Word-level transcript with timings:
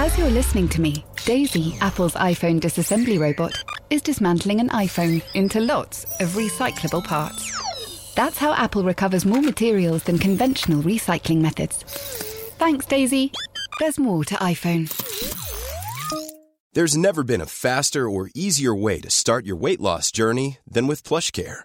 As 0.00 0.16
you're 0.16 0.30
listening 0.30 0.66
to 0.70 0.80
me, 0.80 1.04
Daisy, 1.26 1.76
Apple's 1.82 2.14
iPhone 2.14 2.58
disassembly 2.58 3.20
robot, 3.20 3.52
is 3.90 4.00
dismantling 4.00 4.58
an 4.58 4.70
iPhone 4.70 5.22
into 5.34 5.60
lots 5.60 6.04
of 6.20 6.30
recyclable 6.30 7.04
parts. 7.04 8.14
That's 8.14 8.38
how 8.38 8.54
Apple 8.54 8.82
recovers 8.82 9.26
more 9.26 9.42
materials 9.42 10.04
than 10.04 10.18
conventional 10.18 10.82
recycling 10.82 11.42
methods. 11.42 11.82
Thanks, 12.56 12.86
Daisy. 12.86 13.30
There's 13.78 13.98
more 13.98 14.24
to 14.24 14.34
iPhone. 14.36 14.88
There's 16.72 16.96
never 16.96 17.22
been 17.22 17.42
a 17.42 17.46
faster 17.66 18.08
or 18.08 18.30
easier 18.34 18.74
way 18.74 19.02
to 19.02 19.10
start 19.10 19.44
your 19.44 19.56
weight 19.56 19.82
loss 19.82 20.10
journey 20.10 20.60
than 20.66 20.86
with 20.86 21.02
PlushCare. 21.02 21.64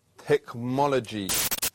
technology. 0.31 1.27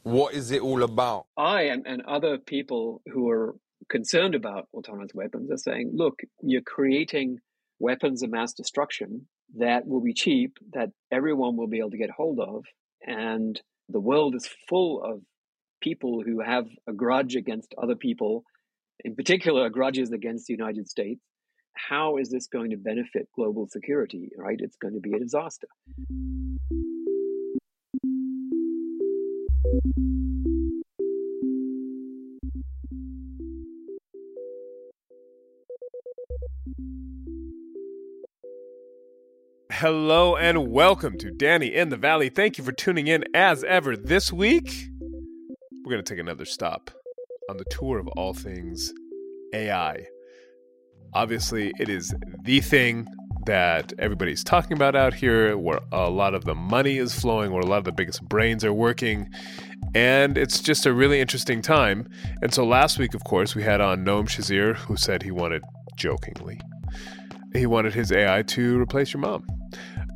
What 0.02 0.33
is 0.33 0.51
it 0.51 0.62
all 0.62 0.83
about? 0.83 1.27
I 1.37 1.64
and, 1.64 2.02
other 2.09 2.38
people 2.38 3.02
who 3.12 3.28
are 3.28 3.55
concerned 3.91 4.34
about 4.34 4.69
autonomous 4.73 5.10
weapons 5.12 5.51
are 5.51 5.59
saying, 5.59 5.92
look, 5.95 6.20
you're 6.41 6.62
creating 6.62 7.37
weapons 7.80 8.23
of 8.23 8.30
mass 8.30 8.55
destruction 8.55 9.27
that 9.59 9.87
will 9.87 10.00
be 10.00 10.14
cheap, 10.14 10.56
that 10.73 10.88
everyone 11.12 11.58
will 11.58 11.66
be 11.66 11.81
able 11.81 11.91
to 11.91 11.98
get 11.98 12.08
hold 12.08 12.41
of. 12.41 12.64
And 13.06 13.61
the 13.91 14.00
world 14.00 14.34
is 14.34 14.48
full 14.70 15.03
of 15.05 15.20
people 15.83 16.22
who 16.25 16.41
have 16.41 16.66
a 16.88 16.94
grudge 16.94 17.36
against 17.36 17.75
other 17.77 17.94
people, 17.94 18.44
in 19.05 19.14
particular, 19.16 19.69
grudges 19.69 20.12
against 20.12 20.47
the 20.47 20.55
United 20.55 20.88
States. 20.88 21.20
How 21.75 22.16
is 22.16 22.31
this 22.31 22.47
going 22.47 22.70
to 22.70 22.78
benefit 22.78 23.28
global 23.34 23.69
security? 23.69 24.31
Right? 24.34 24.56
It's 24.59 24.77
going 24.77 24.94
to 24.94 25.00
be 25.00 25.12
a 25.12 25.19
disaster. 25.19 25.69
Hello 39.70 40.36
and 40.36 40.70
welcome 40.70 41.19
to 41.19 41.30
Danny 41.30 41.74
in 41.74 41.91
the 41.91 41.98
Valley. 41.98 42.30
Thank 42.30 42.56
you 42.56 42.64
for 42.64 42.72
tuning 42.72 43.06
in 43.08 43.24
as 43.34 43.62
ever. 43.64 43.97
This 43.97 44.32
week, 44.32 44.88
we're 45.84 45.92
going 45.92 46.02
to 46.02 46.10
take 46.10 46.20
another 46.20 46.47
stop 46.47 46.91
on 47.50 47.58
the 47.58 47.64
tour 47.70 47.98
of 47.98 48.08
all 48.16 48.32
things 48.32 48.94
AI. 49.52 50.06
Obviously, 51.12 51.72
it 51.78 51.91
is 51.91 52.14
the 52.44 52.60
thing 52.60 53.06
that 53.47 53.92
everybody's 53.98 54.44
talking 54.44 54.77
about 54.77 54.94
out 54.94 55.14
here, 55.14 55.56
where 55.56 55.80
a 55.91 56.11
lot 56.11 56.34
of 56.34 56.44
the 56.44 56.55
money 56.55 56.98
is 56.98 57.19
flowing, 57.19 57.50
where 57.53 57.62
a 57.62 57.66
lot 57.66 57.78
of 57.78 57.84
the 57.84 57.92
biggest 57.92 58.22
brains 58.28 58.64
are 58.64 58.72
working. 58.72 59.28
And 59.94 60.36
it's 60.36 60.61
just 60.61 60.86
a 60.86 60.92
really 60.92 61.20
interesting 61.20 61.62
time. 61.62 62.08
And 62.42 62.53
so 62.53 62.64
last 62.64 62.98
week, 62.98 63.14
of 63.14 63.25
course, 63.25 63.55
we 63.55 63.62
had 63.62 63.80
on 63.80 64.05
Noam 64.05 64.28
Shazeer, 64.28 64.77
who 64.77 64.97
said 64.97 65.22
he 65.22 65.30
wanted, 65.30 65.62
jokingly, 65.97 66.61
he 67.55 67.66
wanted 67.66 67.94
his 67.94 68.12
AI 68.12 68.42
to 68.42 68.78
replace 68.78 69.14
your 69.14 69.20
mom. 69.20 69.47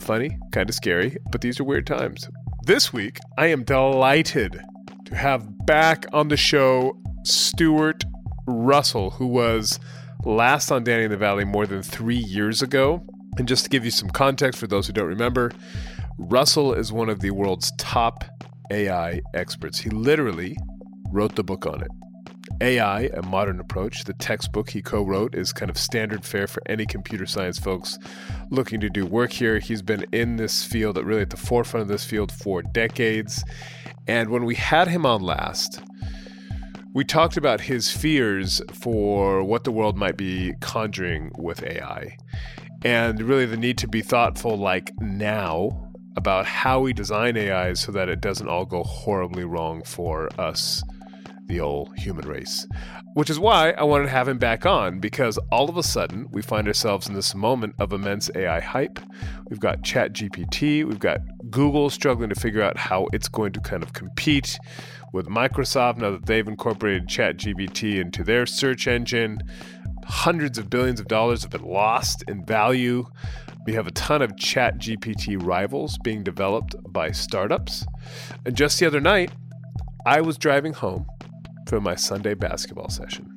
Funny, 0.01 0.39
kind 0.53 0.69
of 0.69 0.75
scary, 0.75 1.17
but 1.31 1.41
these 1.41 1.59
are 1.59 1.65
weird 1.65 1.87
times. 1.87 2.29
This 2.67 2.93
week, 2.93 3.19
I 3.39 3.47
am 3.47 3.65
delighted 3.65 4.61
to 5.07 5.15
have 5.15 5.67
back 5.67 6.07
on 6.13 6.29
the 6.29 6.37
show 6.37 6.97
Stuart 7.25 8.05
Russell, 8.47 9.11
who 9.11 9.27
was 9.27 9.81
last 10.25 10.71
on 10.71 10.85
Danny 10.85 11.05
in 11.05 11.11
the 11.11 11.17
Valley 11.17 11.45
more 11.45 11.67
than 11.67 11.83
three 11.83 12.17
years 12.17 12.63
ago. 12.63 13.05
And 13.41 13.49
just 13.49 13.65
to 13.65 13.71
give 13.71 13.87
you 13.87 13.91
some 13.91 14.11
context 14.11 14.61
for 14.61 14.67
those 14.67 14.87
who 14.87 14.93
don't 14.93 15.09
remember, 15.09 15.51
Russell 16.19 16.75
is 16.75 16.93
one 16.93 17.09
of 17.09 17.21
the 17.21 17.31
world's 17.31 17.73
top 17.79 18.23
AI 18.71 19.23
experts. 19.33 19.79
He 19.79 19.89
literally 19.89 20.59
wrote 21.11 21.37
the 21.37 21.43
book 21.43 21.65
on 21.65 21.81
it. 21.81 21.89
AI, 22.61 23.09
a 23.15 23.23
modern 23.23 23.59
approach, 23.59 24.05
the 24.05 24.13
textbook 24.13 24.69
he 24.69 24.83
co 24.83 25.03
wrote, 25.03 25.35
is 25.35 25.55
kind 25.55 25.71
of 25.71 25.79
standard 25.79 26.23
fare 26.23 26.47
for 26.47 26.63
any 26.67 26.85
computer 26.85 27.25
science 27.25 27.59
folks 27.59 27.99
looking 28.51 28.79
to 28.79 28.91
do 28.91 29.07
work 29.07 29.33
here. 29.33 29.59
He's 29.59 29.81
been 29.81 30.05
in 30.13 30.37
this 30.37 30.63
field, 30.63 30.99
really 30.99 31.23
at 31.23 31.31
the 31.31 31.39
forefront 31.39 31.81
of 31.81 31.89
this 31.89 32.05
field 32.05 32.31
for 32.31 32.61
decades. 32.61 33.43
And 34.07 34.29
when 34.29 34.45
we 34.45 34.55
had 34.55 34.87
him 34.87 35.07
on 35.07 35.23
last, 35.23 35.81
we 36.93 37.07
talked 37.07 37.39
about 37.39 37.63
his 37.63 37.91
fears 37.91 38.61
for 38.71 39.43
what 39.43 39.65
the 39.65 39.73
world 39.73 39.97
might 39.97 40.19
be 40.19 40.53
conjuring 40.61 41.33
with 41.39 41.63
AI 41.63 42.19
and 42.83 43.21
really 43.23 43.47
the 43.47 43.57
need 43.57 43.79
to 43.79 43.89
be 43.89 44.03
thoughtful, 44.03 44.57
like 44.57 44.93
now, 45.01 45.91
about 46.17 46.47
how 46.47 46.81
we 46.81 46.93
design 46.93 47.37
AI 47.37 47.73
so 47.75 47.93
that 47.93 48.09
it 48.09 48.21
doesn't 48.21 48.49
all 48.49 48.65
go 48.65 48.83
horribly 48.83 49.45
wrong 49.45 49.83
for 49.85 50.29
us, 50.41 50.83
the 51.47 51.61
old 51.61 51.97
human 51.97 52.27
race. 52.27 52.67
Which 53.15 53.31
is 53.31 53.39
why 53.39 53.71
I 53.73 53.83
wanted 53.83 54.05
to 54.05 54.11
have 54.11 54.29
him 54.29 54.39
back 54.39 54.65
on 54.65 55.01
because 55.01 55.37
all 55.51 55.69
of 55.69 55.77
a 55.77 55.83
sudden 55.83 56.29
we 56.31 56.43
find 56.43 56.69
ourselves 56.69 57.09
in 57.09 57.15
this 57.15 57.35
moment 57.35 57.75
of 57.79 57.93
immense 57.93 58.31
AI 58.35 58.61
hype. 58.61 59.01
We've 59.49 59.61
got 59.61 59.83
ChatGPT, 59.83 60.85
we've 60.85 61.01
got 61.01 61.21
Google 61.51 61.91
struggling 61.91 62.29
to 62.29 62.39
figure 62.39 62.63
out 62.63 62.77
how 62.77 63.09
it's 63.13 63.29
going 63.29 63.53
to 63.53 63.61
kind 63.61 63.83
of 63.83 63.93
compete 63.93 64.59
with 65.13 65.27
Microsoft 65.27 65.99
now 65.99 66.13
that 66.13 66.27
they've 66.27 66.47
incorporated 66.47 67.09
ChatGPT 67.09 68.01
into 68.01 68.23
their 68.23 68.47
search 68.47 68.87
engine. 68.87 69.43
Hundreds 70.11 70.59
of 70.59 70.69
billions 70.69 70.99
of 70.99 71.07
dollars 71.07 71.43
have 71.43 71.53
been 71.53 71.65
lost 71.65 72.25
in 72.27 72.45
value. 72.45 73.07
We 73.65 73.75
have 73.75 73.87
a 73.87 73.93
ton 73.93 74.23
of 74.23 74.37
chat 74.37 74.79
GPT 74.79 75.41
rivals 75.41 75.97
being 76.03 76.25
developed 76.25 76.75
by 76.89 77.13
startups. 77.13 77.87
And 78.45 78.57
just 78.57 78.81
the 78.81 78.87
other 78.87 79.01
night, 79.01 79.31
I 80.05 80.21
was 80.21 80.37
driving 80.37 80.73
home 80.73 81.07
from 81.69 81.85
my 81.85 81.95
Sunday 81.95 82.35
basketball 82.35 82.89
session 82.89 83.33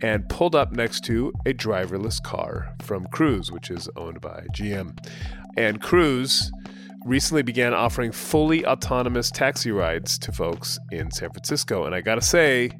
and 0.00 0.28
pulled 0.28 0.54
up 0.54 0.70
next 0.70 1.02
to 1.06 1.32
a 1.44 1.52
driverless 1.52 2.22
car 2.22 2.72
from 2.82 3.06
Cruise, 3.06 3.50
which 3.50 3.70
is 3.70 3.88
owned 3.96 4.20
by 4.20 4.46
GM. 4.54 4.96
And 5.56 5.80
Cruise 5.80 6.52
recently 7.04 7.42
began 7.42 7.74
offering 7.74 8.12
fully 8.12 8.64
autonomous 8.64 9.30
taxi 9.30 9.72
rides 9.72 10.18
to 10.20 10.30
folks 10.30 10.78
in 10.92 11.10
San 11.10 11.30
Francisco. 11.30 11.84
And 11.84 11.94
I 11.94 12.00
gotta 12.00 12.22
say, 12.22 12.70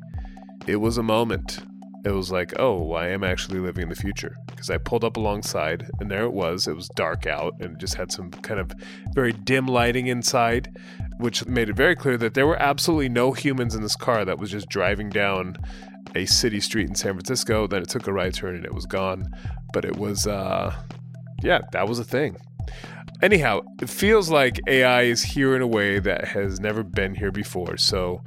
it 0.68 0.76
was 0.76 0.96
a 0.96 1.02
moment. 1.02 1.58
It 2.04 2.12
was 2.12 2.32
like, 2.32 2.58
oh, 2.58 2.92
I 2.92 3.08
am 3.08 3.22
actually 3.22 3.60
living 3.60 3.82
in 3.82 3.88
the 3.90 3.94
future. 3.94 4.34
Because 4.46 4.70
I 4.70 4.78
pulled 4.78 5.04
up 5.04 5.16
alongside, 5.16 5.90
and 6.00 6.10
there 6.10 6.24
it 6.24 6.32
was. 6.32 6.66
It 6.66 6.74
was 6.74 6.88
dark 6.96 7.26
out 7.26 7.54
and 7.60 7.78
just 7.78 7.94
had 7.94 8.10
some 8.10 8.30
kind 8.30 8.58
of 8.58 8.72
very 9.12 9.32
dim 9.32 9.66
lighting 9.66 10.06
inside, 10.06 10.74
which 11.18 11.44
made 11.46 11.68
it 11.68 11.76
very 11.76 11.94
clear 11.94 12.16
that 12.16 12.34
there 12.34 12.46
were 12.46 12.60
absolutely 12.60 13.10
no 13.10 13.32
humans 13.32 13.74
in 13.74 13.82
this 13.82 13.96
car 13.96 14.24
that 14.24 14.38
was 14.38 14.50
just 14.50 14.68
driving 14.68 15.10
down 15.10 15.56
a 16.14 16.24
city 16.24 16.60
street 16.60 16.88
in 16.88 16.94
San 16.94 17.12
Francisco. 17.12 17.66
Then 17.66 17.82
it 17.82 17.88
took 17.88 18.06
a 18.06 18.12
right 18.12 18.32
turn 18.32 18.56
and 18.56 18.64
it 18.64 18.74
was 18.74 18.86
gone. 18.86 19.30
But 19.72 19.84
it 19.84 19.96
was, 19.96 20.26
uh, 20.26 20.74
yeah, 21.42 21.60
that 21.72 21.86
was 21.86 21.98
a 21.98 22.04
thing. 22.04 22.36
Anyhow, 23.22 23.60
it 23.82 23.90
feels 23.90 24.30
like 24.30 24.58
AI 24.66 25.02
is 25.02 25.22
here 25.22 25.54
in 25.54 25.60
a 25.60 25.66
way 25.66 25.98
that 25.98 26.28
has 26.28 26.58
never 26.58 26.82
been 26.82 27.14
here 27.14 27.30
before. 27.30 27.76
So, 27.76 28.22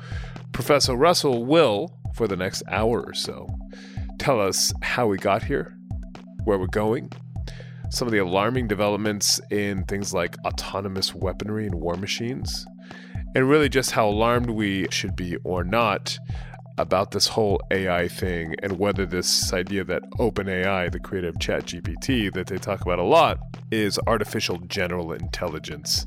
Professor 0.52 0.94
Russell 0.96 1.46
will, 1.46 1.98
for 2.14 2.28
the 2.28 2.36
next 2.36 2.62
hour 2.68 3.02
or 3.02 3.16
so, 3.16 3.48
tell 4.24 4.40
us 4.40 4.72
how 4.82 5.06
we 5.06 5.18
got 5.18 5.44
here, 5.44 5.76
where 6.46 6.58
we're 6.58 6.66
going, 6.68 7.12
some 7.90 8.08
of 8.08 8.14
the 8.14 8.20
alarming 8.20 8.70
developments 8.70 9.42
in 9.52 9.84
things 9.84 10.14
like 10.14 10.38
autonomous 10.46 11.14
weaponry 11.14 11.66
and 11.66 11.76
war 11.76 11.98
machines, 11.98 12.66
and 13.36 13.50
really 13.50 13.68
just 13.68 13.92
how 13.92 14.08
alarmed 14.08 14.50
we 14.50 14.88
should 14.92 15.14
be 15.18 15.36
or 15.44 15.66
not 15.66 16.18
about 16.78 17.12
this 17.12 17.28
whole 17.28 17.60
AI 17.70 18.08
thing 18.08 18.56
and 18.64 18.80
whether 18.80 19.06
this 19.06 19.52
idea 19.52 19.84
that 19.84 20.02
OpenAI, 20.20 20.90
the 20.90 21.02
creator 21.02 21.28
of 21.28 21.36
ChatGPT, 21.36 22.32
that 22.32 22.48
they 22.48 22.58
talk 22.58 22.80
about 22.80 23.00
a 23.00 23.04
lot, 23.04 23.40
is 23.72 24.00
artificial 24.08 24.58
general 24.70 25.12
intelligence, 25.12 26.06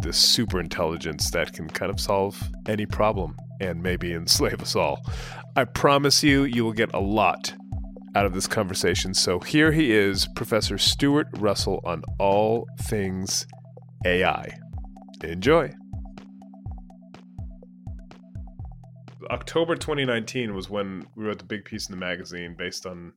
this 0.00 0.18
super 0.18 0.60
intelligence 0.60 1.30
that 1.30 1.54
can 1.54 1.70
kind 1.70 1.90
of 1.90 1.98
solve 1.98 2.38
any 2.68 2.84
problem 2.84 3.34
and 3.60 3.82
maybe 3.82 4.12
enslave 4.12 4.60
us 4.60 4.76
all. 4.76 5.00
I 5.56 5.64
promise 5.64 6.22
you, 6.22 6.44
you 6.44 6.64
will 6.64 6.72
get 6.72 6.92
a 6.94 7.00
lot 7.00 7.54
out 8.14 8.26
of 8.26 8.32
this 8.32 8.46
conversation. 8.46 9.14
So 9.14 9.40
here 9.40 9.72
he 9.72 9.92
is, 9.92 10.26
Professor 10.36 10.78
Stuart 10.78 11.26
Russell, 11.38 11.80
on 11.84 12.02
all 12.18 12.66
things 12.82 13.46
AI. 14.04 14.58
Enjoy. 15.22 15.72
October 19.30 19.74
2019 19.74 20.54
was 20.54 20.70
when 20.70 21.06
we 21.16 21.24
wrote 21.24 21.38
the 21.38 21.44
big 21.44 21.64
piece 21.64 21.88
in 21.88 21.92
the 21.92 21.98
magazine 21.98 22.54
based 22.56 22.86
on 22.86 23.12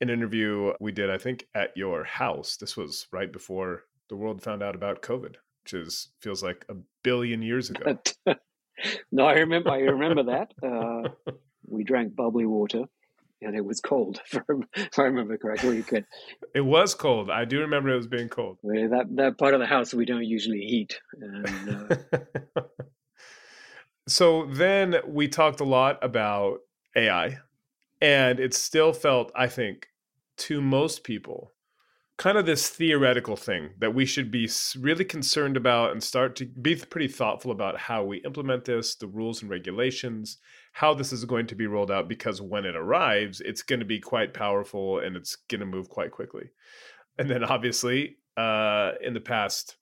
an 0.00 0.10
interview 0.10 0.72
we 0.80 0.92
did, 0.92 1.10
I 1.10 1.18
think, 1.18 1.46
at 1.54 1.76
your 1.76 2.04
house. 2.04 2.56
This 2.56 2.76
was 2.76 3.06
right 3.12 3.32
before 3.32 3.84
the 4.08 4.16
world 4.16 4.42
found 4.42 4.62
out 4.62 4.74
about 4.74 5.02
COVID, 5.02 5.36
which 5.62 5.74
is 5.74 6.08
feels 6.20 6.42
like 6.42 6.64
a 6.68 6.74
billion 7.02 7.42
years 7.42 7.70
ago. 7.70 7.98
no, 9.12 9.26
I 9.26 9.34
remember. 9.34 9.70
I 9.70 9.78
remember 9.78 10.24
that. 10.24 10.52
Uh, 10.62 11.32
we 11.66 11.84
drank 11.84 12.14
bubbly 12.14 12.46
water, 12.46 12.84
and 13.42 13.56
it 13.56 13.64
was 13.64 13.80
cold. 13.80 14.20
If 14.74 14.98
I 14.98 15.04
remember 15.04 15.36
correctly, 15.36 15.84
It 16.54 16.60
was 16.60 16.94
cold. 16.94 17.30
I 17.30 17.44
do 17.44 17.60
remember 17.60 17.90
it 17.90 17.96
was 17.96 18.06
being 18.06 18.28
cold. 18.28 18.58
That 18.62 19.06
that 19.14 19.38
part 19.38 19.54
of 19.54 19.60
the 19.60 19.66
house 19.66 19.92
we 19.92 20.04
don't 20.04 20.24
usually 20.24 20.60
heat. 20.60 20.98
And, 21.20 21.90
uh... 22.14 22.62
so 24.08 24.46
then 24.46 24.96
we 25.06 25.28
talked 25.28 25.60
a 25.60 25.64
lot 25.64 25.98
about 26.02 26.60
AI, 26.94 27.38
and 28.00 28.40
it 28.40 28.54
still 28.54 28.92
felt, 28.92 29.32
I 29.34 29.48
think, 29.48 29.88
to 30.38 30.60
most 30.60 31.04
people 31.04 31.52
kind 32.18 32.38
of 32.38 32.46
this 32.46 32.68
theoretical 32.70 33.36
thing 33.36 33.70
that 33.78 33.94
we 33.94 34.06
should 34.06 34.30
be 34.30 34.48
really 34.80 35.04
concerned 35.04 35.56
about 35.56 35.92
and 35.92 36.02
start 36.02 36.34
to 36.36 36.46
be 36.46 36.74
pretty 36.74 37.08
thoughtful 37.08 37.50
about 37.50 37.78
how 37.78 38.02
we 38.02 38.18
implement 38.18 38.64
this, 38.64 38.94
the 38.94 39.06
rules 39.06 39.42
and 39.42 39.50
regulations, 39.50 40.38
how 40.72 40.94
this 40.94 41.12
is 41.12 41.26
going 41.26 41.46
to 41.46 41.54
be 41.54 41.66
rolled 41.66 41.90
out, 41.90 42.08
because 42.08 42.40
when 42.40 42.64
it 42.64 42.74
arrives, 42.74 43.40
it's 43.42 43.62
going 43.62 43.80
to 43.80 43.86
be 43.86 44.00
quite 44.00 44.32
powerful 44.32 45.00
and 45.00 45.14
it's 45.14 45.36
going 45.36 45.60
to 45.60 45.66
move 45.66 45.90
quite 45.90 46.10
quickly. 46.10 46.50
And 47.18 47.28
then 47.28 47.44
obviously, 47.44 48.16
uh, 48.36 48.92
in 49.02 49.12
the 49.12 49.20
past 49.20 49.76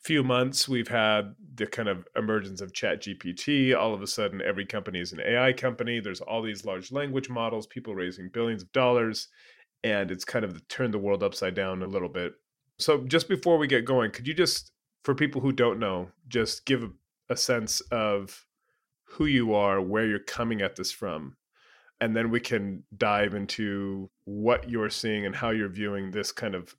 few 0.00 0.24
months, 0.24 0.68
we've 0.68 0.88
had 0.88 1.34
the 1.54 1.66
kind 1.66 1.88
of 1.88 2.06
emergence 2.16 2.60
of 2.60 2.72
Chat 2.72 3.02
GPT. 3.02 3.76
All 3.76 3.94
of 3.94 4.02
a 4.02 4.06
sudden, 4.06 4.40
every 4.42 4.64
company 4.66 4.98
is 4.98 5.12
an 5.12 5.20
AI 5.20 5.52
company. 5.52 6.00
There's 6.00 6.22
all 6.22 6.42
these 6.42 6.64
large 6.64 6.90
language 6.90 7.28
models, 7.28 7.66
people 7.66 7.94
raising 7.94 8.28
billions 8.32 8.62
of 8.62 8.72
dollars 8.72 9.28
and 9.84 10.10
it's 10.10 10.24
kind 10.24 10.44
of 10.44 10.66
turned 10.68 10.94
the 10.94 10.98
world 10.98 11.22
upside 11.22 11.54
down 11.54 11.82
a 11.82 11.86
little 11.86 12.08
bit. 12.08 12.34
So, 12.78 13.04
just 13.04 13.28
before 13.28 13.58
we 13.58 13.66
get 13.66 13.84
going, 13.84 14.10
could 14.10 14.26
you 14.26 14.34
just, 14.34 14.72
for 15.04 15.14
people 15.14 15.40
who 15.40 15.52
don't 15.52 15.78
know, 15.78 16.08
just 16.28 16.64
give 16.64 16.90
a, 17.28 17.36
sense 17.36 17.80
of 17.92 18.44
who 19.04 19.26
you 19.26 19.54
are, 19.54 19.80
where 19.80 20.04
you're 20.04 20.18
coming 20.18 20.62
at 20.62 20.74
this 20.74 20.90
from, 20.90 21.36
and 22.00 22.16
then 22.16 22.30
we 22.30 22.40
can 22.40 22.82
dive 22.96 23.34
into 23.34 24.10
what 24.24 24.68
you're 24.68 24.90
seeing 24.90 25.26
and 25.26 25.36
how 25.36 25.50
you're 25.50 25.68
viewing 25.68 26.10
this 26.10 26.32
kind 26.32 26.54
of 26.54 26.74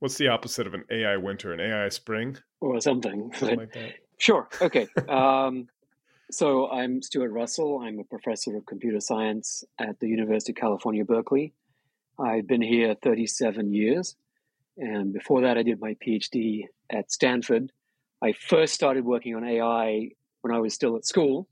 what's 0.00 0.18
the 0.18 0.28
opposite 0.28 0.66
of 0.66 0.74
an 0.74 0.84
AI 0.90 1.16
winter, 1.16 1.52
an 1.52 1.60
AI 1.60 1.88
spring, 1.88 2.36
or 2.60 2.80
something, 2.80 3.32
something 3.34 3.58
like 3.58 3.72
that. 3.72 3.94
Sure. 4.18 4.48
Okay. 4.62 4.86
um, 5.10 5.68
so 6.30 6.70
I'm 6.70 7.02
Stuart 7.02 7.32
Russell. 7.32 7.80
I'm 7.82 7.98
a 7.98 8.04
professor 8.04 8.56
of 8.56 8.64
computer 8.64 8.98
science 8.98 9.62
at 9.78 10.00
the 10.00 10.08
University 10.08 10.52
of 10.52 10.56
California, 10.56 11.04
Berkeley. 11.04 11.52
I've 12.18 12.46
been 12.46 12.62
here 12.62 12.94
37 13.02 13.72
years. 13.72 14.16
And 14.78 15.12
before 15.12 15.42
that, 15.42 15.56
I 15.56 15.62
did 15.62 15.80
my 15.80 15.96
PhD 16.06 16.64
at 16.90 17.10
Stanford. 17.10 17.72
I 18.22 18.32
first 18.32 18.74
started 18.74 19.04
working 19.04 19.34
on 19.34 19.44
AI 19.44 20.10
when 20.42 20.54
I 20.54 20.58
was 20.58 20.74
still 20.74 20.96
at 20.96 21.06
school. 21.06 21.48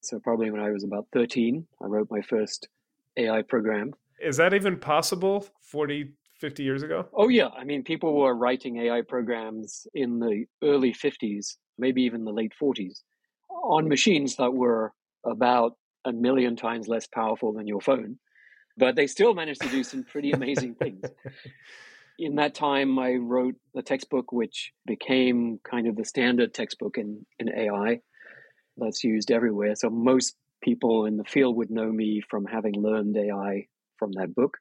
So, 0.00 0.20
probably 0.20 0.50
when 0.50 0.60
I 0.60 0.70
was 0.70 0.84
about 0.84 1.06
13, 1.12 1.66
I 1.82 1.86
wrote 1.86 2.08
my 2.10 2.20
first 2.20 2.68
AI 3.16 3.42
program. 3.42 3.92
Is 4.20 4.36
that 4.36 4.54
even 4.54 4.78
possible 4.78 5.46
40, 5.62 6.12
50 6.38 6.62
years 6.62 6.82
ago? 6.82 7.06
Oh, 7.12 7.28
yeah. 7.28 7.48
I 7.48 7.64
mean, 7.64 7.82
people 7.82 8.14
were 8.14 8.34
writing 8.34 8.78
AI 8.78 9.02
programs 9.02 9.86
in 9.94 10.20
the 10.20 10.44
early 10.62 10.92
50s, 10.92 11.56
maybe 11.78 12.02
even 12.02 12.24
the 12.24 12.32
late 12.32 12.52
40s, 12.60 13.02
on 13.50 13.88
machines 13.88 14.36
that 14.36 14.52
were 14.52 14.92
about 15.24 15.76
a 16.04 16.12
million 16.12 16.54
times 16.54 16.86
less 16.86 17.06
powerful 17.06 17.52
than 17.52 17.66
your 17.66 17.80
phone 17.80 18.18
but 18.76 18.96
they 18.96 19.06
still 19.06 19.34
managed 19.34 19.62
to 19.62 19.68
do 19.68 19.82
some 19.82 20.04
pretty 20.04 20.32
amazing 20.32 20.74
things. 20.74 21.02
In 22.18 22.36
that 22.36 22.54
time, 22.54 22.98
I 22.98 23.14
wrote 23.14 23.56
a 23.76 23.82
textbook 23.82 24.32
which 24.32 24.72
became 24.86 25.60
kind 25.68 25.86
of 25.86 25.96
the 25.96 26.04
standard 26.04 26.54
textbook 26.54 26.96
in, 26.96 27.26
in 27.38 27.50
AI 27.50 28.00
that's 28.78 29.04
used 29.04 29.30
everywhere. 29.30 29.74
So 29.76 29.90
most 29.90 30.34
people 30.62 31.04
in 31.04 31.18
the 31.18 31.24
field 31.24 31.56
would 31.56 31.70
know 31.70 31.92
me 31.92 32.22
from 32.30 32.46
having 32.46 32.72
learned 32.80 33.18
AI 33.18 33.66
from 33.98 34.12
that 34.12 34.34
book. 34.34 34.56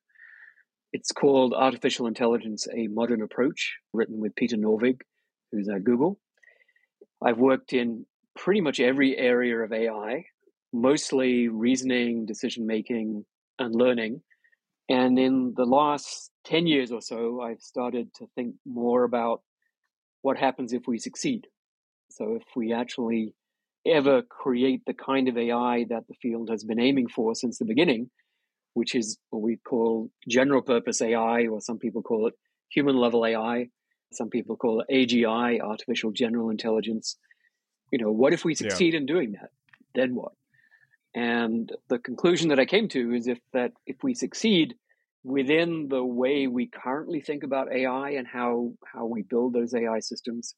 It's 0.91 1.13
called 1.13 1.53
Artificial 1.53 2.07
Intelligence 2.07 2.67
A 2.73 2.88
Modern 2.88 3.21
Approach, 3.21 3.75
written 3.94 4.19
with 4.19 4.35
Peter 4.35 4.57
Norvig, 4.57 5.01
who's 5.51 5.69
at 5.69 5.85
Google. 5.85 6.19
I've 7.23 7.38
worked 7.38 7.73
in 7.73 8.06
pretty 8.35 8.62
much 8.62 8.79
every 8.79 9.17
area 9.17 9.57
of 9.59 9.71
AI, 9.71 10.25
mostly 10.73 11.47
reasoning, 11.47 12.25
decision 12.25 12.67
making, 12.67 13.25
and 13.60 13.75
learning. 13.75 14.22
And 14.90 15.18
in 15.18 15.54
the 15.56 15.66
last 15.66 16.31
10 16.46 16.68
years 16.68 16.92
or 16.92 17.02
so, 17.02 17.42
I've 17.42 17.62
started 17.62 18.13
to 18.16 18.28
think 18.36 18.56
more 18.66 19.04
about 19.04 19.42
what 20.22 20.38
happens 20.38 20.74
if 20.74 20.84
we 20.88 21.00
succeed. 21.00 21.48
So, 22.12 22.36
if 22.36 22.44
we 22.56 22.72
actually 22.72 23.34
ever 23.86 24.22
create 24.22 24.81
the 24.86 24.94
kind 24.94 25.28
of 25.28 25.38
AI 25.38 25.86
that 25.90 26.07
the 26.07 26.16
field 26.22 26.50
has 26.50 26.63
been 26.63 26.80
aiming 26.80 27.07
for 27.07 27.36
since 27.36 27.57
the 27.57 27.66
beginning, 27.66 28.10
which 28.74 28.96
is 28.96 29.18
what 29.30 29.42
we 29.42 29.58
call 29.58 30.10
general 30.28 30.62
purpose 30.62 31.01
AI, 31.01 31.48
or 31.48 31.62
some 31.62 31.80
people 31.80 32.01
call 32.01 32.28
it 32.28 32.34
human 32.69 32.96
level 32.96 33.25
AI, 33.25 33.68
some 34.12 34.30
people 34.30 34.56
call 34.56 34.81
it 34.81 34.94
AGI, 34.94 35.62
artificial 35.62 36.12
general 36.12 36.50
intelligence. 36.50 37.18
You 37.92 38.00
know, 38.00 38.12
what 38.12 38.34
if 38.34 38.46
we 38.46 38.56
succeed 38.56 38.94
yeah. 38.94 39.00
in 39.00 39.06
doing 39.06 39.34
that? 39.34 39.50
Then 39.94 40.16
what? 40.16 40.34
And 41.15 41.71
the 41.88 41.97
conclusion 41.97 42.50
that 42.50 42.59
I 42.59 42.65
came 42.65 42.89
to 42.89 43.13
is 43.13 43.27
if 43.27 43.39
that 43.53 43.71
if 43.88 43.95
we 44.03 44.13
succeed 44.13 44.75
within 45.23 45.88
the 45.89 46.03
way 46.03 46.45
we 46.45 46.67
currently 46.67 47.21
think 47.21 47.44
about 47.44 47.71
AI 47.71 48.12
and 48.12 48.27
how 48.27 48.73
how 48.94 49.06
we 49.06 49.21
build 49.21 49.53
those 49.53 49.73
AI 49.73 50.00
systems, 50.00 50.56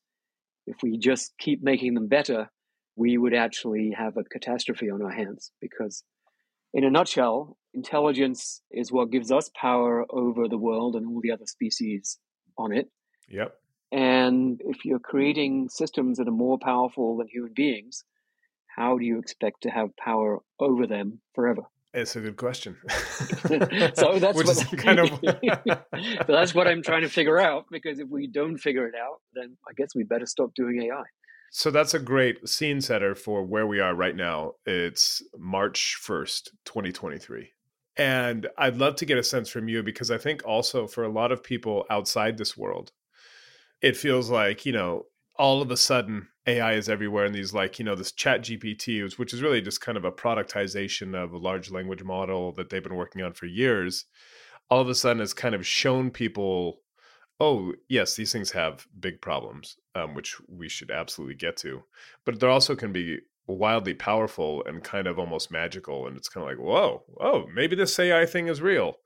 if 0.65 0.77
we 0.81 0.97
just 0.97 1.31
keep 1.37 1.61
making 1.61 1.93
them 1.93 2.07
better, 2.07 2.49
we 2.95 3.19
would 3.19 3.35
actually 3.35 3.91
have 3.95 4.17
a 4.17 4.23
catastrophe 4.23 4.89
on 4.89 5.03
our 5.03 5.11
hands 5.11 5.51
because 5.61 6.03
in 6.73 6.83
a 6.83 6.89
nutshell, 6.89 7.55
intelligence 7.75 8.61
is 8.71 8.91
what 8.91 9.11
gives 9.11 9.31
us 9.31 9.51
power 9.55 10.05
over 10.09 10.47
the 10.47 10.57
world 10.57 10.95
and 10.95 11.05
all 11.07 11.21
the 11.21 11.31
other 11.31 11.45
species 11.45 12.17
on 12.57 12.73
it. 12.73 12.89
Yep. 13.29 13.53
And 13.91 14.59
if 14.65 14.83
you're 14.83 14.99
creating 14.99 15.69
systems 15.69 16.17
that 16.17 16.27
are 16.27 16.31
more 16.31 16.57
powerful 16.59 17.17
than 17.17 17.27
human 17.27 17.53
beings, 17.53 18.03
how 18.77 18.97
do 18.97 19.05
you 19.05 19.17
expect 19.19 19.63
to 19.63 19.69
have 19.69 19.95
power 19.97 20.39
over 20.59 20.85
them 20.85 21.19
forever? 21.33 21.63
It's 21.93 22.15
a 22.15 22.21
good 22.21 22.37
question. 22.37 22.77
so 22.89 24.19
that's 24.19 24.37
what 24.37 24.77
kind 24.77 24.99
of 24.99 25.09
that's 26.27 26.53
what 26.53 26.67
I'm 26.67 26.83
trying 26.83 27.01
to 27.01 27.09
figure 27.09 27.39
out 27.39 27.65
because 27.71 27.99
if 27.99 28.07
we 28.07 28.27
don't 28.27 28.57
figure 28.57 28.87
it 28.87 28.93
out, 28.95 29.17
then 29.33 29.57
I 29.67 29.73
guess 29.75 29.89
we 29.95 30.03
better 30.03 30.27
stop 30.27 30.53
doing 30.55 30.83
AI. 30.83 31.03
So 31.49 31.71
that's 31.71 31.93
a 31.93 31.99
great 31.99 32.47
scene 32.47 32.81
setter 32.81 33.15
for 33.15 33.43
where 33.43 33.65
we 33.65 33.79
are 33.79 33.95
right 33.95 34.15
now. 34.15 34.53
It's 34.65 35.23
March 35.37 35.97
1st, 36.05 36.49
2023. 36.65 37.49
And 37.95 38.47
I'd 38.59 38.75
love 38.75 38.97
to 38.97 39.05
get 39.05 39.17
a 39.17 39.23
sense 39.23 39.49
from 39.49 39.67
you 39.67 39.81
because 39.81 40.11
I 40.11 40.19
think 40.19 40.45
also 40.45 40.85
for 40.85 41.03
a 41.03 41.11
lot 41.11 41.31
of 41.31 41.41
people 41.41 41.85
outside 41.89 42.37
this 42.37 42.55
world, 42.55 42.91
it 43.81 43.97
feels 43.97 44.29
like, 44.29 44.67
you 44.67 44.73
know, 44.73 45.05
all 45.37 45.61
of 45.61 45.71
a 45.71 45.77
sudden 45.77 46.27
AI 46.47 46.73
is 46.73 46.87
everywhere 46.87 47.25
and 47.25 47.35
these 47.35 47.53
like, 47.53 47.77
you 47.77 47.85
know, 47.85 47.95
this 47.95 48.11
chat 48.11 48.41
GPT, 48.41 49.17
which 49.17 49.33
is 49.33 49.41
really 49.41 49.61
just 49.61 49.81
kind 49.81 49.97
of 49.97 50.05
a 50.05 50.11
productization 50.11 51.13
of 51.13 51.33
a 51.33 51.37
large 51.37 51.69
language 51.69 52.03
model 52.03 52.53
that 52.53 52.69
they've 52.69 52.83
been 52.83 52.95
working 52.95 53.21
on 53.21 53.33
for 53.33 53.45
years, 53.45 54.05
all 54.69 54.81
of 54.81 54.89
a 54.89 54.95
sudden 54.95 55.19
has 55.19 55.33
kind 55.33 55.53
of 55.53 55.67
shown 55.67 56.09
people, 56.09 56.81
oh, 57.39 57.73
yes, 57.89 58.15
these 58.15 58.31
things 58.31 58.51
have 58.51 58.87
big 58.99 59.21
problems, 59.21 59.77
um, 59.93 60.15
which 60.15 60.37
we 60.47 60.69
should 60.69 60.89
absolutely 60.89 61.35
get 61.35 61.57
to. 61.57 61.83
But 62.25 62.39
there 62.39 62.49
also 62.49 62.75
can 62.75 62.93
be 62.93 63.19
wildly 63.45 63.93
powerful 63.93 64.63
and 64.65 64.83
kind 64.83 65.07
of 65.07 65.19
almost 65.19 65.51
magical. 65.51 66.07
And 66.07 66.17
it's 66.17 66.29
kind 66.29 66.43
of 66.43 66.49
like, 66.49 66.65
whoa, 66.65 67.03
oh, 67.19 67.45
maybe 67.53 67.75
this 67.75 67.97
AI 67.99 68.25
thing 68.25 68.47
is 68.47 68.61
real. 68.61 68.97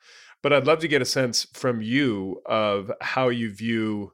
But 0.41 0.53
I'd 0.53 0.67
love 0.67 0.79
to 0.79 0.88
get 0.88 1.01
a 1.01 1.05
sense 1.05 1.45
from 1.53 1.81
you 1.81 2.41
of 2.45 2.91
how 3.01 3.29
you 3.29 3.51
view 3.51 4.13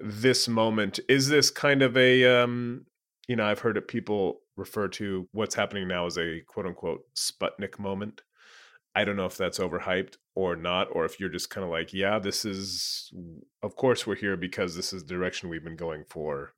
this 0.00 0.48
moment? 0.48 1.00
Is 1.08 1.28
this 1.28 1.50
kind 1.50 1.82
of 1.82 1.96
a 1.96 2.24
um 2.24 2.86
you 3.28 3.36
know 3.36 3.44
i've 3.44 3.60
heard 3.60 3.80
people 3.88 4.40
refer 4.56 4.88
to 4.88 5.28
what's 5.32 5.54
happening 5.54 5.88
now 5.88 6.06
as 6.06 6.18
a 6.18 6.40
quote 6.46 6.66
unquote 6.66 7.02
sputnik 7.16 7.78
moment. 7.78 8.22
I 8.96 9.04
don't 9.04 9.16
know 9.16 9.26
if 9.26 9.36
that's 9.36 9.58
overhyped 9.58 10.16
or 10.36 10.54
not 10.54 10.88
or 10.92 11.04
if 11.04 11.18
you're 11.18 11.28
just 11.28 11.50
kind 11.50 11.64
of 11.64 11.70
like 11.70 11.92
yeah 11.92 12.18
this 12.18 12.44
is 12.44 13.12
of 13.62 13.76
course 13.76 14.06
we're 14.06 14.16
here 14.16 14.36
because 14.36 14.76
this 14.76 14.92
is 14.92 15.04
the 15.04 15.14
direction 15.14 15.48
we've 15.48 15.64
been 15.64 15.76
going 15.76 16.04
for 16.08 16.54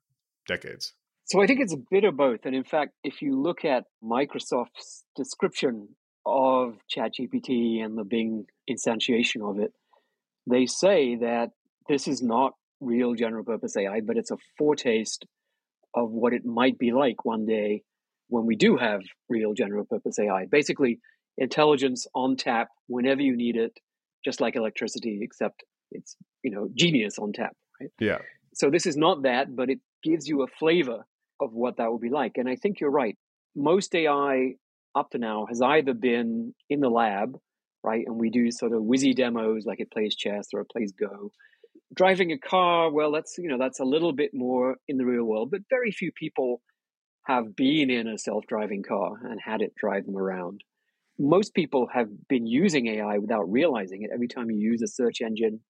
decades. 0.47 0.93
So 1.25 1.41
i 1.41 1.47
think 1.47 1.59
it's 1.59 1.73
a 1.73 1.83
bit 1.89 2.03
of 2.03 2.15
both 2.15 2.45
and 2.45 2.55
in 2.55 2.63
fact 2.63 2.93
if 3.03 3.21
you 3.21 3.39
look 3.39 3.65
at 3.65 3.85
microsoft's 4.03 5.03
description 5.15 5.89
of 6.25 6.77
chatgpt 6.93 7.83
and 7.83 7.97
the 7.97 8.03
bing 8.03 8.45
instantiation 8.69 9.49
of 9.49 9.59
it 9.59 9.73
they 10.45 10.65
say 10.65 11.15
that 11.15 11.51
this 11.87 12.07
is 12.07 12.21
not 12.21 12.53
real 12.79 13.13
general 13.13 13.43
purpose 13.43 13.75
AI, 13.77 14.01
but 14.01 14.17
it's 14.17 14.31
a 14.31 14.37
foretaste 14.57 15.25
of 15.95 16.11
what 16.11 16.33
it 16.33 16.45
might 16.45 16.77
be 16.77 16.91
like 16.91 17.25
one 17.25 17.45
day 17.45 17.83
when 18.29 18.45
we 18.45 18.55
do 18.55 18.77
have 18.77 19.01
real 19.29 19.53
general 19.53 19.85
purpose 19.85 20.19
AI. 20.19 20.45
Basically, 20.49 20.99
intelligence 21.37 22.07
on 22.13 22.35
tap 22.35 22.69
whenever 22.87 23.21
you 23.21 23.35
need 23.35 23.55
it, 23.55 23.77
just 24.23 24.41
like 24.41 24.55
electricity, 24.55 25.19
except 25.21 25.63
it's 25.91 26.15
you 26.43 26.51
know 26.51 26.69
genius 26.75 27.17
on 27.17 27.33
tap, 27.33 27.55
right? 27.79 27.89
Yeah. 27.99 28.19
So 28.53 28.69
this 28.69 28.85
is 28.85 28.97
not 28.97 29.23
that, 29.23 29.55
but 29.55 29.69
it 29.69 29.79
gives 30.03 30.27
you 30.27 30.43
a 30.43 30.47
flavor 30.47 31.05
of 31.39 31.53
what 31.53 31.77
that 31.77 31.89
will 31.89 31.99
be 31.99 32.09
like. 32.09 32.33
And 32.35 32.49
I 32.49 32.55
think 32.55 32.79
you're 32.79 32.91
right. 32.91 33.15
Most 33.55 33.93
AI 33.93 34.55
up 34.95 35.11
to 35.11 35.19
now 35.19 35.45
has 35.47 35.61
either 35.61 35.93
been 35.93 36.53
in 36.69 36.79
the 36.79 36.89
lab, 36.89 37.37
right? 37.83 38.03
And 38.05 38.17
we 38.17 38.29
do 38.29 38.51
sort 38.51 38.73
of 38.73 38.81
whizzy 38.81 39.15
demos 39.15 39.65
like 39.65 39.79
it 39.79 39.91
plays 39.91 40.15
chess 40.15 40.47
or 40.53 40.61
it 40.61 40.69
plays 40.69 40.91
Go. 40.91 41.31
Driving 41.93 42.31
a 42.31 42.37
car, 42.37 42.91
well, 42.91 43.11
that's 43.11 43.37
you 43.37 43.47
know, 43.47 43.57
that's 43.57 43.79
a 43.79 43.85
little 43.85 44.13
bit 44.13 44.33
more 44.33 44.77
in 44.87 44.97
the 44.97 45.05
real 45.05 45.23
world, 45.23 45.51
but 45.51 45.61
very 45.69 45.91
few 45.91 46.11
people 46.11 46.61
have 47.25 47.55
been 47.55 47.89
in 47.89 48.07
a 48.07 48.17
self-driving 48.17 48.83
car 48.83 49.19
and 49.23 49.39
had 49.41 49.61
it 49.61 49.75
drive 49.75 50.05
them 50.05 50.17
around. 50.17 50.63
Most 51.19 51.53
people 51.53 51.87
have 51.93 52.09
been 52.29 52.47
using 52.47 52.87
AI 52.87 53.17
without 53.19 53.51
realizing 53.51 54.03
it. 54.03 54.11
Every 54.13 54.27
time 54.27 54.51
you 54.51 54.59
use 54.59 54.81
a 54.81 54.87
search 54.87 55.21
engine, 55.21 55.61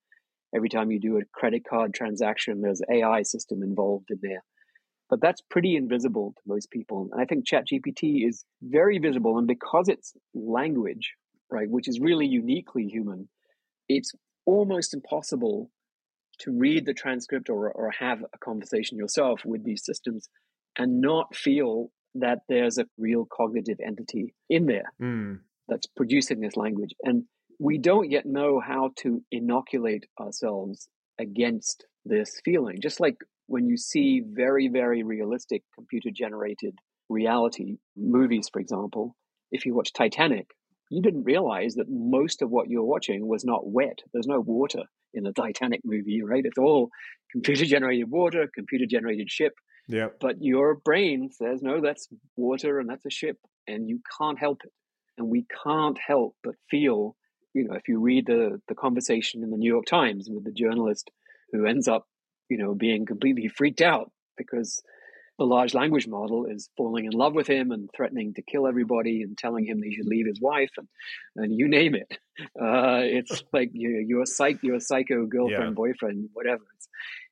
every 0.55 0.69
time 0.69 0.91
you 0.91 0.99
do 0.99 1.17
a 1.17 1.25
credit 1.33 1.63
card 1.69 1.93
transaction, 1.93 2.61
there's 2.61 2.81
AI 2.91 3.23
system 3.23 3.63
involved 3.63 4.11
in 4.11 4.19
there 4.21 4.43
but 5.09 5.21
that's 5.21 5.41
pretty 5.49 5.75
invisible 5.75 6.33
to 6.35 6.41
most 6.47 6.71
people. 6.71 7.09
And 7.11 7.21
I 7.21 7.25
think 7.25 7.47
ChatGPT 7.47 8.27
is 8.27 8.45
very 8.61 8.97
visible, 8.99 9.37
and 9.37 9.47
because 9.47 9.87
it's 9.89 10.13
language, 10.33 11.13
right, 11.49 11.69
which 11.69 11.87
is 11.87 11.99
really 11.99 12.25
uniquely 12.25 12.85
human, 12.87 13.29
it's 13.89 14.13
almost 14.45 14.93
impossible 14.93 15.69
to 16.39 16.51
read 16.57 16.85
the 16.85 16.93
transcript 16.93 17.49
or, 17.49 17.71
or 17.71 17.91
have 17.99 18.23
a 18.33 18.37
conversation 18.37 18.97
yourself 18.97 19.41
with 19.45 19.63
these 19.63 19.83
systems 19.83 20.29
and 20.77 21.01
not 21.01 21.35
feel 21.35 21.89
that 22.15 22.39
there's 22.49 22.77
a 22.77 22.85
real 22.97 23.25
cognitive 23.31 23.77
entity 23.85 24.33
in 24.49 24.65
there 24.65 24.91
Mm. 25.01 25.39
that's 25.67 25.87
producing 25.87 26.39
this 26.39 26.55
language. 26.55 26.93
And 27.03 27.23
we 27.59 27.77
don't 27.77 28.09
yet 28.09 28.25
know 28.25 28.59
how 28.59 28.91
to 28.97 29.23
inoculate 29.31 30.05
ourselves 30.19 30.87
against 31.19 31.85
this 32.05 32.39
feeling. 32.45 32.77
Just 32.81 32.99
like 32.99 33.17
when 33.47 33.67
you 33.67 33.77
see 33.77 34.21
very, 34.25 34.67
very 34.67 35.03
realistic 35.03 35.63
computer 35.75 36.09
generated 36.13 36.75
reality 37.09 37.77
movies, 37.95 38.49
for 38.51 38.59
example, 38.59 39.15
if 39.51 39.65
you 39.65 39.73
watch 39.73 39.93
Titanic, 39.93 40.47
you 40.89 41.01
didn't 41.01 41.23
realize 41.23 41.75
that 41.75 41.89
most 41.89 42.41
of 42.41 42.49
what 42.49 42.69
you're 42.69 42.83
watching 42.83 43.27
was 43.27 43.43
not 43.43 43.67
wet. 43.67 43.99
There's 44.13 44.27
no 44.27 44.39
water 44.39 44.83
in 45.13 45.23
the 45.23 45.33
Titanic 45.33 45.81
movie, 45.83 46.21
right? 46.23 46.45
It's 46.45 46.57
all 46.57 46.89
computer 47.31 47.65
generated 47.65 48.09
water, 48.09 48.49
computer 48.53 48.85
generated 48.85 49.29
ship. 49.29 49.53
Yeah. 49.87 50.07
But 50.19 50.41
your 50.41 50.75
brain 50.75 51.29
says, 51.31 51.61
no, 51.61 51.81
that's 51.81 52.07
water 52.35 52.79
and 52.79 52.89
that's 52.89 53.05
a 53.05 53.09
ship, 53.09 53.37
and 53.67 53.87
you 53.87 53.99
can't 54.19 54.39
help 54.39 54.61
it. 54.63 54.71
And 55.17 55.29
we 55.29 55.45
can't 55.63 55.97
help 55.97 56.35
but 56.43 56.55
feel, 56.69 57.15
you 57.53 57.67
know, 57.67 57.75
if 57.75 57.87
you 57.87 57.99
read 57.99 58.27
the, 58.27 58.61
the 58.67 58.75
conversation 58.75 59.43
in 59.43 59.49
the 59.49 59.57
New 59.57 59.71
York 59.71 59.85
Times 59.85 60.29
with 60.29 60.43
the 60.43 60.51
journalist 60.51 61.09
who 61.51 61.65
ends 61.65 61.87
up, 61.87 62.05
you 62.49 62.57
know, 62.57 62.75
being 62.75 63.05
completely 63.05 63.47
freaked 63.47 63.81
out 63.81 64.11
because 64.37 64.81
the 65.37 65.45
large 65.45 65.73
language 65.73 66.07
model 66.07 66.45
is 66.45 66.69
falling 66.75 67.05
in 67.05 67.11
love 67.11 67.33
with 67.33 67.47
him 67.47 67.71
and 67.71 67.89
threatening 67.95 68.33
to 68.33 68.41
kill 68.41 68.67
everybody 68.67 69.21
and 69.21 69.37
telling 69.37 69.65
him 69.65 69.79
that 69.79 69.87
he 69.87 69.95
should 69.95 70.07
leave 70.07 70.25
his 70.25 70.41
wife 70.41 70.71
and, 70.77 70.87
and 71.35 71.53
you 71.57 71.67
name 71.67 71.95
it. 71.95 72.17
Uh, 72.39 73.01
it's 73.01 73.43
like 73.51 73.71
you're, 73.73 73.99
you're, 73.99 74.21
a 74.21 74.27
psych, 74.27 74.59
you're 74.61 74.75
a 74.75 74.79
psycho 74.79 75.25
girlfriend, 75.25 75.69
Yeah. 75.69 75.73
boyfriend, 75.73 76.29
whatever. 76.33 76.61
It's, 76.75 76.87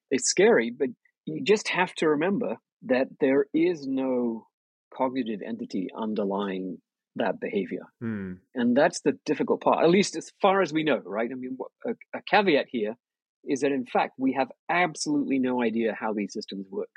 it's 0.09 0.27
scary, 0.27 0.71
but 0.71 0.89
you 1.25 1.43
just 1.43 1.67
have 1.67 1.93
to 1.95 2.09
remember 2.09 2.57
that 2.87 3.09
there 3.19 3.45
is 3.53 3.85
no 3.85 4.47
cognitive 4.91 5.41
entity 5.45 5.89
underlying 5.95 6.79
that 7.17 7.39
behavior. 7.39 7.83
Mm. 8.03 8.39
And 8.55 8.75
that's 8.75 9.01
the 9.01 9.13
difficult 9.27 9.61
part, 9.61 9.83
at 9.83 9.91
least 9.91 10.15
as 10.15 10.31
far 10.41 10.63
as 10.63 10.73
we 10.73 10.83
know, 10.83 11.01
right? 11.05 11.29
I 11.31 11.35
mean, 11.35 11.55
a, 11.85 11.91
a 12.17 12.21
caveat 12.27 12.65
here 12.69 12.95
is 13.43 13.61
that 13.61 13.71
in 13.71 13.85
fact, 13.85 14.13
we 14.17 14.33
have 14.33 14.49
absolutely 14.69 15.37
no 15.37 15.61
idea 15.61 15.95
how 15.97 16.13
these 16.13 16.33
systems 16.33 16.65
work. 16.71 16.89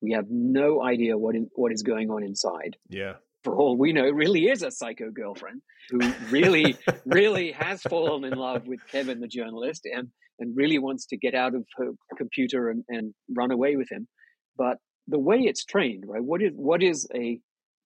We 0.00 0.12
have 0.12 0.26
no 0.28 0.82
idea 0.82 1.16
what 1.16 1.36
is, 1.36 1.44
what 1.54 1.72
is 1.72 1.82
going 1.82 2.10
on 2.10 2.22
inside. 2.22 2.76
Yeah. 2.88 3.14
For 3.44 3.56
all 3.56 3.76
we 3.76 3.92
know, 3.92 4.04
it 4.04 4.14
really 4.14 4.48
is 4.48 4.62
a 4.62 4.70
psycho 4.70 5.10
girlfriend 5.10 5.62
who 5.90 6.00
really, 6.30 6.76
really 7.06 7.52
has 7.52 7.82
fallen 7.82 8.24
in 8.24 8.36
love 8.36 8.66
with 8.66 8.80
Kevin, 8.90 9.20
the 9.20 9.28
journalist, 9.28 9.82
and, 9.84 10.08
and 10.40 10.56
really 10.56 10.78
wants 10.78 11.06
to 11.06 11.16
get 11.16 11.34
out 11.34 11.54
of 11.54 11.64
her 11.76 11.92
computer 12.16 12.70
and, 12.70 12.84
and 12.88 13.14
run 13.36 13.52
away 13.52 13.76
with 13.76 13.90
him. 13.90 14.08
But 14.56 14.78
the 15.08 15.18
way 15.18 15.38
it's 15.38 15.64
trained, 15.64 16.04
right? 16.06 16.22
What 16.22 16.42
is 16.42 16.52
what 16.54 16.82
is 16.82 17.06
a 17.14 17.40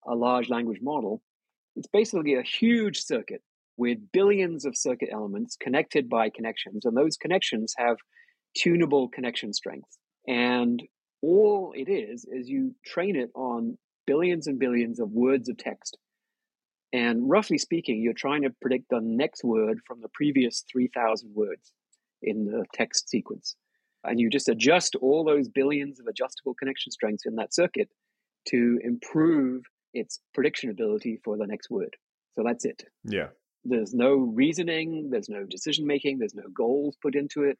a 0.07 0.15
large 0.15 0.49
language 0.49 0.79
model? 0.81 1.21
It's 1.75 1.87
basically 1.87 2.35
a 2.35 2.41
huge 2.41 2.99
circuit 2.99 3.41
with 3.77 3.97
billions 4.11 4.65
of 4.65 4.75
circuit 4.75 5.09
elements 5.11 5.55
connected 5.55 6.09
by 6.09 6.29
connections, 6.29 6.85
and 6.85 6.95
those 6.97 7.17
connections 7.17 7.73
have 7.77 7.97
tunable 8.55 9.09
connection 9.09 9.53
strength. 9.53 9.87
And 10.27 10.81
all 11.21 11.73
it 11.75 11.89
is 11.89 12.25
is 12.25 12.49
you 12.49 12.75
train 12.85 13.15
it 13.15 13.29
on 13.35 13.77
billions 14.07 14.47
and 14.47 14.59
billions 14.59 14.99
of 14.99 15.11
words 15.11 15.49
of 15.49 15.57
text. 15.57 15.97
And 16.93 17.29
roughly 17.29 17.57
speaking, 17.57 18.01
you're 18.01 18.13
trying 18.13 18.41
to 18.41 18.49
predict 18.61 18.89
the 18.89 18.99
next 19.01 19.43
word 19.43 19.79
from 19.85 20.01
the 20.01 20.09
previous 20.13 20.63
3,000 20.71 21.33
words 21.33 21.71
in 22.21 22.45
the 22.45 22.65
text 22.73 23.09
sequence. 23.09 23.55
And 24.03 24.19
you 24.19 24.29
just 24.29 24.49
adjust 24.49 24.95
all 24.95 25.23
those 25.23 25.47
billions 25.47 25.99
of 25.99 26.07
adjustable 26.07 26.55
connection 26.55 26.91
strengths 26.91 27.25
in 27.25 27.35
that 27.35 27.53
circuit 27.53 27.89
to 28.49 28.79
improve 28.83 29.63
its 29.93 30.19
prediction 30.33 30.69
ability 30.69 31.19
for 31.23 31.37
the 31.37 31.45
next 31.45 31.69
word. 31.69 31.95
So 32.33 32.43
that's 32.45 32.65
it. 32.65 32.83
Yeah. 33.03 33.27
There's 33.63 33.93
no 33.93 34.15
reasoning, 34.15 35.09
there's 35.11 35.29
no 35.29 35.43
decision 35.43 35.85
making, 35.85 36.17
there's 36.17 36.33
no 36.33 36.49
goals 36.55 36.97
put 37.01 37.15
into 37.15 37.43
it, 37.43 37.59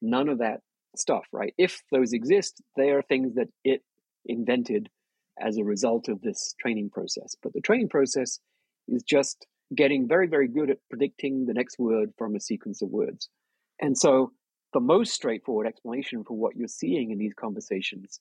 none 0.00 0.28
of 0.30 0.38
that 0.38 0.60
stuff, 0.96 1.24
right? 1.32 1.54
If 1.58 1.82
those 1.90 2.12
exist, 2.12 2.62
they 2.76 2.90
are 2.90 3.02
things 3.02 3.34
that 3.34 3.48
it 3.64 3.82
invented 4.26 4.88
as 5.40 5.56
a 5.56 5.64
result 5.64 6.08
of 6.08 6.20
this 6.20 6.54
training 6.60 6.90
process. 6.90 7.34
But 7.42 7.52
the 7.52 7.60
training 7.60 7.88
process 7.88 8.38
is 8.88 9.02
just 9.02 9.46
getting 9.74 10.06
very, 10.06 10.28
very 10.28 10.48
good 10.48 10.70
at 10.70 10.78
predicting 10.90 11.46
the 11.46 11.54
next 11.54 11.78
word 11.78 12.10
from 12.18 12.34
a 12.34 12.40
sequence 12.40 12.82
of 12.82 12.90
words. 12.90 13.28
And 13.80 13.96
so 13.96 14.32
the 14.74 14.80
most 14.80 15.14
straightforward 15.14 15.66
explanation 15.66 16.24
for 16.24 16.36
what 16.36 16.56
you're 16.56 16.68
seeing 16.68 17.10
in 17.10 17.18
these 17.18 17.34
conversations 17.34 18.20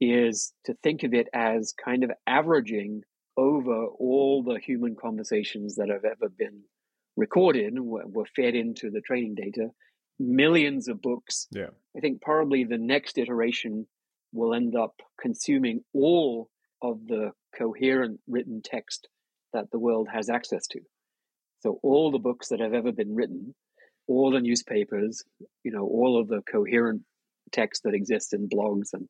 is 0.00 0.52
to 0.64 0.74
think 0.82 1.02
of 1.02 1.12
it 1.14 1.28
as 1.34 1.74
kind 1.84 2.04
of 2.04 2.10
averaging 2.26 3.02
over 3.36 3.86
all 3.86 4.42
the 4.42 4.58
human 4.58 4.96
conversations 4.96 5.76
that 5.76 5.88
have 5.88 6.04
ever 6.04 6.28
been 6.28 6.62
recorded 7.16 7.74
were 7.78 8.26
fed 8.36 8.54
into 8.54 8.90
the 8.90 9.00
training 9.00 9.34
data, 9.34 9.68
millions 10.20 10.86
of 10.88 11.00
books. 11.02 11.48
Yeah. 11.50 11.70
I 11.96 12.00
think 12.00 12.20
probably 12.20 12.64
the 12.64 12.78
next 12.78 13.18
iteration 13.18 13.86
will 14.32 14.54
end 14.54 14.76
up 14.76 14.94
consuming 15.20 15.82
all 15.92 16.48
of 16.82 17.06
the 17.06 17.32
coherent 17.58 18.20
written 18.28 18.60
text 18.62 19.08
that 19.52 19.70
the 19.72 19.78
world 19.78 20.08
has 20.12 20.30
access 20.30 20.66
to. 20.68 20.80
So 21.60 21.80
all 21.82 22.10
the 22.10 22.18
books 22.18 22.48
that 22.48 22.60
have 22.60 22.74
ever 22.74 22.92
been 22.92 23.14
written, 23.14 23.54
all 24.06 24.30
the 24.30 24.40
newspapers, 24.40 25.24
you 25.64 25.72
know, 25.72 25.84
all 25.84 26.20
of 26.20 26.28
the 26.28 26.42
coherent 26.50 27.02
text 27.52 27.82
that 27.84 27.94
exists 27.94 28.32
in 28.32 28.48
blogs 28.48 28.92
and 28.92 29.08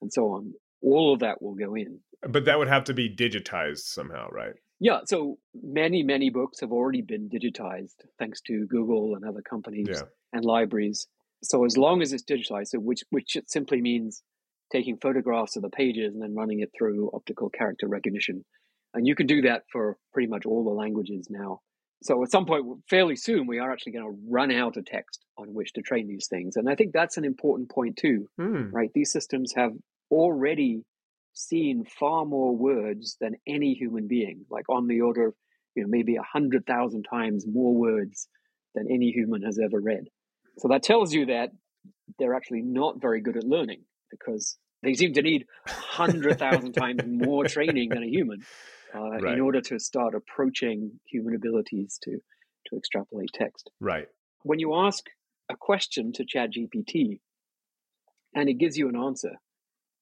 and 0.00 0.12
so 0.12 0.32
on, 0.32 0.52
all 0.82 1.14
of 1.14 1.20
that 1.20 1.40
will 1.40 1.54
go 1.54 1.74
in. 1.74 2.00
But 2.22 2.46
that 2.46 2.58
would 2.58 2.68
have 2.68 2.84
to 2.84 2.94
be 2.94 3.14
digitized 3.14 3.78
somehow, 3.78 4.28
right? 4.30 4.54
Yeah, 4.84 5.00
so 5.06 5.38
many, 5.54 6.02
many 6.02 6.28
books 6.28 6.60
have 6.60 6.70
already 6.70 7.00
been 7.00 7.30
digitized 7.30 7.94
thanks 8.18 8.42
to 8.42 8.66
Google 8.66 9.14
and 9.14 9.24
other 9.24 9.40
companies 9.40 9.86
Yeah. 9.88 10.02
and 10.34 10.44
libraries. 10.44 11.08
So 11.42 11.64
as 11.64 11.78
long 11.78 12.02
as 12.02 12.12
it's 12.12 12.22
digitized, 12.22 12.68
so 12.68 12.80
which 12.80 13.02
which 13.08 13.34
it 13.34 13.50
simply 13.50 13.80
means 13.80 14.22
taking 14.70 14.98
photographs 14.98 15.56
of 15.56 15.62
the 15.62 15.70
pages 15.70 16.12
and 16.12 16.22
then 16.22 16.34
running 16.34 16.60
it 16.60 16.70
through 16.76 17.10
optical 17.14 17.48
character 17.48 17.88
recognition. 17.88 18.44
And 18.92 19.06
you 19.06 19.14
can 19.14 19.26
do 19.26 19.40
that 19.42 19.62
for 19.72 19.96
pretty 20.12 20.28
much 20.28 20.44
all 20.44 20.64
the 20.64 20.70
languages 20.84 21.28
now. 21.30 21.60
So 22.02 22.22
at 22.22 22.30
some 22.30 22.44
point, 22.44 22.66
fairly 22.90 23.16
soon, 23.16 23.46
we 23.46 23.60
are 23.60 23.72
actually 23.72 23.92
going 23.92 24.04
to 24.04 24.20
run 24.28 24.50
out 24.52 24.76
of 24.76 24.84
text 24.84 25.24
on 25.38 25.54
which 25.54 25.72
to 25.72 25.80
train 25.80 26.08
these 26.08 26.26
things. 26.28 26.56
And 26.56 26.68
I 26.68 26.74
think 26.74 26.92
that's 26.92 27.16
an 27.16 27.24
important 27.24 27.70
point 27.70 27.96
too, 27.96 28.28
Hmm. 28.36 28.68
right? 28.70 28.90
These 28.92 29.12
systems 29.12 29.54
have 29.54 29.72
already 30.10 30.84
seen 31.34 31.84
far 31.84 32.24
more 32.24 32.56
words 32.56 33.16
than 33.20 33.34
any 33.46 33.74
human 33.74 34.06
being, 34.08 34.46
like 34.50 34.68
on 34.68 34.86
the 34.86 35.00
order 35.02 35.26
of, 35.28 35.34
you 35.74 35.82
know, 35.82 35.88
maybe 35.88 36.16
a 36.16 36.22
hundred 36.22 36.64
thousand 36.66 37.02
times 37.04 37.44
more 37.46 37.74
words 37.74 38.28
than 38.74 38.86
any 38.90 39.10
human 39.10 39.42
has 39.42 39.58
ever 39.58 39.80
read. 39.80 40.04
So 40.58 40.68
that 40.68 40.82
tells 40.82 41.12
you 41.12 41.26
that 41.26 41.50
they're 42.18 42.34
actually 42.34 42.62
not 42.62 43.00
very 43.00 43.20
good 43.20 43.36
at 43.36 43.44
learning 43.44 43.82
because 44.10 44.56
they 44.82 44.94
seem 44.94 45.12
to 45.14 45.22
need 45.22 45.46
a 45.66 45.72
hundred 45.72 46.38
thousand 46.38 46.72
times 46.80 47.02
more 47.06 47.44
training 47.44 47.90
than 47.92 48.02
a 48.04 48.08
human 48.08 48.46
uh, 48.94 49.18
Right. 49.20 49.34
in 49.34 49.40
order 49.40 49.60
to 49.62 49.78
start 49.78 50.14
approaching 50.14 51.00
human 51.06 51.34
abilities 51.34 51.98
to 52.04 52.18
to 52.66 52.76
extrapolate 52.76 53.30
text 53.34 53.70
Right. 53.80 54.08
when 54.42 54.58
you 54.58 54.74
ask 54.74 55.04
a 55.50 55.56
question 55.56 56.12
to 56.12 56.24
ChatGPT 56.24 57.20
and 58.34 58.48
it 58.48 58.54
gives 58.54 58.76
you 58.76 58.88
an 58.88 58.96
answer, 58.96 59.32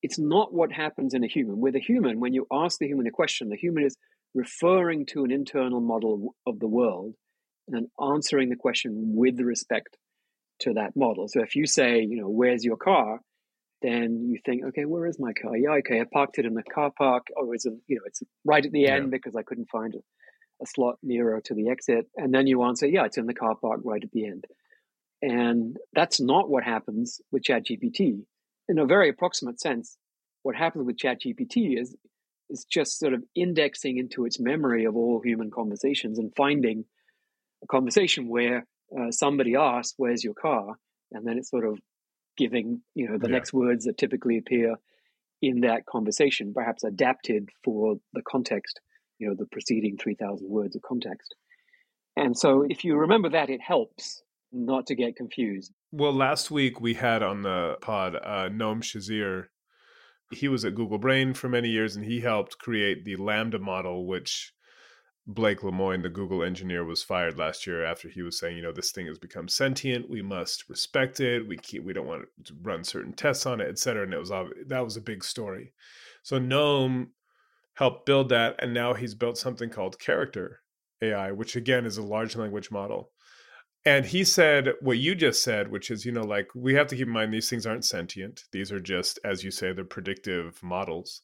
it's 0.03 0.19
not 0.19 0.53
what 0.53 0.73
happens 0.73 1.15
in 1.15 1.25
a 1.25 1.29
human. 1.29 1.61
With 1.61 1.77
a 1.77 1.81
human, 1.81 2.21
when 2.21 2.35
you 2.35 2.47
ask 2.53 2.79
the 2.79 2.87
human 2.87 3.07
a 3.07 3.11
question, 3.11 3.49
the 3.49 3.57
human 3.57 3.85
is 3.85 3.97
referring 4.35 5.07
to 5.07 5.25
an 5.25 5.31
internal 5.31 5.81
model 5.81 6.35
of 6.47 6.59
the 6.59 6.67
world 6.67 7.15
and 7.69 7.87
answering 8.01 8.51
the 8.51 8.57
question 8.57 9.15
with 9.15 9.39
respect 9.41 9.97
to 10.61 10.75
that 10.75 10.97
model. 10.97 11.29
So 11.29 11.43
if 11.43 11.55
you 11.55 11.67
say, 11.67 12.01
you 12.01 12.21
know, 12.21 12.29
where's 12.29 12.65
your 12.65 12.77
car? 12.77 13.21
Then 13.83 14.29
you 14.31 14.39
think, 14.45 14.65
okay, 14.67 14.85
where 14.85 15.07
is 15.07 15.19
my 15.19 15.33
car? 15.33 15.57
Yeah, 15.57 15.73
okay, 15.79 16.01
I 16.01 16.05
parked 16.13 16.39
it 16.39 16.47
in 16.47 16.55
the 16.55 16.63
car 16.63 16.93
park. 16.97 17.27
Oh, 17.37 17.53
it's 17.53 17.67
a, 17.67 17.71
you 17.89 17.97
know, 17.97 18.03
it's 18.07 18.23
right 18.45 18.65
at 18.65 18.71
the 18.71 18.87
end 18.87 19.07
yeah. 19.07 19.11
because 19.11 19.35
I 19.35 19.43
couldn't 19.43 19.71
find 19.71 19.95
a, 19.95 19.99
a 20.63 20.67
slot 20.67 20.97
nearer 21.03 21.41
to 21.47 21.55
the 21.55 21.69
exit. 21.69 22.07
And 22.17 22.33
then 22.33 22.47
you 22.47 22.63
answer, 22.63 22.87
yeah, 22.87 23.05
it's 23.07 23.19
in 23.19 23.27
the 23.27 23.35
car 23.35 23.57
park 23.61 23.81
right 23.85 24.03
at 24.03 24.13
the 24.13 24.27
end. 24.27 24.45
And 25.21 25.77
that's 25.93 26.21
not 26.21 26.49
what 26.49 26.63
happens 26.63 27.21
with 27.33 27.43
ChatGPT. 27.43 28.25
In 28.73 28.79
a 28.79 28.87
very 28.87 29.11
approximate 29.11 29.61
sense, 29.61 29.99
what 30.45 30.57
happens 30.57 30.87
with 30.87 30.97
ChatGPT 30.97 31.79
is 31.79 31.95
is 32.49 32.65
just 32.65 32.99
sort 32.99 33.13
of 33.13 33.23
indexing 33.35 33.99
into 33.99 34.25
its 34.25 34.41
memory 34.41 34.87
of 34.87 34.97
all 34.97 35.21
human 35.21 35.51
conversations 35.51 36.19
and 36.19 36.35
finding 36.35 36.87
a 37.63 37.67
conversation 37.67 38.31
where 38.31 38.67
uh, 38.99 39.11
somebody 39.11 39.57
asks, 39.57 39.93
"Where's 39.99 40.25
your 40.25 40.33
car?" 40.33 40.77
and 41.11 41.27
then 41.27 41.37
it's 41.37 41.51
sort 41.51 41.67
of 41.67 41.81
giving 42.39 42.81
you 42.95 43.11
know 43.11 43.19
the 43.19 43.29
yeah. 43.29 43.37
next 43.37 43.53
words 43.53 43.85
that 43.85 43.99
typically 43.99 44.39
appear 44.39 44.77
in 45.43 45.61
that 45.61 45.85
conversation, 45.85 46.55
perhaps 46.55 46.83
adapted 46.83 47.51
for 47.63 47.97
the 48.15 48.23
context, 48.23 48.81
you 49.19 49.29
know, 49.29 49.35
the 49.35 49.45
preceding 49.53 49.99
three 49.99 50.15
thousand 50.15 50.49
words 50.49 50.75
of 50.77 50.81
context. 50.81 51.35
And 52.17 52.39
so, 52.39 52.65
if 52.67 52.85
you 52.85 52.97
remember 52.97 53.29
that, 53.29 53.51
it 53.51 53.61
helps 53.61 54.23
not 54.51 54.87
to 54.87 54.95
get 54.95 55.17
confused. 55.17 55.75
Well, 55.95 56.15
last 56.15 56.51
week 56.51 56.81
we 56.81 56.95
had 56.95 57.23
on 57.23 57.43
the 57.43 57.77
pod 57.83 58.17
uh, 58.17 58.49
Noam 58.49 58.81
Shazeer. 58.81 59.49
He 60.31 60.49
was 60.49 60.65
at 60.65 60.75
Google 60.75 60.97
Brain 60.97 61.35
for 61.35 61.51
many 61.51 61.69
years, 61.69 61.95
and 61.97 62.07
he 62.07 62.21
helped 62.21 62.57
create 62.57 63.05
the 63.05 63.17
LaMDA 63.17 63.61
model, 63.61 64.07
which 64.07 64.55
Blake 65.27 65.63
Lemoine, 65.63 66.03
the 66.03 66.09
Google 66.09 66.43
engineer, 66.43 66.83
was 66.83 67.03
fired 67.03 67.37
last 67.37 67.67
year 67.67 67.85
after 67.85 68.09
he 68.09 68.23
was 68.23 68.39
saying, 68.39 68.57
you 68.57 68.63
know, 68.63 68.73
this 68.73 68.91
thing 68.91 69.07
has 69.07 69.19
become 69.19 69.49
sentient. 69.49 70.09
We 70.09 70.23
must 70.23 70.67
respect 70.71 71.21
it. 71.21 71.47
We 71.47 71.59
keep, 71.59 71.85
we 71.85 71.93
don't 71.93 72.07
want 72.07 72.25
to 72.45 72.55
run 72.63 72.85
certain 72.85 73.13
tests 73.13 73.45
on 73.45 73.61
it, 73.61 73.69
et 73.69 73.79
cetera. 73.79 74.05
And 74.05 74.15
it 74.15 74.19
was 74.19 74.31
that 74.31 74.85
was 74.85 74.97
a 74.97 75.03
big 75.03 75.23
story. 75.23 75.75
So 76.23 76.41
Noam 76.41 77.09
helped 77.75 78.07
build 78.07 78.31
that, 78.31 78.57
and 78.61 78.73
now 78.73 78.95
he's 78.95 79.15
built 79.15 79.37
something 79.37 79.69
called 79.69 79.99
Character 79.99 80.61
AI, 81.03 81.33
which 81.33 81.55
again 81.55 81.85
is 81.85 81.99
a 81.99 82.03
large 82.03 82.35
language 82.35 82.71
model. 82.71 83.11
And 83.85 84.05
he 84.07 84.23
said 84.25 84.75
what 84.81 84.99
you 84.99 85.15
just 85.15 85.43
said, 85.43 85.71
which 85.71 85.91
is, 85.91 86.05
you 86.05 86.13
know, 86.13 86.23
like 86.23 86.49
we 86.55 86.75
have 86.75 86.87
to 86.89 86.97
keep 86.97 87.09
in 87.09 87.13
mind 87.13 87.35
these 87.35 87.51
things 87.51 87.67
aren't 87.67 87.85
sentient. 87.85 88.45
These 88.53 88.71
are 88.71 88.81
just, 88.81 89.19
as 89.25 89.43
you 89.43 89.51
say, 89.51 89.73
they're 89.73 89.85
predictive 89.85 90.63
models. 90.63 91.23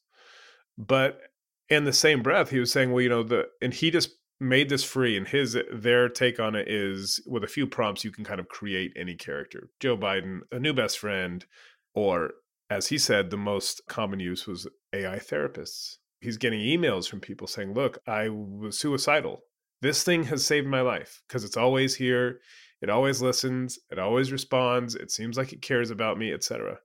But 0.76 1.20
in 1.68 1.84
the 1.84 1.92
same 1.92 2.22
breath, 2.22 2.50
he 2.50 2.58
was 2.58 2.72
saying, 2.72 2.90
well, 2.92 3.02
you 3.02 3.08
know, 3.08 3.22
the 3.22 3.48
and 3.62 3.72
he 3.72 3.90
just 3.90 4.10
made 4.40 4.68
this 4.68 4.84
free, 4.84 5.16
and 5.16 5.26
his 5.26 5.56
their 5.72 6.08
take 6.08 6.38
on 6.40 6.54
it 6.54 6.68
is 6.68 7.20
with 7.26 7.44
a 7.44 7.48
few 7.48 7.66
prompts 7.66 8.04
you 8.04 8.12
can 8.12 8.24
kind 8.24 8.40
of 8.40 8.48
create 8.48 8.92
any 8.96 9.14
character. 9.14 9.68
Joe 9.80 9.96
Biden, 9.96 10.40
a 10.52 10.58
new 10.58 10.72
best 10.72 10.98
friend, 10.98 11.44
or 11.94 12.32
as 12.70 12.88
he 12.88 12.98
said, 12.98 13.30
the 13.30 13.36
most 13.36 13.82
common 13.88 14.20
use 14.20 14.46
was 14.46 14.68
AI 14.92 15.18
therapists. 15.18 15.96
He's 16.20 16.36
getting 16.36 16.60
emails 16.60 17.08
from 17.08 17.20
people 17.20 17.46
saying, 17.46 17.74
"Look, 17.74 17.98
I 18.06 18.28
was 18.28 18.78
suicidal. 18.78 19.42
This 19.80 20.02
thing 20.02 20.24
has 20.24 20.44
saved 20.44 20.66
my 20.66 20.80
life 20.80 21.22
because 21.26 21.44
it's 21.44 21.56
always 21.56 21.94
here. 21.94 22.40
It 22.80 22.90
always 22.90 23.20
listens. 23.22 23.78
It 23.90 23.98
always 23.98 24.32
responds. 24.32 24.94
It 24.94 25.10
seems 25.10 25.36
like 25.36 25.52
it 25.52 25.62
cares 25.62 25.90
about 25.90 26.18
me, 26.18 26.32
etc." 26.32 26.78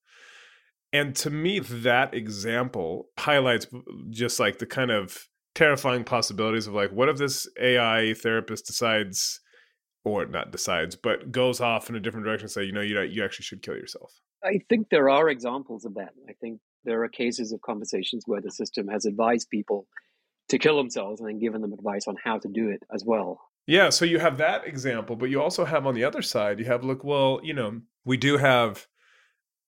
And 0.92 1.16
to 1.18 1.32
me, 1.32 1.60
that 1.60 2.14
example 2.14 3.10
highlights 3.18 3.66
just 4.12 4.40
like 4.40 4.60
the 4.60 4.68
kind 4.68 4.92
of 4.92 5.28
terrifying 5.56 6.04
possibilities 6.04 6.68
of 6.68 6.74
like, 6.74 6.92
what 6.92 7.10
if 7.10 7.18
this 7.18 7.48
AI 7.60 8.14
therapist 8.14 8.68
decides, 8.68 9.40
or 10.06 10.26
not 10.26 10.52
decides, 10.52 10.96
but 10.96 11.32
goes 11.32 11.60
off 11.60 11.90
in 11.90 11.96
a 11.96 12.00
different 12.00 12.26
direction 12.26 12.46
and 12.46 12.52
say, 12.52 12.64
you 12.64 12.72
know, 12.72 12.82
you, 12.82 13.00
you 13.02 13.24
actually 13.24 13.44
should 13.44 13.64
kill 13.64 13.76
yourself? 13.76 14.14
I 14.44 14.60
think 14.70 14.90
there 14.90 15.10
are 15.10 15.30
examples 15.30 15.86
of 15.86 15.96
that. 15.96 16.14
I 16.30 16.34
think 16.34 16.60
there 16.84 17.03
are 17.03 17.10
cases 17.10 17.51
of 17.51 17.62
conversations 17.62 18.24
where 18.27 18.42
the 18.42 18.51
system 18.51 18.88
has 18.88 19.06
advised 19.06 19.50
people 19.50 19.88
to 20.50 20.60
kill 20.60 20.77
themselves 20.77 21.20
and 21.20 21.29
then 21.29 21.40
given 21.40 21.62
them 21.62 21.74
advice 21.74 22.08
on 22.08 22.16
how 22.24 22.38
to 22.40 22.48
do 22.48 22.70
it 22.70 22.84
as 22.94 23.03
well. 23.06 23.40
Yeah, 23.66 23.90
so 23.90 24.03
you 24.03 24.20
have 24.20 24.38
that 24.38 24.68
example, 24.68 25.16
but 25.16 25.29
you 25.29 25.42
also 25.42 25.64
have 25.66 25.88
on 25.88 25.96
the 25.96 26.03
other 26.03 26.22
side, 26.22 26.60
you 26.60 26.66
have 26.66 26.84
look, 26.84 27.03
well, 27.03 27.40
you 27.44 27.53
know, 27.53 27.82
we 28.03 28.18
do 28.18 28.38
have 28.38 28.88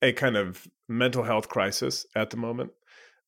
a 0.01 0.11
kind 0.11 0.35
of 0.35 0.67
mental 0.89 1.23
health 1.23 1.47
crisis 1.47 2.05
at 2.15 2.29
the 2.29 2.37
moment. 2.37 2.71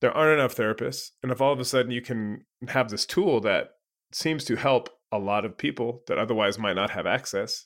There 0.02 0.12
aren't 0.12 0.40
enough 0.40 0.56
therapists. 0.56 1.12
And 1.24 1.32
if 1.32 1.42
all 1.42 1.54
of 1.54 1.60
a 1.60 1.66
sudden 1.66 1.92
you 1.92 2.02
can 2.02 2.46
have 2.68 2.90
this 2.90 3.06
tool 3.06 3.40
that 3.42 3.72
seems 4.12 4.44
to 4.46 4.56
help 4.56 4.90
a 5.12 5.18
lot 5.18 5.46
of 5.46 5.58
people 5.58 6.04
that 6.08 6.18
otherwise 6.18 6.60
might 6.60 6.76
not 6.76 6.92
have 6.92 7.08
access, 7.08 7.66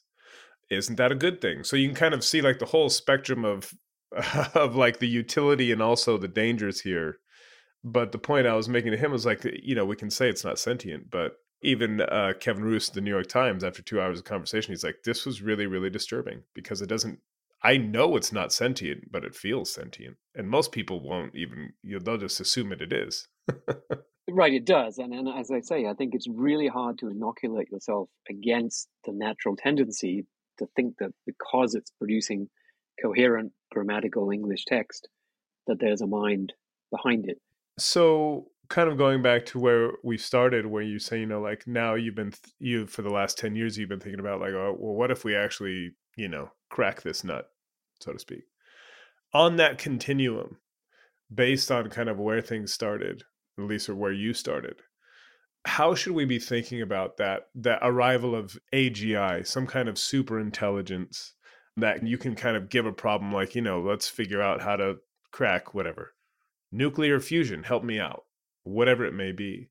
isn't 0.69 0.95
that 0.95 1.11
a 1.11 1.15
good 1.15 1.41
thing? 1.41 1.63
So 1.63 1.75
you 1.75 1.87
can 1.87 1.95
kind 1.95 2.13
of 2.13 2.23
see 2.23 2.41
like 2.41 2.59
the 2.59 2.65
whole 2.65 2.89
spectrum 2.89 3.43
of 3.43 3.73
of 4.55 4.75
like 4.75 4.99
the 4.99 5.07
utility 5.07 5.71
and 5.71 5.81
also 5.81 6.17
the 6.17 6.27
dangers 6.27 6.81
here. 6.81 7.19
But 7.83 8.11
the 8.11 8.17
point 8.17 8.47
I 8.47 8.55
was 8.55 8.69
making 8.69 8.91
to 8.91 8.97
him 8.97 9.11
was 9.11 9.25
like, 9.25 9.43
you 9.63 9.75
know, 9.75 9.85
we 9.85 9.95
can 9.95 10.11
say 10.11 10.29
it's 10.29 10.45
not 10.45 10.59
sentient, 10.59 11.09
but 11.09 11.37
even 11.63 12.01
uh, 12.01 12.33
Kevin 12.39 12.63
Roose, 12.63 12.89
the 12.89 13.01
New 13.01 13.11
York 13.11 13.27
Times, 13.27 13.63
after 13.63 13.81
two 13.81 13.99
hours 13.99 14.19
of 14.19 14.25
conversation, 14.25 14.71
he's 14.71 14.83
like, 14.83 15.03
this 15.03 15.25
was 15.25 15.41
really, 15.41 15.65
really 15.65 15.89
disturbing 15.89 16.43
because 16.53 16.81
it 16.81 16.87
doesn't 16.87 17.19
I 17.63 17.77
know 17.77 18.15
it's 18.15 18.31
not 18.31 18.51
sentient, 18.51 19.11
but 19.11 19.23
it 19.23 19.35
feels 19.35 19.71
sentient. 19.71 20.17
And 20.35 20.49
most 20.49 20.71
people 20.71 20.99
won't 20.99 21.35
even, 21.35 21.73
you 21.83 21.93
know, 21.93 21.99
they'll 22.03 22.17
just 22.17 22.39
assume 22.39 22.71
it, 22.71 22.81
it 22.81 22.91
is. 22.91 23.27
right, 24.29 24.53
it 24.53 24.65
does. 24.65 24.97
And, 24.97 25.13
and 25.13 25.29
as 25.29 25.51
I 25.51 25.59
say, 25.59 25.85
I 25.85 25.93
think 25.93 26.15
it's 26.15 26.27
really 26.27 26.67
hard 26.67 26.97
to 26.99 27.09
inoculate 27.09 27.69
yourself 27.71 28.09
against 28.29 28.87
the 29.05 29.11
natural 29.13 29.55
tendency 29.55 30.25
to 30.57 30.67
think 30.75 30.95
that 30.99 31.11
because 31.25 31.75
it's 31.75 31.91
producing 31.99 32.49
coherent 33.01 33.51
grammatical 33.71 34.31
English 34.31 34.65
text, 34.65 35.07
that 35.67 35.79
there's 35.79 36.01
a 36.01 36.07
mind 36.07 36.53
behind 36.89 37.29
it. 37.29 37.39
So, 37.81 38.51
kind 38.69 38.89
of 38.89 38.97
going 38.97 39.21
back 39.21 39.45
to 39.47 39.59
where 39.59 39.91
we 40.03 40.17
started, 40.17 40.65
where 40.65 40.83
you 40.83 40.99
say, 40.99 41.19
you 41.19 41.25
know, 41.25 41.41
like 41.41 41.67
now 41.67 41.95
you've 41.95 42.15
been, 42.15 42.31
you 42.59 42.85
for 42.85 43.01
the 43.01 43.09
last 43.09 43.37
10 43.37 43.55
years, 43.55 43.77
you've 43.77 43.89
been 43.89 43.99
thinking 43.99 44.19
about, 44.19 44.39
like, 44.39 44.53
oh, 44.53 44.75
well, 44.79 44.93
what 44.93 45.11
if 45.11 45.25
we 45.25 45.35
actually, 45.35 45.91
you 46.15 46.27
know, 46.27 46.51
crack 46.69 47.01
this 47.01 47.23
nut, 47.23 47.49
so 47.99 48.13
to 48.13 48.19
speak. 48.19 48.43
On 49.33 49.55
that 49.57 49.77
continuum, 49.77 50.57
based 51.33 51.71
on 51.71 51.89
kind 51.89 52.07
of 52.07 52.19
where 52.19 52.41
things 52.41 52.71
started, 52.71 53.23
at 53.57 53.65
least 53.65 53.89
or 53.89 53.95
where 53.95 54.13
you 54.13 54.33
started, 54.33 54.75
how 55.65 55.95
should 55.95 56.13
we 56.13 56.25
be 56.25 56.39
thinking 56.39 56.81
about 56.81 57.17
that 57.17 57.47
that 57.55 57.79
arrival 57.81 58.35
of 58.35 58.57
AGI, 58.73 59.45
some 59.45 59.67
kind 59.67 59.89
of 59.89 59.97
super 59.97 60.39
intelligence 60.39 61.33
that 61.77 62.05
you 62.05 62.17
can 62.17 62.35
kind 62.35 62.57
of 62.57 62.69
give 62.69 62.85
a 62.85 62.91
problem 62.91 63.31
like, 63.31 63.55
you 63.55 63.61
know, 63.61 63.81
let's 63.81 64.07
figure 64.07 64.41
out 64.41 64.61
how 64.61 64.75
to 64.75 64.97
crack 65.31 65.73
whatever. 65.73 66.13
Nuclear 66.71 67.19
fusion, 67.19 67.63
help 67.63 67.83
me 67.83 67.99
out. 67.99 68.23
Whatever 68.63 69.05
it 69.05 69.13
may 69.13 69.31
be. 69.31 69.69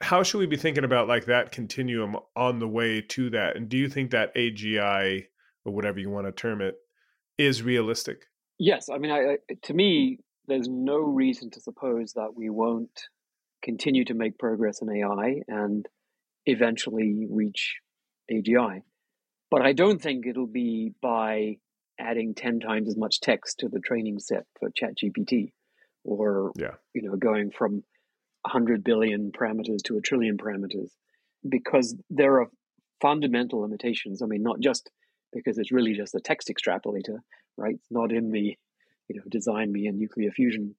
How 0.00 0.22
should 0.22 0.38
we 0.38 0.46
be 0.46 0.56
thinking 0.56 0.84
about 0.84 1.08
like 1.08 1.26
that 1.26 1.50
continuum 1.50 2.16
on 2.36 2.58
the 2.60 2.68
way 2.68 3.00
to 3.00 3.30
that? 3.30 3.56
And 3.56 3.68
do 3.68 3.76
you 3.76 3.88
think 3.88 4.12
that 4.12 4.34
AGI 4.36 5.24
or 5.68 5.72
whatever 5.72 6.00
you 6.00 6.10
want 6.10 6.26
to 6.26 6.32
term 6.32 6.60
it, 6.60 6.76
is 7.36 7.62
realistic. 7.62 8.24
Yes, 8.58 8.88
I 8.88 8.98
mean, 8.98 9.12
I, 9.12 9.36
to 9.62 9.74
me, 9.74 10.18
there's 10.46 10.68
no 10.68 10.96
reason 10.96 11.50
to 11.50 11.60
suppose 11.60 12.14
that 12.14 12.30
we 12.34 12.50
won't 12.50 13.02
continue 13.62 14.04
to 14.06 14.14
make 14.14 14.38
progress 14.38 14.82
in 14.82 14.90
AI 14.90 15.42
and 15.46 15.86
eventually 16.46 17.26
reach 17.30 17.76
AGI. 18.30 18.82
But 19.50 19.62
I 19.62 19.72
don't 19.72 20.00
think 20.00 20.26
it'll 20.26 20.46
be 20.46 20.92
by 21.00 21.58
adding 22.00 22.34
10 22.34 22.60
times 22.60 22.88
as 22.88 22.96
much 22.96 23.20
text 23.20 23.58
to 23.58 23.68
the 23.68 23.80
training 23.80 24.18
set 24.18 24.44
for 24.58 24.70
ChatGPT 24.70 25.52
or 26.08 26.52
yeah. 26.56 26.74
you 26.94 27.02
know 27.02 27.16
going 27.16 27.50
from 27.50 27.82
100 28.42 28.82
billion 28.82 29.30
parameters 29.30 29.82
to 29.84 29.98
a 29.98 30.00
trillion 30.00 30.38
parameters 30.38 30.90
because 31.48 31.94
there 32.08 32.40
are 32.40 32.48
fundamental 33.00 33.60
limitations. 33.60 34.22
I 34.22 34.26
mean, 34.26 34.42
not 34.42 34.60
just 34.60 34.90
because 35.32 35.58
it's 35.58 35.72
really 35.72 35.94
just 35.94 36.14
a 36.14 36.20
text 36.20 36.48
extrapolator, 36.48 37.18
right? 37.56 37.74
It's 37.74 37.90
not 37.90 38.12
in 38.12 38.30
the, 38.30 38.56
you 39.08 39.16
know, 39.16 39.22
design 39.28 39.70
me 39.70 39.86
a 39.86 39.92
nuclear 39.92 40.30
fusion 40.30 40.74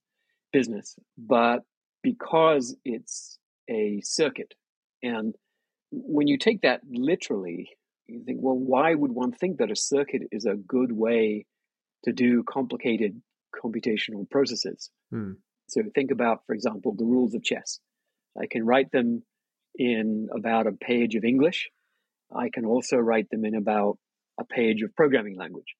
business, 0.51 0.95
but 1.17 1.59
because 2.01 2.75
it's 2.83 3.37
a 3.69 4.01
circuit. 4.03 4.53
And 5.03 5.35
when 5.91 6.27
you 6.27 6.37
take 6.37 6.61
that 6.61 6.81
literally, 6.89 7.69
you 8.07 8.23
think, 8.25 8.39
well, 8.41 8.57
why 8.57 8.95
would 8.95 9.11
one 9.11 9.31
think 9.31 9.59
that 9.59 9.71
a 9.71 9.75
circuit 9.75 10.23
is 10.31 10.45
a 10.45 10.55
good 10.55 10.91
way 10.91 11.45
to 12.05 12.11
do 12.11 12.43
complicated 12.43 13.21
computational 13.63 14.29
processes? 14.29 14.89
Hmm. 15.11 15.33
So 15.67 15.81
think 15.93 16.11
about, 16.11 16.45
for 16.45 16.53
example, 16.53 16.95
the 16.95 17.05
rules 17.05 17.33
of 17.35 17.43
chess. 17.43 17.79
I 18.39 18.47
can 18.47 18.65
write 18.65 18.91
them 18.91 19.23
in 19.75 20.29
about 20.35 20.67
a 20.67 20.71
page 20.71 21.15
of 21.15 21.23
English. 21.23 21.69
I 22.35 22.49
can 22.49 22.65
also 22.65 22.97
write 22.97 23.29
them 23.29 23.45
in 23.45 23.55
about 23.55 23.97
a 24.39 24.45
page 24.45 24.81
of 24.81 24.95
programming 24.95 25.37
language. 25.37 25.75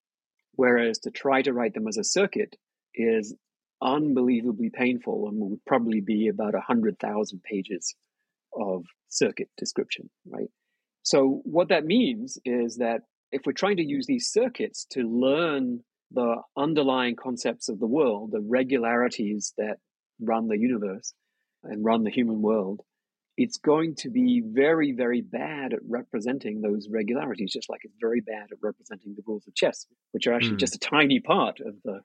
Whereas 0.54 0.98
to 1.00 1.10
try 1.10 1.42
to 1.42 1.52
write 1.52 1.74
them 1.74 1.88
as 1.88 1.96
a 1.96 2.04
circuit 2.04 2.56
is 2.94 3.34
unbelievably 3.82 4.70
painful 4.70 5.28
and 5.28 5.40
would 5.40 5.64
probably 5.66 6.00
be 6.00 6.28
about 6.28 6.54
100,000 6.54 7.42
pages 7.42 7.94
of 8.52 8.84
circuit 9.08 9.48
description, 9.56 10.10
right? 10.28 10.50
So, 11.02 11.40
what 11.44 11.68
that 11.68 11.84
means 11.84 12.38
is 12.44 12.76
that 12.76 13.02
if 13.32 13.42
we're 13.46 13.52
trying 13.52 13.76
to 13.76 13.86
use 13.86 14.06
these 14.06 14.30
circuits 14.30 14.86
to 14.90 15.02
learn 15.02 15.80
the 16.12 16.36
underlying 16.56 17.16
concepts 17.16 17.68
of 17.68 17.78
the 17.78 17.86
world, 17.86 18.32
the 18.32 18.40
regularities 18.40 19.52
that 19.58 19.78
run 20.20 20.48
the 20.48 20.58
universe 20.58 21.14
and 21.62 21.84
run 21.84 22.04
the 22.04 22.10
human 22.10 22.42
world, 22.42 22.80
it's 23.36 23.58
going 23.58 23.94
to 23.94 24.10
be 24.10 24.42
very, 24.44 24.92
very 24.92 25.22
bad 25.22 25.72
at 25.72 25.80
representing 25.88 26.60
those 26.60 26.88
regularities, 26.90 27.52
just 27.52 27.70
like 27.70 27.80
it's 27.84 27.96
very 28.00 28.20
bad 28.20 28.48
at 28.52 28.58
representing 28.62 29.14
the 29.14 29.22
rules 29.26 29.46
of 29.46 29.54
chess, 29.54 29.86
which 30.12 30.26
are 30.26 30.34
actually 30.34 30.56
mm. 30.56 30.60
just 30.60 30.74
a 30.74 30.78
tiny 30.78 31.20
part 31.20 31.60
of 31.60 31.74
the, 31.84 32.00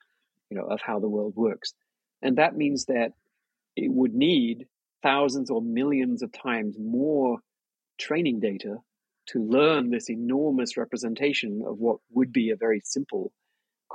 you 0.49 0.57
know, 0.57 0.65
of 0.65 0.79
how 0.81 0.99
the 0.99 1.09
world 1.09 1.33
works. 1.35 1.73
And 2.21 2.37
that 2.37 2.55
means 2.55 2.85
that 2.85 3.11
it 3.75 3.91
would 3.91 4.13
need 4.13 4.67
thousands 5.03 5.49
or 5.49 5.61
millions 5.61 6.21
of 6.21 6.31
times 6.31 6.77
more 6.79 7.39
training 7.99 8.39
data 8.39 8.77
to 9.27 9.39
learn 9.39 9.89
this 9.89 10.09
enormous 10.09 10.77
representation 10.77 11.63
of 11.67 11.79
what 11.79 11.97
would 12.11 12.31
be 12.31 12.51
a 12.51 12.55
very 12.55 12.81
simple 12.83 13.31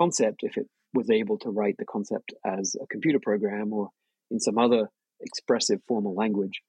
concept 0.01 0.41
if 0.43 0.57
it 0.57 0.67
was 0.95 1.11
able 1.11 1.39
to 1.39 1.51
write 1.51 1.77
the 1.79 1.85
concept 1.85 2.33
as 2.45 2.77
a 2.83 2.87
computer 2.87 3.19
program 3.23 3.73
or 3.73 3.91
in 4.31 4.41
some 4.41 4.59
other 4.59 4.89
expressive 5.21 5.81
formal 5.87 6.15
language. 6.15 6.63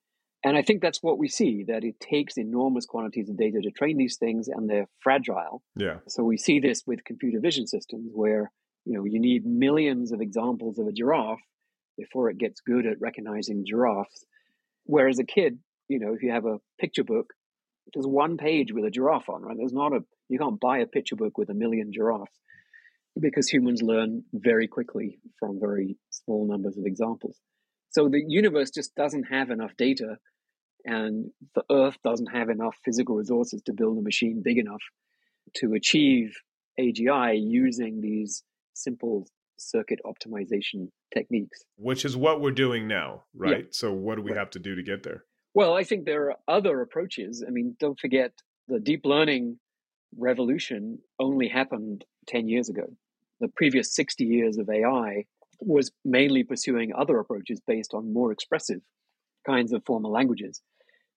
And 0.43 0.57
I 0.57 0.63
think 0.63 0.81
that's 0.81 1.03
what 1.03 1.19
we 1.19 1.27
see 1.27 1.65
that 1.67 1.83
it 1.83 1.99
takes 1.99 2.37
enormous 2.37 2.85
quantities 2.85 3.29
of 3.29 3.37
data 3.37 3.59
to 3.61 3.71
train 3.71 3.97
these 3.97 4.17
things 4.17 4.47
and 4.47 4.69
they're 4.69 4.87
fragile. 4.99 5.61
Yeah. 5.75 5.97
So 6.07 6.23
we 6.23 6.37
see 6.37 6.59
this 6.59 6.83
with 6.85 7.03
computer 7.03 7.39
vision 7.39 7.67
systems 7.67 8.11
where, 8.13 8.51
you 8.85 8.97
know, 8.97 9.05
you 9.05 9.19
need 9.19 9.45
millions 9.45 10.11
of 10.11 10.19
examples 10.19 10.79
of 10.79 10.87
a 10.87 10.91
giraffe 10.91 11.39
before 11.97 12.29
it 12.29 12.39
gets 12.39 12.61
good 12.61 12.87
at 12.87 12.99
recognizing 12.99 13.65
giraffes. 13.67 14.25
Whereas 14.85 15.19
a 15.19 15.23
kid, 15.23 15.59
you 15.87 15.99
know, 15.99 16.13
if 16.13 16.23
you 16.23 16.31
have 16.31 16.45
a 16.45 16.57
picture 16.79 17.03
book, 17.03 17.27
there's 17.93 18.07
one 18.07 18.37
page 18.37 18.73
with 18.73 18.85
a 18.85 18.89
giraffe 18.89 19.29
on, 19.29 19.43
right? 19.43 19.57
There's 19.57 19.73
not 19.73 19.93
a 19.93 19.99
you 20.27 20.39
can't 20.39 20.59
buy 20.59 20.79
a 20.79 20.87
picture 20.87 21.17
book 21.17 21.37
with 21.37 21.49
a 21.49 21.53
million 21.53 21.91
giraffes 21.93 22.39
because 23.19 23.49
humans 23.49 23.81
learn 23.81 24.23
very 24.33 24.67
quickly 24.67 25.19
from 25.39 25.59
very 25.59 25.97
small 26.09 26.47
numbers 26.47 26.77
of 26.77 26.85
examples. 26.85 27.37
So 27.89 28.07
the 28.07 28.23
universe 28.25 28.71
just 28.71 28.95
doesn't 28.95 29.23
have 29.23 29.49
enough 29.49 29.75
data, 29.77 30.17
and 30.85 31.31
the 31.55 31.63
Earth 31.69 31.97
doesn't 32.03 32.33
have 32.33 32.49
enough 32.49 32.75
physical 32.85 33.15
resources 33.15 33.61
to 33.63 33.73
build 33.73 33.97
a 33.97 34.01
machine 34.01 34.41
big 34.43 34.57
enough 34.57 34.81
to 35.55 35.73
achieve 35.73 36.33
AGI 36.79 37.37
using 37.41 37.99
these 38.01 38.43
simple 38.73 39.27
circuit 39.57 39.99
optimization 40.05 40.87
techniques. 41.13 41.59
Which 41.77 42.05
is 42.05 42.15
what 42.15 42.41
we're 42.41 42.51
doing 42.51 42.87
now, 42.87 43.23
right? 43.35 43.65
Yeah. 43.65 43.71
So, 43.71 43.91
what 43.91 44.15
do 44.15 44.21
we 44.21 44.31
right. 44.31 44.39
have 44.39 44.49
to 44.51 44.59
do 44.59 44.75
to 44.75 44.83
get 44.83 45.03
there? 45.03 45.25
Well, 45.53 45.75
I 45.75 45.83
think 45.83 46.05
there 46.05 46.31
are 46.31 46.37
other 46.47 46.81
approaches. 46.81 47.43
I 47.45 47.51
mean, 47.51 47.75
don't 47.79 47.99
forget 47.99 48.31
the 48.67 48.79
deep 48.79 49.01
learning 49.03 49.59
revolution 50.17 50.99
only 51.19 51.47
happened 51.47 52.05
10 52.27 52.47
years 52.47 52.69
ago. 52.69 52.85
The 53.39 53.47
previous 53.47 53.95
60 53.95 54.23
years 54.23 54.57
of 54.57 54.69
AI 54.69 55.25
was 55.59 55.91
mainly 56.03 56.43
pursuing 56.43 56.91
other 56.93 57.19
approaches 57.19 57.61
based 57.65 57.93
on 57.93 58.13
more 58.13 58.31
expressive 58.31 58.81
kinds 59.45 59.73
of 59.73 59.83
formal 59.85 60.11
languages. 60.11 60.61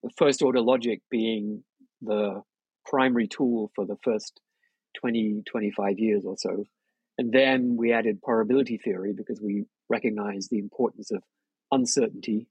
The 0.02 0.11
first 0.16 0.42
order 0.42 0.61
logic 0.61 1.00
being 1.11 1.64
the 2.00 2.42
primary 2.87 3.26
tool 3.26 3.70
for 3.74 3.87
the 3.87 3.96
first 4.02 4.40
20, 5.00 5.42
25 5.46 5.98
years 5.98 6.24
or 6.24 6.37
so. 6.37 6.64
And 7.16 7.33
then 7.33 7.76
we 7.76 7.92
added 7.92 8.22
probability 8.22 8.78
theory 8.78 9.12
because 9.16 9.40
we 9.40 9.64
recognized 9.88 10.50
the 10.50 10.59
importance 10.59 11.11
of 11.11 11.22
uncertainty 11.70 12.48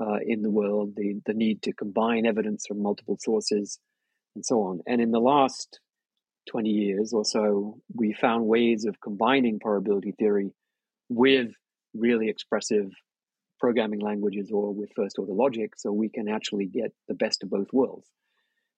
uh, 0.00 0.18
in 0.26 0.42
the 0.42 0.50
world, 0.50 0.94
the, 0.96 1.20
the 1.26 1.34
need 1.34 1.62
to 1.62 1.72
combine 1.72 2.26
evidence 2.26 2.64
from 2.66 2.82
multiple 2.82 3.16
sources, 3.20 3.78
and 4.34 4.44
so 4.44 4.62
on. 4.62 4.80
And 4.86 5.00
in 5.00 5.10
the 5.10 5.20
last 5.20 5.80
20 6.50 6.68
years 6.68 7.12
or 7.12 7.24
so, 7.24 7.78
we 7.94 8.12
found 8.12 8.46
ways 8.46 8.84
of 8.84 9.00
combining 9.00 9.60
probability 9.60 10.12
theory 10.12 10.52
with 11.08 11.50
really 11.94 12.28
expressive 12.28 12.90
programming 13.60 14.00
languages 14.00 14.50
or 14.52 14.74
with 14.74 14.90
first 14.96 15.18
order 15.18 15.32
logic 15.32 15.74
so 15.76 15.92
we 15.92 16.08
can 16.08 16.28
actually 16.28 16.66
get 16.66 16.92
the 17.06 17.14
best 17.14 17.42
of 17.42 17.50
both 17.50 17.68
worlds. 17.72 18.08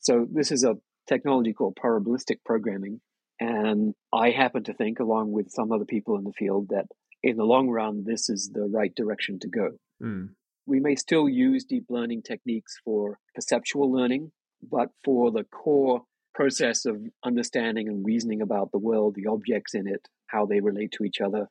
So, 0.00 0.26
this 0.30 0.52
is 0.52 0.64
a 0.64 0.76
technology 1.08 1.52
called 1.52 1.78
probabilistic 1.82 2.38
programming. 2.44 3.00
And 3.40 3.94
I 4.12 4.30
happen 4.30 4.64
to 4.64 4.74
think, 4.74 5.00
along 5.00 5.32
with 5.32 5.50
some 5.50 5.72
other 5.72 5.86
people 5.86 6.16
in 6.18 6.24
the 6.24 6.32
field, 6.32 6.68
that 6.68 6.86
in 7.22 7.36
the 7.36 7.44
long 7.44 7.68
run, 7.68 8.04
this 8.04 8.28
is 8.28 8.50
the 8.52 8.68
right 8.70 8.94
direction 8.94 9.38
to 9.40 9.48
go. 9.48 9.70
Mm. 10.02 10.28
We 10.66 10.80
may 10.80 10.94
still 10.94 11.28
use 11.28 11.64
deep 11.64 11.86
learning 11.88 12.22
techniques 12.22 12.78
for 12.84 13.18
perceptual 13.34 13.90
learning, 13.90 14.30
but 14.70 14.88
for 15.04 15.30
the 15.30 15.44
core 15.44 16.02
process 16.34 16.84
of 16.84 17.00
understanding 17.24 17.88
and 17.88 18.04
reasoning 18.04 18.42
about 18.42 18.72
the 18.72 18.78
world, 18.78 19.14
the 19.14 19.30
objects 19.30 19.74
in 19.74 19.86
it, 19.86 20.08
how 20.26 20.46
they 20.46 20.60
relate 20.60 20.92
to 20.92 21.04
each 21.04 21.20
other, 21.20 21.48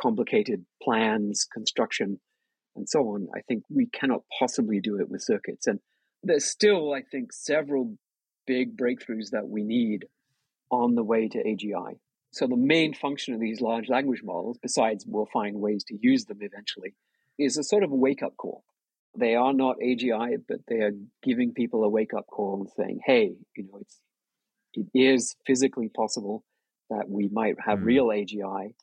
complicated 0.00 0.64
plans, 0.82 1.46
construction, 1.52 2.18
and 2.76 2.88
so 2.88 3.00
on, 3.00 3.28
I 3.34 3.40
think 3.48 3.64
we 3.70 3.86
cannot 3.86 4.22
possibly 4.38 4.80
do 4.80 4.98
it 5.00 5.08
with 5.08 5.22
circuits. 5.22 5.66
And 5.66 5.80
there's 6.22 6.44
still, 6.44 6.92
I 6.92 7.02
think, 7.02 7.32
several 7.32 7.96
big 8.46 8.76
breakthroughs 8.76 9.30
that 9.32 9.48
we 9.48 9.62
need 9.62 10.06
on 10.70 10.94
the 10.94 11.04
way 11.04 11.28
to 11.28 11.38
AGI. 11.38 11.98
So 12.32 12.46
the 12.46 12.56
main 12.56 12.92
function 12.92 13.34
of 13.34 13.40
these 13.40 13.60
large 13.60 13.88
language 13.88 14.22
models, 14.22 14.58
besides 14.60 15.04
we'll 15.06 15.28
find 15.32 15.56
ways 15.56 15.84
to 15.84 15.98
use 16.00 16.26
them 16.26 16.38
eventually, 16.40 16.94
is 17.38 17.56
a 17.56 17.62
sort 17.62 17.82
of 17.82 17.92
a 17.92 17.96
wake 17.96 18.22
up 18.22 18.36
call. 18.36 18.64
They 19.18 19.34
are 19.34 19.52
not 19.52 19.76
AGI, 19.82 20.36
but 20.48 20.58
they 20.68 20.76
are 20.76 20.92
giving 21.22 21.52
people 21.52 21.84
a 21.84 21.88
wake 21.88 22.14
up 22.14 22.26
call 22.26 22.60
and 22.60 22.70
saying, 22.76 23.00
hey, 23.04 23.34
you 23.56 23.64
know, 23.64 23.78
it's 23.80 24.00
it 24.74 24.86
is 24.94 25.36
physically 25.46 25.88
possible 25.88 26.44
that 26.90 27.08
we 27.08 27.28
might 27.32 27.56
have 27.64 27.78
mm. 27.78 27.84
real 27.84 28.06
AGI 28.06 28.74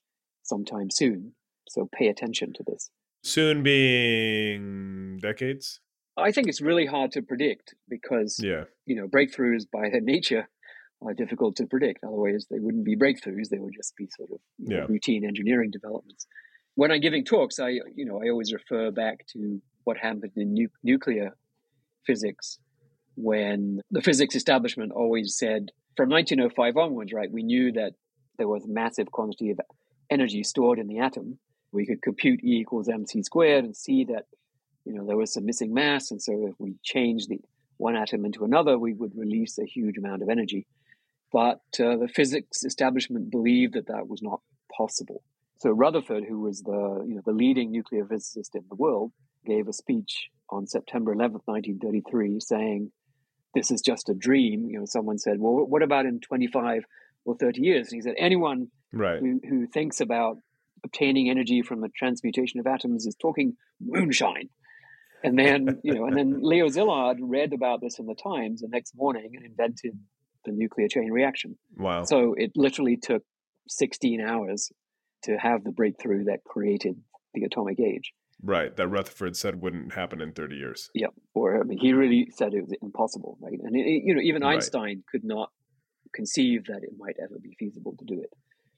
sometime 0.42 0.90
soon. 0.90 1.34
So 1.70 1.88
pay 1.94 2.08
attention 2.08 2.52
to 2.54 2.64
this. 2.66 2.90
Soon 3.24 3.64
being 3.64 5.20
decades? 5.22 5.80
I 6.18 6.32
think 6.32 6.48
it's 6.48 6.62
really 6.62 6.86
hard 6.86 7.12
to 7.12 7.22
predict 7.22 7.76
because 7.90 8.40
yeah. 8.42 8.64
you 8.86 8.96
know 8.96 9.08
breakthroughs 9.08 9.66
by 9.72 9.90
their 9.90 10.02
nature 10.02 10.50
are 11.02 11.14
difficult 11.14 11.56
to 11.58 11.66
predict. 11.66 12.04
Otherwise, 12.04 12.48
they 12.50 12.60
wouldn't 12.60 12.86
be 12.86 12.96
breakthroughs; 12.96 13.50
they 13.50 13.60
would 13.60 13.74
just 13.76 13.96
be 13.96 14.08
sort 14.18 14.30
of 14.32 14.40
yeah. 14.58 14.86
routine 14.90 15.26
engineering 15.26 15.72
developments 15.72 16.28
when 16.76 16.92
I'm 16.92 17.02
giving 17.02 17.24
talks, 17.24 17.60
I 17.60 17.70
you 17.96 18.06
know 18.06 18.22
I 18.24 18.30
always 18.30 18.54
refer 18.54 18.92
back 18.92 19.26
to 19.34 19.62
what 19.84 19.98
happened 19.98 20.32
in 20.36 20.54
nu- 20.54 20.70
nuclear 20.84 21.36
physics 22.06 22.60
when 23.16 23.82
the 23.92 24.02
physics 24.02 24.36
establishment 24.36 24.92
always 24.92 25.36
said 25.38 25.72
from 25.96 26.10
1905 26.10 26.78
onwards, 26.78 27.14
right? 27.14 27.32
We 27.32 27.44
knew 27.44 27.72
that 27.74 27.94
there 28.38 28.48
was 28.48 28.66
a 28.66 28.70
massive 28.70 29.12
quantity 29.12 29.52
of 29.52 29.60
energy 30.10 30.44
stored 30.44 30.80
in 30.80 30.88
the 30.88 31.00
atom. 31.00 31.38
We 31.72 31.86
could 31.86 32.02
compute 32.02 32.44
E 32.44 32.60
equals 32.60 32.90
mc 32.90 33.24
squared 33.24 33.66
and 33.66 33.76
see 33.76 34.06
that 34.06 34.26
you 34.86 34.94
know 34.94 35.06
there 35.06 35.18
was 35.18 35.34
some 35.34 35.46
missing 35.46 35.74
mass, 35.74 36.12
and 36.12 36.22
so 36.22 36.48
if 36.48 36.56
we 36.60 36.76
changed 36.84 37.30
the 37.30 37.40
one 37.78 37.96
atom 37.96 38.26
into 38.26 38.44
another, 38.44 38.78
we 38.78 38.94
would 38.94 39.16
release 39.16 39.58
a 39.58 39.66
huge 39.66 39.98
amount 39.98 40.22
of 40.22 40.30
energy. 40.30 40.68
But 41.32 41.62
uh, 41.80 41.98
the 41.98 42.10
physics 42.14 42.64
establishment 42.64 43.32
believed 43.32 43.74
that 43.74 43.88
that 43.88 44.08
was 44.08 44.22
not 44.22 44.42
possible. 44.76 45.24
So 45.58 45.72
Rutherford, 45.72 46.26
who 46.28 46.42
was 46.42 46.62
the 46.62 47.04
you 47.08 47.16
know 47.16 47.22
the 47.26 47.32
leading 47.32 47.72
nuclear 47.72 48.06
physicist 48.06 48.56
in 48.56 48.64
the 48.70 48.76
world, 48.76 49.12
gave 49.46 49.68
a 49.68 49.74
speech 49.74 50.30
on 50.50 50.68
September 50.68 51.14
11th, 51.14 51.42
1933, 51.46 52.40
saying, 52.40 52.92
"This 53.54 53.72
is 53.72 53.82
just 53.82 54.10
a 54.10 54.14
dream." 54.14 54.70
You 54.70 54.80
know, 54.80 54.86
someone 54.86 55.18
said, 55.18 55.40
"Well, 55.40 55.66
what 55.66 55.84
about 55.84 56.06
in 56.06 56.20
25 56.20 56.86
or 57.26 57.36
30 57.36 57.62
years?" 57.62 57.92
And 57.92 57.98
he 57.98 58.02
said, 58.02 58.16
"Anyone 58.18 58.68
right. 58.92 59.20
who, 59.20 59.40
who 59.48 59.68
thinks 59.68 60.02
about 60.02 60.38
obtaining 60.84 61.30
energy 61.30 61.62
from 61.62 61.82
the 61.82 61.90
transmutation 61.90 62.60
of 62.60 62.68
atoms 62.68 63.06
is 63.06 63.16
talking 63.16 63.56
moonshine." 63.80 64.50
And 65.24 65.40
then, 65.40 65.80
you 65.84 65.94
know, 65.94 66.06
and 66.06 66.18
then 66.18 66.40
Leo 66.42 66.68
Szilard 66.68 67.18
read 67.22 67.54
about 67.54 67.80
this 67.82 67.98
in 67.98 68.06
the 68.06 68.16
Times 68.16 68.62
the 68.62 68.68
next 68.68 68.94
morning 68.96 69.32
and 69.36 69.46
invented 69.46 69.98
the 70.46 70.52
nuclear 70.52 70.90
chain 70.90 71.10
reaction. 71.12 71.58
Wow. 71.78 72.04
So 72.04 72.34
it 72.38 72.52
literally 72.56 72.98
took 72.98 73.24
16 73.70 74.20
hours 74.20 74.72
to 75.24 75.38
have 75.38 75.64
the 75.64 75.72
breakthrough 75.72 76.26
that 76.26 76.44
created 76.44 76.98
the 77.34 77.44
atomic 77.44 77.80
age. 77.80 78.14
Right, 78.46 78.76
that 78.76 78.88
Rutherford 78.88 79.38
said 79.38 79.62
wouldn't 79.62 79.94
happen 79.94 80.20
in 80.20 80.34
30 80.34 80.58
years. 80.58 80.90
Yeah, 80.94 81.08
or 81.34 81.60
I 81.60 81.64
mean, 81.64 81.78
he 81.78 81.94
really 81.94 82.28
said 82.36 82.54
it 82.54 82.62
was 82.62 82.74
impossible, 82.82 83.38
right? 83.42 83.58
And 83.64 83.76
it, 83.76 84.04
you 84.04 84.14
know, 84.14 84.22
even 84.22 84.44
Einstein 84.44 84.84
right. 84.84 85.06
could 85.10 85.24
not 85.24 85.50
conceive 86.14 86.66
that 86.66 86.84
it 86.84 86.92
might 86.98 87.16
ever 87.24 87.40
be 87.42 87.56
feasible 87.58 87.96
to 87.98 88.06
do 88.06 88.22
it. 88.22 88.30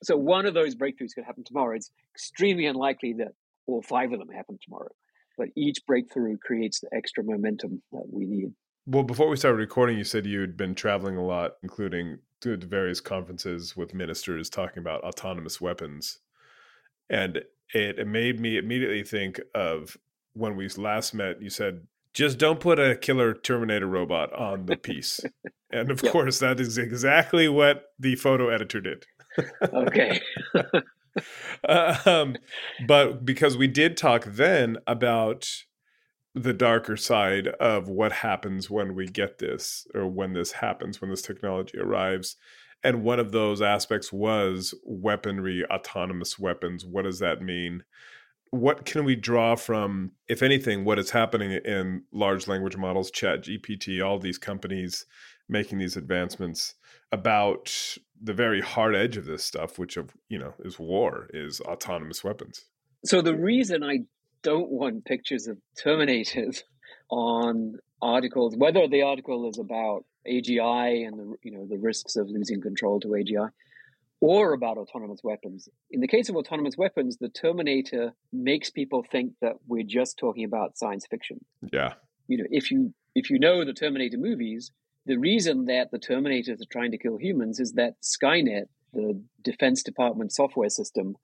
So 0.03 0.17
one 0.17 0.45
of 0.45 0.53
those 0.53 0.75
breakthroughs 0.75 1.15
could 1.15 1.25
happen 1.25 1.43
tomorrow. 1.43 1.75
It's 1.75 1.89
extremely 2.13 2.67
unlikely 2.67 3.13
that 3.17 3.29
all 3.65 3.81
five 3.81 4.11
of 4.11 4.19
them 4.19 4.29
happen 4.29 4.59
tomorrow, 4.63 4.91
but 5.35 5.47
each 5.57 5.79
breakthrough 5.87 6.37
creates 6.37 6.79
the 6.81 6.89
extra 6.95 7.23
momentum 7.23 7.81
that 7.91 8.05
we 8.11 8.27
need. 8.27 8.51
Well, 8.85 9.03
before 9.03 9.29
we 9.29 9.35
started 9.35 9.57
recording, 9.57 9.97
you 9.97 10.03
said 10.03 10.27
you'd 10.27 10.55
been 10.55 10.75
traveling 10.75 11.17
a 11.17 11.25
lot, 11.25 11.53
including 11.63 12.19
to 12.41 12.55
various 12.55 13.01
conferences 13.01 13.75
with 13.75 13.95
ministers 13.95 14.47
talking 14.47 14.77
about 14.77 15.03
autonomous 15.03 15.59
weapons 15.59 16.19
and 17.09 17.41
it, 17.73 17.99
it 17.99 18.07
made 18.07 18.39
me 18.39 18.57
immediately 18.57 19.03
think 19.03 19.39
of 19.53 19.97
when 20.33 20.55
we 20.55 20.67
last 20.69 21.13
met. 21.13 21.41
You 21.41 21.49
said 21.49 21.87
just 22.13 22.37
don't 22.37 22.61
put 22.61 22.79
a 22.79 22.95
killer 22.95 23.33
Terminator 23.33 23.87
robot 23.87 24.33
on 24.33 24.65
the 24.65 24.77
piece. 24.77 25.19
and 25.71 25.91
of 25.91 26.01
yep. 26.01 26.11
course, 26.11 26.39
that 26.39 26.59
is 26.59 26.77
exactly 26.77 27.49
what 27.49 27.87
the 27.99 28.15
photo 28.15 28.49
editor 28.49 28.79
did. 28.79 29.05
okay. 29.61 30.21
um, 31.67 32.35
but 32.87 33.25
because 33.25 33.57
we 33.57 33.67
did 33.67 33.97
talk 33.97 34.23
then 34.25 34.77
about 34.87 35.49
the 36.33 36.53
darker 36.53 36.97
side 36.97 37.47
of 37.47 37.87
what 37.87 38.11
happens 38.11 38.69
when 38.69 38.93
we 38.93 39.07
get 39.07 39.39
this 39.39 39.87
or 39.93 40.07
when 40.07 40.33
this 40.33 40.51
happens 40.53 40.99
when 40.99 41.09
this 41.09 41.21
technology 41.21 41.77
arrives 41.77 42.35
and 42.85 43.03
one 43.03 43.19
of 43.19 43.31
those 43.31 43.61
aspects 43.61 44.13
was 44.13 44.73
weaponry 44.83 45.65
autonomous 45.65 46.37
weapons. 46.37 46.85
What 46.85 47.03
does 47.03 47.19
that 47.19 47.41
mean? 47.41 47.83
What 48.51 48.85
can 48.85 49.03
we 49.03 49.15
draw 49.15 49.55
from 49.55 50.11
if 50.29 50.43
anything 50.43 50.85
what 50.85 50.99
is 50.99 51.09
happening 51.09 51.51
in 51.51 52.03
large 52.13 52.47
language 52.47 52.77
models 52.77 53.11
chat 53.11 53.41
gpt 53.43 54.05
all 54.05 54.19
these 54.19 54.37
companies 54.37 55.05
making 55.49 55.79
these 55.79 55.97
advancements 55.97 56.75
about 57.11 57.97
the 58.21 58.33
very 58.33 58.61
hard 58.61 58.95
edge 58.95 59.17
of 59.17 59.25
this 59.25 59.43
stuff 59.43 59.77
which 59.77 59.97
of 59.97 60.11
you 60.29 60.39
know 60.39 60.53
is 60.59 60.79
war 60.79 61.27
is 61.33 61.59
autonomous 61.61 62.23
weapons? 62.23 62.65
So 63.03 63.21
the 63.21 63.35
reason 63.35 63.83
i 63.83 63.99
don't 64.45 64.69
want 64.69 65.05
pictures 65.05 65.47
of 65.47 65.57
Terminators 65.83 66.61
on 67.09 67.79
articles, 68.01 68.55
whether 68.55 68.87
the 68.87 69.01
article 69.01 69.49
is 69.49 69.57
about 69.57 70.05
AGI 70.29 71.07
and 71.07 71.19
the 71.19 71.35
you 71.43 71.51
know 71.51 71.65
the 71.65 71.77
risks 71.77 72.15
of 72.15 72.29
losing 72.29 72.61
control 72.61 72.99
to 73.01 73.09
AGI, 73.09 73.49
or 74.21 74.53
about 74.53 74.77
autonomous 74.77 75.21
weapons. 75.23 75.69
In 75.91 76.01
the 76.01 76.07
case 76.07 76.29
of 76.29 76.35
autonomous 76.35 76.77
weapons, 76.77 77.17
the 77.17 77.29
Terminator 77.29 78.13
makes 78.31 78.69
people 78.69 79.03
think 79.09 79.33
that 79.41 79.53
we're 79.67 79.83
just 79.83 80.17
talking 80.17 80.43
about 80.43 80.77
science 80.77 81.05
fiction. 81.09 81.43
Yeah. 81.71 81.93
You 82.27 82.37
know, 82.39 82.45
if 82.49 82.71
you 82.71 82.93
if 83.13 83.29
you 83.29 83.39
know 83.39 83.63
the 83.65 83.73
Terminator 83.73 84.17
movies, 84.17 84.71
the 85.05 85.17
reason 85.17 85.65
that 85.65 85.91
the 85.91 85.99
Terminators 85.99 86.61
are 86.61 86.71
trying 86.71 86.91
to 86.91 86.97
kill 86.97 87.17
humans 87.17 87.59
is 87.59 87.73
that 87.73 87.95
Skynet, 88.01 88.65
the 88.93 89.21
Defense 89.43 89.83
Department 89.83 90.31
software 90.31 90.69
system, 90.69 91.15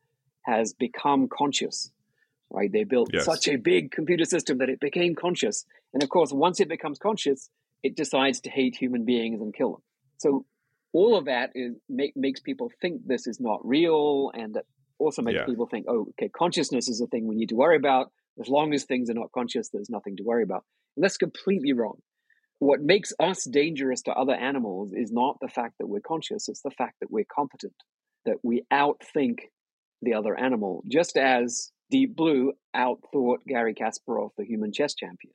has 0.43 0.73
become 0.73 1.27
conscious 1.27 1.91
right? 2.51 2.71
They 2.71 2.83
built 2.83 3.09
yes. 3.13 3.25
such 3.25 3.47
a 3.47 3.55
big 3.55 3.91
computer 3.91 4.25
system 4.25 4.57
that 4.59 4.69
it 4.69 4.79
became 4.79 5.15
conscious. 5.15 5.65
And 5.93 6.03
of 6.03 6.09
course, 6.09 6.31
once 6.31 6.59
it 6.59 6.67
becomes 6.67 6.99
conscious, 6.99 7.49
it 7.83 7.95
decides 7.95 8.41
to 8.41 8.49
hate 8.49 8.75
human 8.75 9.05
beings 9.05 9.41
and 9.41 9.53
kill 9.53 9.73
them. 9.73 9.81
So 10.17 10.45
all 10.93 11.17
of 11.17 11.25
that 11.25 11.51
is 11.55 11.75
make, 11.89 12.13
makes 12.15 12.39
people 12.39 12.71
think 12.81 13.01
this 13.05 13.27
is 13.27 13.39
not 13.39 13.59
real, 13.65 14.31
and 14.33 14.55
that 14.55 14.65
also 14.99 15.21
makes 15.21 15.37
yeah. 15.37 15.45
people 15.45 15.67
think, 15.67 15.85
oh, 15.87 16.07
okay, 16.11 16.29
consciousness 16.29 16.87
is 16.87 17.01
a 17.01 17.07
thing 17.07 17.27
we 17.27 17.35
need 17.35 17.49
to 17.49 17.55
worry 17.55 17.77
about. 17.77 18.11
As 18.39 18.47
long 18.47 18.73
as 18.73 18.83
things 18.83 19.09
are 19.09 19.15
not 19.15 19.31
conscious, 19.31 19.69
there's 19.69 19.89
nothing 19.89 20.17
to 20.17 20.23
worry 20.23 20.43
about. 20.43 20.63
And 20.95 21.03
that's 21.03 21.17
completely 21.17 21.73
wrong. 21.73 21.97
What 22.59 22.81
makes 22.81 23.11
us 23.19 23.43
dangerous 23.45 24.03
to 24.03 24.11
other 24.11 24.35
animals 24.35 24.93
is 24.93 25.11
not 25.11 25.37
the 25.41 25.47
fact 25.47 25.75
that 25.79 25.87
we're 25.87 26.01
conscious, 26.01 26.47
it's 26.47 26.61
the 26.61 26.69
fact 26.71 26.97
that 27.01 27.11
we're 27.11 27.25
competent, 27.33 27.73
that 28.25 28.37
we 28.43 28.63
outthink 28.71 29.39
the 30.03 30.13
other 30.13 30.37
animal, 30.37 30.83
just 30.87 31.17
as 31.17 31.71
Deep 31.89 32.15
Blue 32.15 32.53
outthought 32.75 33.39
Garry 33.47 33.73
Kasparov, 33.73 34.29
the 34.37 34.45
human 34.45 34.71
chess 34.71 34.93
champion. 34.93 35.33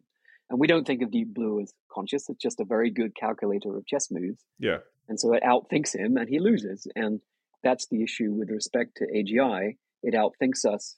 And 0.49 0.61
we 0.61 0.67
don't 0.67 0.87
think 0.87 1.03
of 1.03 1.11
Deep 1.11 1.35
Blue 1.35 1.61
as 1.61 1.73
conscious. 1.93 2.29
It's 2.29 2.43
just 2.43 2.61
a 2.61 2.65
very 2.65 2.91
good 2.91 3.17
calculator 3.17 3.77
of 3.77 3.87
chess 3.87 4.09
moves. 4.11 4.45
Yeah. 4.59 4.79
And 5.09 5.19
so 5.19 5.33
it 5.33 5.43
outthinks 5.43 5.95
him 5.95 6.17
and 6.17 6.29
he 6.29 6.39
loses. 6.39 6.87
And 6.95 7.21
that's 7.63 7.87
the 7.89 8.03
issue 8.03 8.33
with 8.33 8.51
respect 8.51 8.97
to 8.99 9.07
AGI. 9.07 9.77
It 10.03 10.15
outthinks 10.15 10.65
us. 10.65 10.97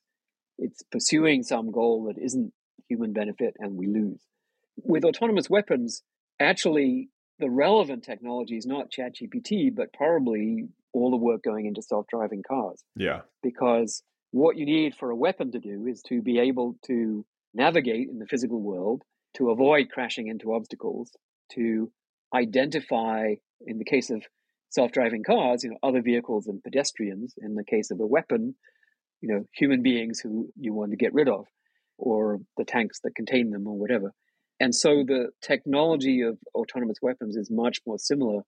It's 0.59 0.83
pursuing 0.91 1.43
some 1.43 1.71
goal 1.71 2.13
that 2.13 2.23
isn't 2.23 2.53
human 2.89 3.13
benefit 3.13 3.55
and 3.59 3.77
we 3.77 3.87
lose. 3.87 4.21
With 4.77 5.05
autonomous 5.05 5.49
weapons, 5.49 6.03
actually, 6.41 7.09
the 7.39 7.51
relevant 7.51 8.05
technology 8.05 8.57
is 8.57 8.67
not 8.67 8.91
ChatGPT, 8.91 9.75
but 9.75 9.93
probably 9.93 10.69
all 10.93 11.11
the 11.11 11.17
work 11.17 11.43
going 11.43 11.67
into 11.67 11.83
self 11.83 12.07
driving 12.09 12.43
cars. 12.47 12.83
Yeah. 12.97 13.21
Because 13.43 14.03
what 14.31 14.57
you 14.57 14.67
need 14.67 14.95
for 14.95 15.11
a 15.11 15.17
weapon 15.17 15.53
to 15.53 15.59
do 15.59 15.87
is 15.87 16.03
to 16.09 16.21
be 16.23 16.39
able 16.39 16.77
to 16.87 17.25
navigate 17.55 18.09
in 18.09 18.19
the 18.19 18.27
physical 18.27 18.61
world, 18.61 19.03
to 19.39 19.51
avoid 19.51 19.89
crashing 19.91 20.29
into 20.29 20.53
obstacles, 20.53 21.11
to 21.55 21.91
identify, 22.35 23.35
in 23.67 23.79
the 23.79 23.85
case 23.85 24.11
of 24.11 24.23
self-driving 24.71 25.23
cars, 25.25 25.65
you 25.65 25.71
know, 25.71 25.79
other 25.83 26.03
vehicles 26.03 26.47
and 26.47 26.63
pedestrians. 26.63 27.35
In 27.39 27.55
the 27.55 27.65
case 27.65 27.91
of 27.91 28.01
a 28.01 28.07
weapon, 28.07 28.55
you 29.23 29.29
know, 29.33 29.45
human 29.55 29.83
beings 29.83 30.21
who 30.21 30.51
you 30.57 30.75
want 30.75 30.91
to 30.91 30.97
get 30.97 31.15
rid 31.15 31.29
of, 31.29 31.47
or 31.97 32.41
the 32.57 32.65
tanks 32.65 33.01
that 33.03 33.15
contain 33.15 33.51
them, 33.51 33.67
or 33.67 33.79
whatever. 33.79 34.13
And 34.61 34.75
so 34.75 35.05
the 35.07 35.31
technology 35.41 36.21
of 36.23 36.37
autonomous 36.55 36.99
weapons 37.01 37.37
is 37.37 37.51
much 37.51 37.79
more 37.87 37.99
similar 37.99 38.43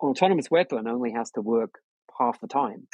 An 0.00 0.08
autonomous 0.08 0.50
weapon 0.50 0.88
only 0.88 1.12
has 1.12 1.30
to 1.32 1.40
work 1.40 1.74
half 2.18 2.40
the 2.40 2.48
time. 2.48 2.88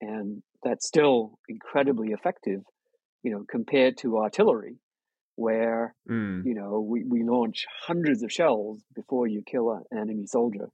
And 0.00 0.42
that's 0.62 0.86
still 0.86 1.38
incredibly 1.48 2.12
effective, 2.12 2.60
you 3.22 3.30
know, 3.30 3.44
compared 3.48 3.96
to 3.98 4.18
artillery, 4.18 4.76
where, 5.36 5.94
mm. 6.08 6.44
you 6.44 6.54
know, 6.54 6.80
we, 6.80 7.04
we 7.04 7.22
launch 7.24 7.66
hundreds 7.86 8.22
of 8.22 8.30
shells 8.30 8.84
before 8.94 9.26
you 9.26 9.42
kill 9.44 9.72
an 9.72 9.82
enemy 9.96 10.26
soldier. 10.26 10.68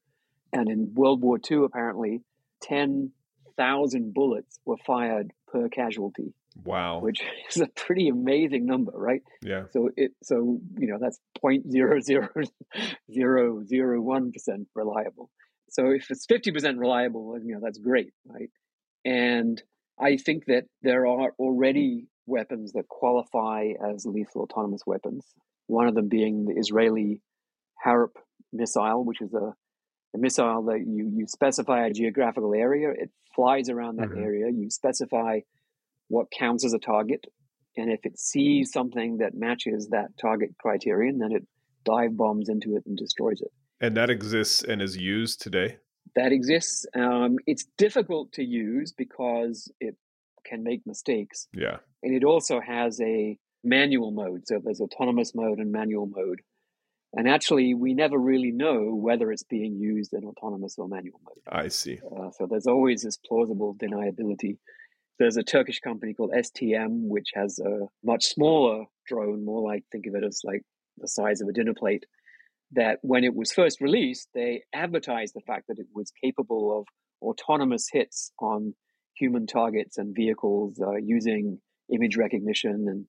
And 0.52 0.68
in 0.68 0.92
World 0.94 1.22
War 1.22 1.38
II, 1.50 1.64
apparently, 1.64 2.22
10,000 2.62 4.12
bullets 4.12 4.58
were 4.64 4.76
fired 4.84 5.32
per 5.46 5.68
casualty 5.68 6.34
Wow. 6.64 7.00
Which 7.00 7.20
is 7.50 7.60
a 7.60 7.68
pretty 7.68 8.08
amazing 8.08 8.66
number, 8.66 8.92
right? 8.94 9.22
Yeah. 9.42 9.64
So 9.72 9.90
it 9.96 10.12
so 10.22 10.58
you 10.78 10.88
know 10.88 10.98
that's 11.00 11.18
point 11.40 11.70
zero 11.70 12.00
zero 12.00 12.28
zero 13.12 13.64
zero 13.64 14.00
one 14.00 14.32
percent 14.32 14.68
reliable. 14.74 15.30
So 15.70 15.90
if 15.90 16.10
it's 16.10 16.26
fifty 16.26 16.50
percent 16.50 16.78
reliable, 16.78 17.38
you 17.42 17.54
know 17.54 17.60
that's 17.62 17.78
great, 17.78 18.12
right? 18.26 18.50
And 19.04 19.62
I 19.98 20.16
think 20.16 20.46
that 20.46 20.64
there 20.82 21.06
are 21.06 21.32
already 21.38 22.06
weapons 22.26 22.72
that 22.72 22.88
qualify 22.88 23.68
as 23.92 24.06
lethal 24.06 24.42
autonomous 24.42 24.82
weapons. 24.86 25.26
One 25.66 25.86
of 25.86 25.94
them 25.94 26.08
being 26.08 26.46
the 26.46 26.54
Israeli 26.58 27.22
Harop 27.84 28.16
missile, 28.52 29.04
which 29.04 29.20
is 29.20 29.32
a, 29.34 29.54
a 30.14 30.18
missile 30.18 30.64
that 30.64 30.80
you 30.86 31.10
you 31.14 31.26
specify 31.26 31.86
a 31.86 31.92
geographical 31.92 32.54
area, 32.54 32.90
it 32.90 33.10
flies 33.34 33.68
around 33.68 33.96
that 33.96 34.08
mm-hmm. 34.08 34.24
area. 34.24 34.46
You 34.50 34.70
specify 34.70 35.40
what 36.10 36.26
counts 36.36 36.64
as 36.64 36.74
a 36.74 36.78
target. 36.78 37.24
And 37.76 37.90
if 37.90 38.00
it 38.04 38.18
sees 38.18 38.72
something 38.72 39.18
that 39.18 39.34
matches 39.34 39.88
that 39.90 40.08
target 40.20 40.50
criterion, 40.60 41.18
then 41.18 41.32
it 41.32 41.46
dive 41.84 42.16
bombs 42.16 42.48
into 42.48 42.76
it 42.76 42.82
and 42.84 42.96
destroys 42.96 43.40
it. 43.40 43.50
And 43.80 43.96
that 43.96 44.10
exists 44.10 44.62
and 44.62 44.82
is 44.82 44.96
used 44.96 45.40
today? 45.40 45.78
That 46.16 46.32
exists. 46.32 46.84
Um, 46.94 47.36
it's 47.46 47.64
difficult 47.78 48.32
to 48.32 48.44
use 48.44 48.92
because 48.92 49.70
it 49.80 49.94
can 50.44 50.62
make 50.64 50.82
mistakes. 50.84 51.48
Yeah. 51.54 51.78
And 52.02 52.14
it 52.14 52.24
also 52.24 52.60
has 52.60 53.00
a 53.00 53.38
manual 53.62 54.10
mode. 54.10 54.46
So 54.46 54.60
there's 54.62 54.80
autonomous 54.80 55.32
mode 55.34 55.58
and 55.58 55.70
manual 55.70 56.06
mode. 56.06 56.40
And 57.12 57.28
actually, 57.28 57.74
we 57.74 57.94
never 57.94 58.18
really 58.18 58.52
know 58.52 58.94
whether 58.94 59.32
it's 59.32 59.42
being 59.42 59.76
used 59.76 60.12
in 60.12 60.24
autonomous 60.24 60.76
or 60.78 60.88
manual 60.88 61.20
mode. 61.24 61.64
I 61.64 61.68
see. 61.68 61.98
Uh, 62.04 62.30
so 62.30 62.46
there's 62.48 62.66
always 62.66 63.02
this 63.02 63.16
plausible 63.16 63.74
deniability. 63.74 64.58
There's 65.20 65.36
a 65.36 65.42
Turkish 65.42 65.80
company 65.80 66.14
called 66.14 66.32
STM, 66.32 67.08
which 67.08 67.28
has 67.34 67.58
a 67.58 67.86
much 68.02 68.24
smaller 68.24 68.86
drone, 69.06 69.44
more 69.44 69.60
like 69.60 69.84
think 69.92 70.06
of 70.06 70.14
it 70.14 70.24
as 70.24 70.40
like 70.44 70.62
the 70.96 71.06
size 71.06 71.42
of 71.42 71.48
a 71.48 71.52
dinner 71.52 71.74
plate. 71.74 72.06
That 72.72 73.00
when 73.02 73.22
it 73.22 73.34
was 73.34 73.52
first 73.52 73.82
released, 73.82 74.30
they 74.34 74.62
advertised 74.72 75.34
the 75.34 75.42
fact 75.42 75.66
that 75.68 75.78
it 75.78 75.88
was 75.94 76.10
capable 76.24 76.78
of 76.78 76.86
autonomous 77.20 77.88
hits 77.92 78.32
on 78.40 78.74
human 79.14 79.46
targets 79.46 79.98
and 79.98 80.16
vehicles 80.16 80.80
uh, 80.80 80.96
using 80.96 81.60
image 81.92 82.16
recognition 82.16 82.86
and 82.88 83.04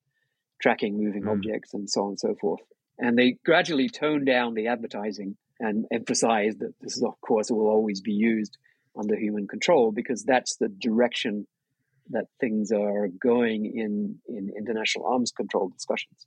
tracking 0.61 1.01
moving 1.01 1.23
mm. 1.23 1.31
objects 1.31 1.73
and 1.73 1.89
so 1.89 2.01
on 2.01 2.09
and 2.09 2.19
so 2.19 2.35
forth. 2.35 2.59
And 2.99 3.17
they 3.17 3.37
gradually 3.45 3.87
toned 3.87 4.25
down 4.25 4.53
the 4.53 4.67
advertising 4.67 5.37
and 5.61 5.85
emphasized 5.93 6.59
that 6.59 6.73
this 6.81 6.97
is, 6.97 7.03
of 7.03 7.21
course, 7.21 7.49
will 7.49 7.69
always 7.69 8.01
be 8.01 8.11
used 8.11 8.57
under 8.99 9.15
human 9.15 9.47
control 9.47 9.93
because 9.93 10.23
that's 10.25 10.57
the 10.57 10.67
direction 10.67 11.47
that 12.09 12.25
things 12.39 12.71
are 12.71 13.07
going 13.21 13.65
in 13.65 14.17
in 14.27 14.51
international 14.57 15.05
arms 15.05 15.31
control 15.31 15.69
discussions. 15.69 16.25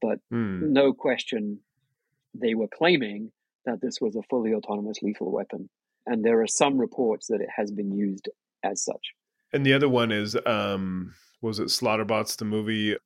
But 0.00 0.18
mm. 0.32 0.60
no 0.62 0.92
question, 0.92 1.60
they 2.34 2.54
were 2.54 2.68
claiming 2.68 3.32
that 3.66 3.80
this 3.80 4.00
was 4.00 4.16
a 4.16 4.22
fully 4.30 4.54
autonomous 4.54 5.02
lethal 5.02 5.30
weapon, 5.30 5.68
and 6.06 6.24
there 6.24 6.40
are 6.40 6.46
some 6.46 6.78
reports 6.78 7.26
that 7.26 7.40
it 7.40 7.48
has 7.54 7.70
been 7.70 7.92
used 7.92 8.28
as 8.62 8.82
such. 8.82 9.14
And 9.52 9.66
the 9.66 9.72
other 9.72 9.88
one 9.88 10.12
is, 10.12 10.36
um, 10.46 11.14
was 11.42 11.58
it 11.58 11.68
Slaughterbots, 11.68 12.36
the 12.36 12.44
movie? 12.44 12.96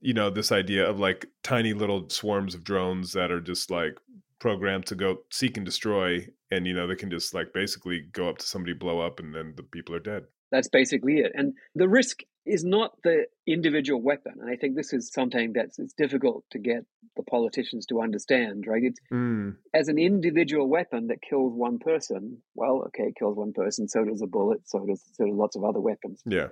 You 0.00 0.12
know, 0.12 0.28
this 0.28 0.52
idea 0.52 0.88
of 0.88 1.00
like 1.00 1.26
tiny 1.42 1.72
little 1.72 2.08
swarms 2.10 2.54
of 2.54 2.64
drones 2.64 3.12
that 3.12 3.30
are 3.30 3.40
just 3.40 3.70
like 3.70 3.96
programmed 4.38 4.84
to 4.86 4.94
go 4.94 5.18
seek 5.30 5.56
and 5.56 5.64
destroy, 5.64 6.26
and 6.50 6.66
you 6.66 6.74
know 6.74 6.86
they 6.86 6.96
can 6.96 7.10
just 7.10 7.32
like 7.32 7.52
basically 7.54 8.02
go 8.12 8.28
up 8.28 8.38
to 8.38 8.46
somebody, 8.46 8.74
blow 8.74 9.00
up, 9.00 9.18
and 9.18 9.34
then 9.34 9.54
the 9.56 9.62
people 9.62 9.94
are 9.94 10.00
dead. 10.00 10.24
That's 10.50 10.68
basically 10.68 11.18
it. 11.18 11.32
And 11.34 11.54
the 11.74 11.88
risk 11.88 12.20
is 12.46 12.64
not 12.64 12.92
the 13.02 13.24
individual 13.46 14.02
weapon. 14.02 14.34
And 14.40 14.50
I 14.50 14.56
think 14.56 14.76
this 14.76 14.92
is 14.92 15.10
something 15.10 15.52
that's 15.54 15.78
it's 15.78 15.94
difficult 15.94 16.44
to 16.50 16.58
get 16.58 16.84
the 17.16 17.22
politicians 17.22 17.86
to 17.86 18.02
understand, 18.02 18.66
right? 18.66 18.82
It's 18.84 19.00
Mm. 19.10 19.56
as 19.72 19.88
an 19.88 19.98
individual 19.98 20.68
weapon 20.68 21.06
that 21.06 21.22
kills 21.22 21.54
one 21.54 21.78
person, 21.78 22.42
well, 22.54 22.82
okay, 22.88 23.04
it 23.04 23.16
kills 23.16 23.36
one 23.36 23.52
person, 23.52 23.88
so 23.88 24.04
does 24.04 24.20
a 24.20 24.26
bullet, 24.26 24.68
so 24.68 24.84
does 24.84 25.02
so 25.12 25.24
do 25.24 25.32
lots 25.32 25.56
of 25.56 25.64
other 25.64 25.80
weapons. 25.80 26.22
Yeah. 26.26 26.48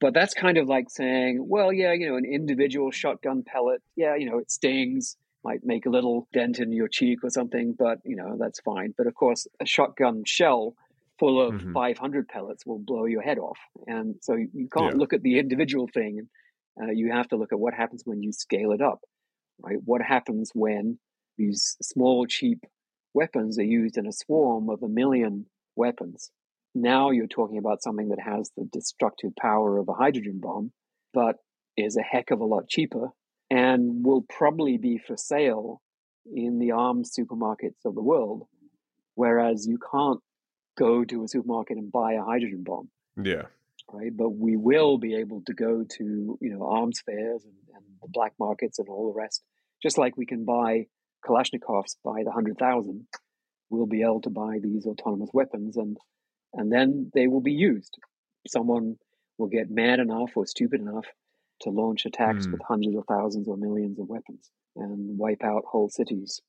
But 0.00 0.14
that's 0.14 0.34
kind 0.34 0.58
of 0.58 0.66
like 0.66 0.90
saying, 0.90 1.44
well, 1.48 1.72
yeah, 1.72 1.92
you 1.92 2.08
know, 2.08 2.16
an 2.16 2.24
individual 2.24 2.90
shotgun 2.90 3.44
pellet, 3.44 3.82
yeah, 3.94 4.16
you 4.16 4.28
know, 4.28 4.38
it 4.38 4.50
stings, 4.50 5.16
might 5.44 5.64
make 5.64 5.86
a 5.86 5.90
little 5.90 6.26
dent 6.32 6.58
in 6.58 6.72
your 6.72 6.88
cheek 6.88 7.20
or 7.22 7.30
something, 7.30 7.72
but 7.78 7.98
you 8.04 8.16
know, 8.16 8.36
that's 8.36 8.58
fine. 8.60 8.94
But 8.98 9.06
of 9.06 9.14
course, 9.14 9.46
a 9.60 9.66
shotgun 9.66 10.24
shell 10.26 10.74
full 11.18 11.40
of 11.40 11.56
Mhm. 11.56 11.74
500 11.74 12.28
pellets 12.28 12.66
will 12.66 12.78
blow 12.78 13.04
your 13.06 13.22
head 13.22 13.38
off. 13.38 13.58
And 13.86 14.16
so 14.22 14.34
you 14.36 14.48
you 14.52 14.68
can't 14.68 14.94
Yeah. 14.94 14.96
look 14.96 15.12
at 15.12 15.22
the 15.22 15.38
individual 15.38 15.88
thing. 15.88 16.28
Uh, 16.80 16.90
you 16.92 17.10
have 17.12 17.28
to 17.28 17.36
look 17.36 17.52
at 17.52 17.60
what 17.60 17.74
happens 17.74 18.02
when 18.04 18.22
you 18.22 18.32
scale 18.32 18.72
it 18.72 18.82
up, 18.82 19.00
right? 19.60 19.78
What 19.84 20.02
happens 20.02 20.50
when 20.54 20.98
these 21.38 21.76
small, 21.82 22.26
cheap 22.26 22.64
weapons 23.14 23.58
are 23.58 23.64
used 23.64 23.96
in 23.98 24.06
a 24.06 24.12
swarm 24.12 24.68
of 24.70 24.82
a 24.82 24.88
million 24.88 25.46
weapons? 25.76 26.30
Now 26.74 27.10
you're 27.10 27.26
talking 27.26 27.58
about 27.58 27.82
something 27.82 28.08
that 28.10 28.20
has 28.20 28.50
the 28.56 28.64
destructive 28.64 29.34
power 29.36 29.78
of 29.78 29.88
a 29.88 29.94
hydrogen 29.94 30.40
bomb, 30.40 30.72
but 31.14 31.36
is 31.76 31.96
a 31.96 32.02
heck 32.02 32.30
of 32.30 32.40
a 32.40 32.44
lot 32.44 32.68
cheaper 32.68 33.10
and 33.50 34.04
will 34.04 34.22
probably 34.28 34.76
be 34.78 34.98
for 34.98 35.16
sale 35.16 35.80
in 36.34 36.58
the 36.58 36.72
arms 36.72 37.14
supermarkets 37.18 37.84
of 37.84 37.94
the 37.94 38.02
world. 38.02 38.48
Whereas 39.14 39.66
you 39.66 39.78
can't 39.92 40.20
go 40.76 41.04
to 41.04 41.24
a 41.24 41.28
supermarket 41.28 41.76
and 41.78 41.90
buy 41.90 42.12
a 42.14 42.22
hydrogen 42.22 42.62
bomb, 42.64 42.88
Yeah. 43.22 43.46
right? 43.92 44.14
But 44.16 44.30
we 44.30 44.56
will 44.56 44.98
be 44.98 45.14
able 45.16 45.42
to 45.46 45.54
go 45.54 45.84
to 45.98 46.38
you 46.40 46.50
know 46.52 46.66
arms 46.66 47.00
fairs 47.00 47.44
and, 47.44 47.54
and 47.74 47.84
the 48.02 48.08
black 48.08 48.34
markets 48.38 48.78
and 48.78 48.88
all 48.88 49.12
the 49.12 49.18
rest, 49.18 49.42
just 49.82 49.98
like 49.98 50.16
we 50.16 50.26
can 50.26 50.44
buy 50.44 50.86
Kalashnikovs 51.24 51.96
by 52.04 52.22
the 52.24 52.30
hundred 52.30 52.58
thousand. 52.58 53.06
We'll 53.70 53.86
be 53.86 54.02
able 54.02 54.20
to 54.22 54.30
buy 54.30 54.58
these 54.62 54.86
autonomous 54.86 55.30
weapons, 55.32 55.76
and 55.76 55.96
and 56.54 56.70
then 56.72 57.10
they 57.14 57.26
will 57.26 57.40
be 57.40 57.52
used. 57.52 57.98
Someone 58.46 58.96
will 59.38 59.48
get 59.48 59.70
mad 59.70 59.98
enough 59.98 60.30
or 60.36 60.46
stupid 60.46 60.80
enough 60.80 61.06
to 61.62 61.70
launch 61.70 62.06
attacks 62.06 62.46
Hmm. 62.46 62.52
with 62.52 62.62
hundreds 62.62 62.96
of 62.96 63.04
thousands 63.06 63.48
or 63.48 63.56
millions 63.56 63.98
of 63.98 64.08
weapons 64.08 64.50
and 64.76 65.18
wipe 65.18 65.42
out 65.42 65.64
whole 65.66 65.88
cities. 65.88 66.40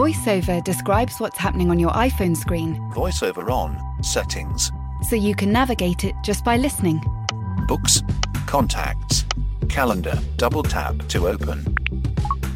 VoiceOver 0.00 0.64
describes 0.64 1.20
what's 1.20 1.36
happening 1.36 1.68
on 1.68 1.78
your 1.78 1.90
iPhone 1.90 2.34
screen 2.34 2.76
VoiceOver 2.94 3.50
on, 3.50 3.78
settings, 4.02 4.72
so 5.06 5.14
you 5.14 5.34
can 5.34 5.52
navigate 5.52 6.04
it 6.04 6.14
just 6.24 6.42
by 6.42 6.56
listening. 6.56 7.02
books, 7.68 8.02
contacts, 8.46 9.26
calendar, 9.68 10.18
double 10.38 10.62
tap 10.62 10.96
to 11.08 11.28
open. 11.28 11.76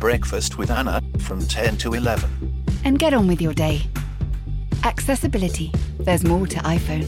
Breakfast 0.00 0.56
with 0.56 0.70
Anna 0.70 1.02
from 1.18 1.38
10 1.38 1.76
to 1.76 1.92
11. 1.92 2.30
And 2.82 2.98
get 2.98 3.12
on 3.12 3.26
with 3.26 3.42
your 3.42 3.52
day. 3.52 3.82
Accessibility. 4.82 5.70
There's 5.98 6.24
more 6.24 6.46
to 6.46 6.58
iPhone. 6.60 7.06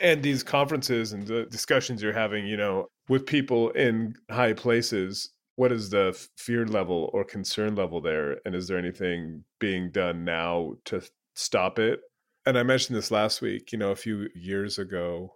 and 0.00 0.22
these 0.22 0.42
conferences 0.42 1.12
and 1.12 1.26
the 1.28 1.44
discussions 1.46 2.02
you're 2.02 2.12
having 2.12 2.46
you 2.46 2.56
know 2.56 2.88
with 3.08 3.24
people 3.24 3.70
in 3.70 4.14
high 4.30 4.52
places 4.52 5.30
what 5.56 5.72
is 5.72 5.90
the 5.90 6.12
fear 6.36 6.66
level 6.66 7.10
or 7.12 7.24
concern 7.24 7.74
level 7.74 8.00
there 8.00 8.38
and 8.44 8.54
is 8.54 8.68
there 8.68 8.78
anything 8.78 9.44
being 9.58 9.90
done 9.90 10.24
now 10.24 10.74
to 10.84 11.02
stop 11.34 11.78
it 11.78 12.00
and 12.46 12.58
i 12.58 12.62
mentioned 12.62 12.96
this 12.96 13.10
last 13.10 13.40
week 13.40 13.72
you 13.72 13.78
know 13.78 13.90
a 13.90 13.96
few 13.96 14.28
years 14.34 14.78
ago 14.78 15.34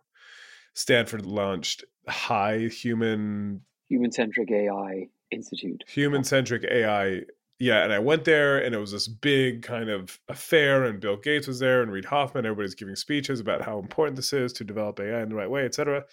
stanford 0.75 1.25
launched 1.25 1.85
high 2.09 2.69
human 2.69 3.61
Human 3.89 4.13
centric 4.13 4.51
AI 4.51 5.09
Institute. 5.31 5.83
human 5.89 6.23
centric 6.25 6.65
AI. 6.65 7.23
Yeah, 7.59 7.83
and 7.83 7.93
I 7.93 7.99
went 7.99 8.25
there 8.25 8.59
and 8.59 8.75
it 8.75 8.79
was 8.79 8.93
this 8.93 9.09
big 9.09 9.63
kind 9.63 9.89
of 9.89 10.21
affair 10.29 10.85
and 10.85 11.01
Bill 11.01 11.17
Gates 11.17 11.49
was 11.49 11.59
there 11.59 11.83
and 11.83 11.91
Reid 11.91 12.05
Hoffman, 12.05 12.47
everybody's 12.47 12.75
giving 12.75 12.95
speeches 12.95 13.41
about 13.41 13.63
how 13.63 13.79
important 13.79 14.17
this 14.17 14.33
is 14.33 14.53
to 14.55 14.65
develop 14.65 15.01
AI 15.01 15.23
in 15.23 15.29
the 15.31 15.35
right 15.35 15.51
way, 15.51 15.65
et 15.65 15.75
cetera. 15.75 16.05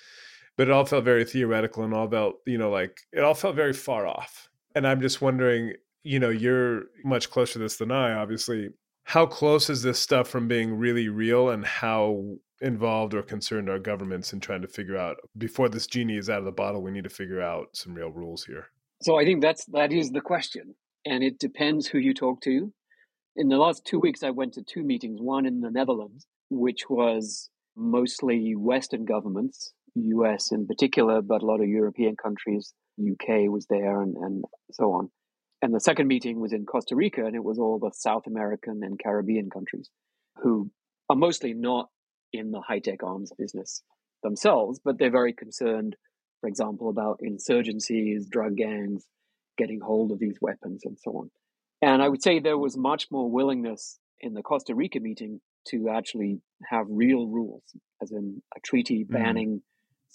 But 0.58 0.68
it 0.68 0.72
all 0.72 0.86
felt 0.86 1.04
very 1.04 1.26
theoretical 1.26 1.84
and 1.84 1.94
all 1.94 2.10
felt, 2.10 2.36
you 2.46 2.58
know, 2.58 2.70
like 2.70 3.00
it 3.12 3.22
all 3.22 3.34
felt 3.34 3.56
very 3.56 3.74
far 3.74 4.08
off. 4.08 4.50
And 4.74 4.88
I'm 4.88 5.02
just 5.02 5.22
wondering, 5.22 5.74
you 6.04 6.20
know, 6.20 6.30
you're 6.30 6.84
much 7.04 7.30
closer 7.30 7.54
to 7.54 7.60
this 7.60 7.78
than 7.78 7.92
I, 7.92 8.14
obviously. 8.14 8.70
How 9.04 9.26
close 9.26 9.70
is 9.70 9.84
this 9.84 10.00
stuff 10.00 10.28
from 10.28 10.48
being 10.48 10.74
really 10.76 11.10
real 11.10 11.50
and 11.50 11.66
how 11.66 12.38
involved 12.62 13.14
or 13.14 13.22
concerned 13.22 13.70
are 13.70 13.80
governments 13.80 14.34
in 14.34 14.40
trying 14.40 14.62
to 14.62 14.68
figure 14.68 14.98
out 14.98 15.18
before 15.38 15.70
this 15.70 15.88
genie 15.88 16.18
is 16.18 16.30
out 16.30 16.40
of 16.40 16.46
the 16.46 16.52
bottle, 16.52 16.82
we 16.82 16.92
need 16.92 17.04
to 17.04 17.10
figure 17.10 17.42
out 17.42 17.68
some 17.74 17.94
real 17.94 18.10
rules 18.10 18.46
here. 18.46 18.68
So 19.02 19.20
I 19.20 19.26
think 19.26 19.42
that's 19.42 19.66
that 19.66 19.92
is 19.92 20.12
the 20.12 20.22
question, 20.22 20.76
and 21.06 21.24
it 21.24 21.38
depends 21.38 21.88
who 21.88 22.00
you 22.00 22.14
talk 22.14 22.42
to. 22.42 22.72
In 23.36 23.50
the 23.50 23.58
last 23.58 23.86
two 23.86 24.00
weeks, 24.00 24.24
I 24.24 24.30
went 24.30 24.54
to 24.54 24.64
two 24.64 24.84
meetings. 24.84 25.22
One 25.22 25.46
in 25.46 25.60
the 25.60 25.70
Netherlands, 25.70 26.26
which 26.50 26.90
was 26.90 27.50
mostly 27.76 28.56
Western 28.56 29.04
governments, 29.04 29.74
U.S. 29.96 30.52
in 30.52 30.68
particular, 30.68 31.22
but 31.22 31.42
a 31.42 31.46
lot 31.46 31.62
of 31.62 31.68
European 31.68 32.16
countries. 32.16 32.74
UK 33.00 33.50
was 33.50 33.66
there, 33.70 34.02
and, 34.02 34.16
and 34.16 34.46
so 34.72 34.94
on. 34.94 35.10
And 35.62 35.74
the 35.74 35.80
second 35.80 36.08
meeting 36.08 36.40
was 36.40 36.54
in 36.54 36.66
Costa 36.66 36.96
Rica, 36.96 37.26
and 37.26 37.36
it 37.36 37.44
was 37.44 37.60
all 37.60 37.80
the 37.80 37.92
South 37.94 38.28
American 38.28 38.82
and 38.84 39.00
Caribbean 39.00 39.50
countries 39.50 39.90
who 40.38 40.70
are 41.10 41.16
mostly 41.16 41.54
not 41.54 41.90
in 42.34 42.52
the 42.52 42.62
high 42.62 42.80
tech 42.80 43.04
arms 43.04 43.32
business 43.38 43.84
themselves, 44.24 44.80
but 44.84 44.98
they're 44.98 45.12
very 45.12 45.34
concerned, 45.34 45.96
for 46.42 46.48
example, 46.48 46.90
about 46.90 47.22
insurgencies, 47.24 48.30
drug 48.30 48.58
gangs 48.58 49.06
getting 49.58 49.80
hold 49.80 50.12
of 50.12 50.20
these 50.20 50.38
weapons, 50.42 50.82
and 50.84 50.98
so 51.00 51.12
on. 51.12 51.32
And 51.82 52.02
I 52.02 52.10
would 52.10 52.24
say 52.24 52.40
there 52.40 52.58
was 52.58 52.78
much 52.78 53.08
more 53.12 53.30
willingness 53.30 54.00
in 54.20 54.34
the 54.34 54.42
Costa 54.42 54.76
Rica 54.76 55.00
meeting 55.00 55.40
to 55.70 55.90
actually 55.90 56.42
have 56.70 56.86
real 56.90 57.28
rules, 57.28 57.64
as 58.02 58.12
in 58.12 58.42
a 58.56 58.60
treaty 58.60 59.06
mm. 59.06 59.12
banning 59.12 59.62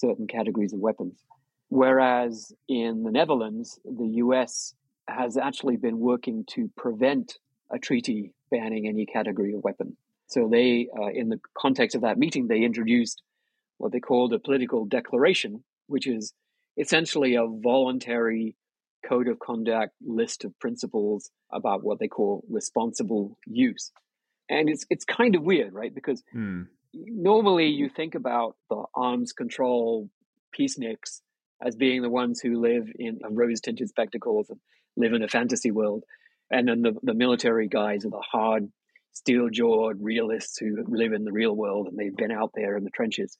certain 0.00 0.26
categories 0.26 0.72
of 0.72 0.80
weapons. 0.80 1.22
Whereas 1.68 2.52
in 2.68 3.04
the 3.04 3.12
Netherlands, 3.12 3.78
the 3.84 4.08
US 4.24 4.74
has 5.06 5.36
actually 5.36 5.76
been 5.76 5.98
working 5.98 6.44
to 6.50 6.70
prevent 6.76 7.38
a 7.70 7.78
treaty 7.78 8.32
banning 8.50 8.86
any 8.86 9.06
category 9.06 9.54
of 9.54 9.62
weapon. 9.62 9.96
So 10.26 10.48
they, 10.48 10.88
uh, 10.98 11.10
in 11.12 11.28
the 11.28 11.40
context 11.56 11.94
of 11.94 12.02
that 12.02 12.18
meeting, 12.18 12.46
they 12.48 12.62
introduced 12.62 13.22
what 13.78 13.92
they 13.92 14.00
called 14.00 14.32
a 14.32 14.38
political 14.38 14.84
declaration, 14.84 15.64
which 15.86 16.06
is 16.06 16.32
essentially 16.76 17.34
a 17.34 17.46
voluntary 17.46 18.56
code 19.04 19.28
of 19.28 19.38
conduct 19.38 19.94
list 20.04 20.44
of 20.44 20.58
principles 20.58 21.30
about 21.52 21.82
what 21.82 21.98
they 21.98 22.08
call 22.08 22.44
responsible 22.48 23.38
use. 23.46 23.90
And 24.48 24.68
it's 24.68 24.84
it's 24.90 25.04
kind 25.04 25.34
of 25.34 25.42
weird, 25.42 25.72
right? 25.72 25.94
Because 25.94 26.22
Hmm. 26.32 26.62
Normally 26.92 27.66
you 27.66 27.88
think 27.88 28.14
about 28.14 28.56
the 28.68 28.84
arms 28.94 29.32
control 29.32 30.08
peaceniks 30.58 31.20
as 31.62 31.76
being 31.76 32.02
the 32.02 32.10
ones 32.10 32.40
who 32.40 32.60
live 32.60 32.88
in 32.98 33.20
rose 33.30 33.60
tinted 33.60 33.88
spectacles 33.88 34.48
and 34.50 34.58
live 34.96 35.12
in 35.12 35.22
a 35.22 35.28
fantasy 35.28 35.70
world. 35.70 36.04
And 36.50 36.68
then 36.68 36.82
the, 36.82 36.94
the 37.02 37.14
military 37.14 37.68
guys 37.68 38.04
are 38.04 38.10
the 38.10 38.22
hard, 38.32 38.68
steel 39.12 39.48
jawed 39.50 40.00
realists 40.00 40.58
who 40.58 40.84
live 40.88 41.12
in 41.12 41.24
the 41.24 41.32
real 41.32 41.54
world 41.54 41.86
and 41.86 41.98
they've 41.98 42.16
been 42.16 42.32
out 42.32 42.52
there 42.54 42.76
in 42.76 42.84
the 42.84 42.90
trenches. 42.90 43.36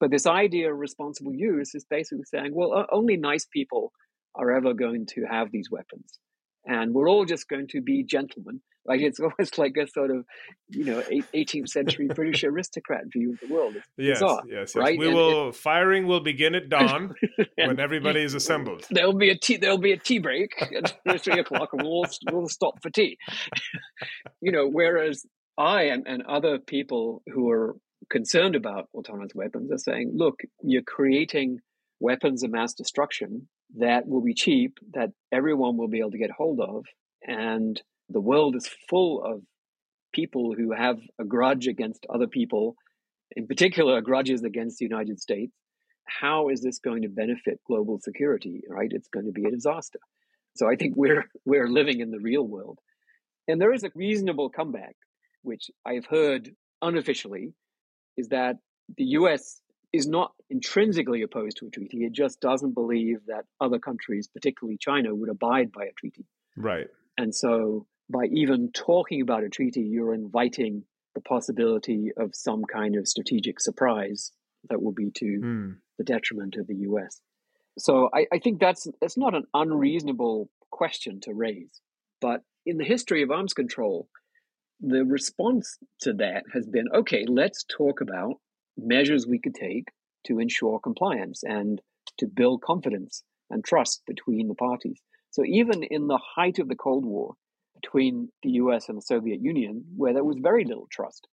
But 0.00 0.10
this 0.10 0.26
idea 0.26 0.72
of 0.72 0.78
responsible 0.78 1.34
use 1.34 1.74
is 1.74 1.84
basically 1.84 2.24
saying, 2.24 2.52
well, 2.54 2.86
only 2.90 3.16
nice 3.16 3.46
people 3.46 3.92
are 4.34 4.50
ever 4.50 4.74
going 4.74 5.06
to 5.14 5.24
have 5.30 5.50
these 5.50 5.70
weapons. 5.70 6.18
And 6.66 6.92
we're 6.92 7.08
all 7.08 7.24
just 7.24 7.48
going 7.48 7.68
to 7.68 7.80
be 7.80 8.02
gentlemen. 8.02 8.60
Like 8.84 9.00
it's 9.00 9.20
almost 9.20 9.58
like 9.58 9.76
a 9.76 9.86
sort 9.86 10.10
of, 10.10 10.24
you 10.68 10.84
know, 10.84 11.02
18th 11.34 11.68
century 11.68 12.08
British 12.08 12.44
aristocrat 12.50 13.04
view 13.12 13.32
of 13.32 13.40
the 13.40 13.54
world. 13.54 13.76
It's 13.76 13.86
Yes, 13.96 14.18
bizarre, 14.20 14.42
yes, 14.46 14.56
yes. 14.56 14.76
right? 14.76 14.98
We 14.98 15.06
And 15.06 15.14
will 15.14 15.52
firing 15.52 16.06
will 16.06 16.20
begin 16.20 16.54
at 16.54 16.68
dawn 16.68 17.14
when 17.56 17.78
everybody 17.80 18.22
is 18.22 18.34
assembled. 18.34 18.86
There'll 18.90 19.12
be 19.12 19.30
a 19.30 19.36
tea. 19.38 19.56
There'll 19.56 19.78
be 19.78 19.92
a 19.92 19.98
tea 19.98 20.18
break 20.18 20.50
at 20.60 21.20
three 21.20 21.38
o'clock, 21.40 21.70
and 21.72 21.82
we'll 21.82 22.04
we'll 22.30 22.48
stop 22.48 22.82
for 22.82 22.90
tea. 22.90 23.18
you 24.40 24.52
know, 24.52 24.68
whereas 24.68 25.24
I 25.58 25.84
and, 25.84 26.06
and 26.06 26.22
other 26.22 26.58
people 26.58 27.22
who 27.32 27.50
are 27.50 27.76
concerned 28.10 28.56
about 28.56 28.88
autonomous 28.94 29.32
weapons 29.34 29.70
are 29.70 29.78
saying, 29.78 30.12
look, 30.14 30.40
you're 30.62 30.82
creating 30.82 31.58
weapons 32.00 32.42
of 32.42 32.50
mass 32.50 32.74
destruction 32.74 33.48
that 33.78 34.06
will 34.06 34.22
be 34.22 34.34
cheap, 34.34 34.78
that 34.92 35.10
everyone 35.30 35.76
will 35.76 35.88
be 35.88 36.00
able 36.00 36.10
to 36.10 36.18
get 36.18 36.30
hold 36.30 36.60
of, 36.60 36.84
and 37.26 37.80
the 38.12 38.20
world 38.20 38.56
is 38.56 38.68
full 38.88 39.22
of 39.24 39.42
people 40.14 40.54
who 40.56 40.72
have 40.72 40.98
a 41.18 41.24
grudge 41.24 41.66
against 41.66 42.06
other 42.12 42.26
people, 42.26 42.76
in 43.34 43.46
particular, 43.46 44.00
grudges 44.00 44.42
against 44.42 44.78
the 44.78 44.84
United 44.84 45.20
States 45.20 45.52
how 46.06 46.48
is 46.48 46.60
this 46.60 46.78
going 46.78 47.02
to 47.02 47.08
benefit 47.08 47.60
global 47.66 47.98
security? 48.00 48.62
Right, 48.68 48.90
it's 48.90 49.08
going 49.08 49.26
to 49.26 49.32
be 49.32 49.44
a 49.44 49.50
disaster. 49.50 49.98
So 50.56 50.68
I 50.68 50.76
think 50.76 50.94
we're 50.96 51.24
we're 51.44 51.68
living 51.68 52.00
in 52.00 52.10
the 52.10 52.20
real 52.20 52.46
world, 52.46 52.78
and 53.48 53.60
there 53.60 53.72
is 53.72 53.84
a 53.84 53.90
reasonable 53.94 54.50
comeback, 54.50 54.96
which 55.42 55.70
I've 55.86 56.06
heard 56.06 56.50
unofficially, 56.80 57.54
is 58.16 58.28
that 58.28 58.56
the 58.96 59.04
U.S. 59.04 59.60
is 59.92 60.06
not 60.06 60.32
intrinsically 60.50 61.22
opposed 61.22 61.58
to 61.58 61.66
a 61.66 61.70
treaty. 61.70 62.04
It 62.04 62.12
just 62.12 62.40
doesn't 62.40 62.74
believe 62.74 63.18
that 63.26 63.44
other 63.60 63.78
countries, 63.78 64.28
particularly 64.28 64.78
China, 64.78 65.14
would 65.14 65.30
abide 65.30 65.70
by 65.72 65.84
a 65.84 65.92
treaty. 65.92 66.26
Right. 66.56 66.86
And 67.16 67.34
so 67.34 67.86
by 68.12 68.26
even 68.26 68.70
talking 68.72 69.20
about 69.22 69.44
a 69.44 69.48
treaty, 69.48 69.80
you're 69.80 70.14
inviting 70.14 70.84
the 71.14 71.20
possibility 71.20 72.10
of 72.16 72.34
some 72.34 72.62
kind 72.64 72.96
of 72.96 73.08
strategic 73.08 73.60
surprise 73.60 74.32
that 74.68 74.82
will 74.82 74.92
be 74.92 75.10
to 75.10 75.40
Mm. 75.40 75.76
the 75.98 76.04
detriment 76.04 76.56
of 76.56 76.66
the 76.66 76.76
US. 76.88 77.20
So 77.78 78.08
I, 78.14 78.26
I 78.32 78.38
think 78.38 78.60
that's 78.60 78.86
that's 79.00 79.16
not 79.16 79.34
an 79.34 79.46
unreasonable 79.54 80.50
question 80.70 81.20
to 81.22 81.34
raise. 81.34 81.80
But 82.20 82.42
in 82.64 82.76
the 82.78 82.84
history 82.84 83.22
of 83.22 83.30
arms 83.30 83.54
control, 83.54 84.08
the 84.80 85.04
response 85.04 85.78
to 86.00 86.12
that 86.14 86.44
has 86.52 86.66
been 86.66 86.88
okay, 86.94 87.24
let's 87.26 87.64
talk 87.64 88.00
about 88.00 88.34
measures 88.76 89.26
we 89.26 89.38
could 89.38 89.54
take 89.54 89.88
to 90.26 90.38
ensure 90.38 90.78
compliance 90.80 91.42
and 91.42 91.80
to 92.18 92.26
build 92.26 92.62
confidence 92.62 93.24
and 93.50 93.64
trust 93.64 94.02
between 94.06 94.48
the 94.48 94.54
parties. 94.54 95.00
So 95.30 95.44
even 95.44 95.82
in 95.82 96.06
the 96.08 96.20
height 96.36 96.58
of 96.58 96.68
the 96.68 96.76
Cold 96.76 97.04
War 97.04 97.34
between 97.82 98.28
the 98.42 98.50
US 98.52 98.88
and 98.88 98.96
the 98.96 99.02
Soviet 99.02 99.40
Union, 99.40 99.84
where 99.96 100.12
there 100.12 100.24
was 100.24 100.38
very 100.40 100.64
little 100.64 100.88
trust, 100.90 101.28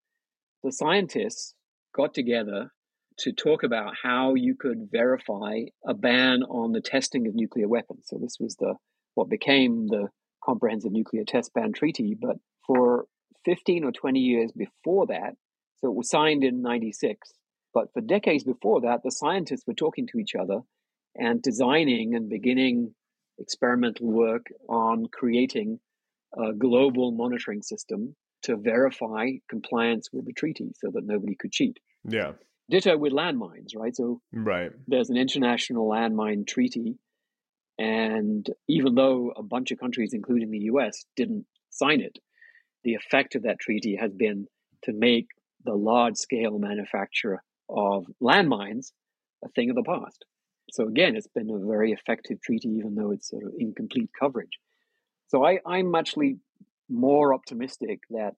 the 0.64 0.72
scientists 0.72 1.54
got 1.96 2.14
together 2.14 2.72
to 3.20 3.32
talk 3.34 3.64
about 3.64 3.94
how 4.02 4.34
you 4.36 4.56
could 4.56 4.90
verify 4.92 5.60
a 5.86 5.94
ban 5.94 6.44
on 6.44 6.72
the 6.72 6.82
testing 6.82 7.28
of 7.28 7.36
nuclear 7.36 7.68
weapons. 7.68 8.06
So 8.08 8.18
this 8.18 8.38
was 8.40 8.56
the 8.56 8.76
what 9.16 9.30
became 9.30 9.88
the 9.88 10.08
Comprehensive 10.44 10.92
Nuclear 10.92 11.24
Test 11.26 11.54
Ban 11.54 11.74
Treaty, 11.74 12.16
but 12.20 12.38
for 12.66 13.06
15 13.46 13.84
or 13.84 13.92
20 13.92 14.20
years 14.20 14.52
before 14.56 15.08
that, 15.08 15.34
so 15.78 15.90
it 15.90 15.96
was 15.96 16.10
signed 16.10 16.44
in 16.44 16.62
96, 16.62 17.34
but 17.74 17.92
for 17.94 18.02
decades 18.02 18.44
before 18.44 18.82
that, 18.82 19.02
the 19.04 19.12
scientists 19.12 19.64
were 19.68 19.74
talking 19.74 20.08
to 20.08 20.20
each 20.20 20.36
other 20.36 20.62
and 21.16 21.42
designing 21.42 22.16
and 22.16 22.30
beginning 22.30 22.94
experimental 23.38 24.08
work 24.08 24.46
on 24.70 25.08
creating 25.12 25.80
a 26.38 26.54
global 26.54 27.12
monitoring 27.12 27.62
system 27.62 28.16
to 28.44 28.56
verify 28.56 29.32
compliance 29.50 30.10
with 30.14 30.26
the 30.26 30.34
treaty 30.34 30.72
so 30.76 30.92
that 30.92 31.06
nobody 31.06 31.36
could 31.36 31.52
cheat. 31.52 31.78
Yeah. 32.08 32.34
Ditto 32.70 32.98
with 32.98 33.14
landmines, 33.14 33.76
right? 33.76 33.96
So 33.96 34.22
Right. 34.32 34.72
there's 34.88 35.10
an 35.10 35.18
international 35.18 35.90
landmine 35.90 36.48
treaty. 36.48 36.98
And 37.78 38.48
even 38.68 38.96
though 38.96 39.32
a 39.36 39.44
bunch 39.44 39.72
of 39.72 39.80
countries, 39.80 40.14
including 40.14 40.52
the 40.52 40.70
US, 40.72 41.06
didn't 41.16 41.46
sign 41.70 42.02
it, 42.02 42.20
the 42.84 42.94
effect 42.94 43.36
of 43.36 43.44
that 43.44 43.60
treaty 43.60 43.96
has 43.96 44.14
been 44.14 44.48
to 44.84 44.94
make 44.94 45.28
the 45.66 45.76
large 45.76 46.16
scale 46.16 46.58
manufacture 46.60 47.44
of 47.70 48.06
landmines 48.22 48.92
a 49.44 49.50
thing 49.50 49.70
of 49.70 49.76
the 49.76 49.84
past. 49.84 50.26
So 50.72 50.88
again, 50.88 51.16
it's 51.16 51.28
been 51.28 51.50
a 51.50 51.66
very 51.66 51.92
effective 51.92 52.42
treaty, 52.42 52.70
even 52.70 52.96
though 52.96 53.12
it's 53.12 53.30
sort 53.30 53.44
of 53.44 53.54
incomplete 53.58 54.10
coverage. 54.18 54.60
So 55.30 55.46
I, 55.46 55.60
I'm 55.66 55.94
actually 55.96 56.38
more 56.90 57.34
optimistic 57.34 58.02
that 58.10 58.34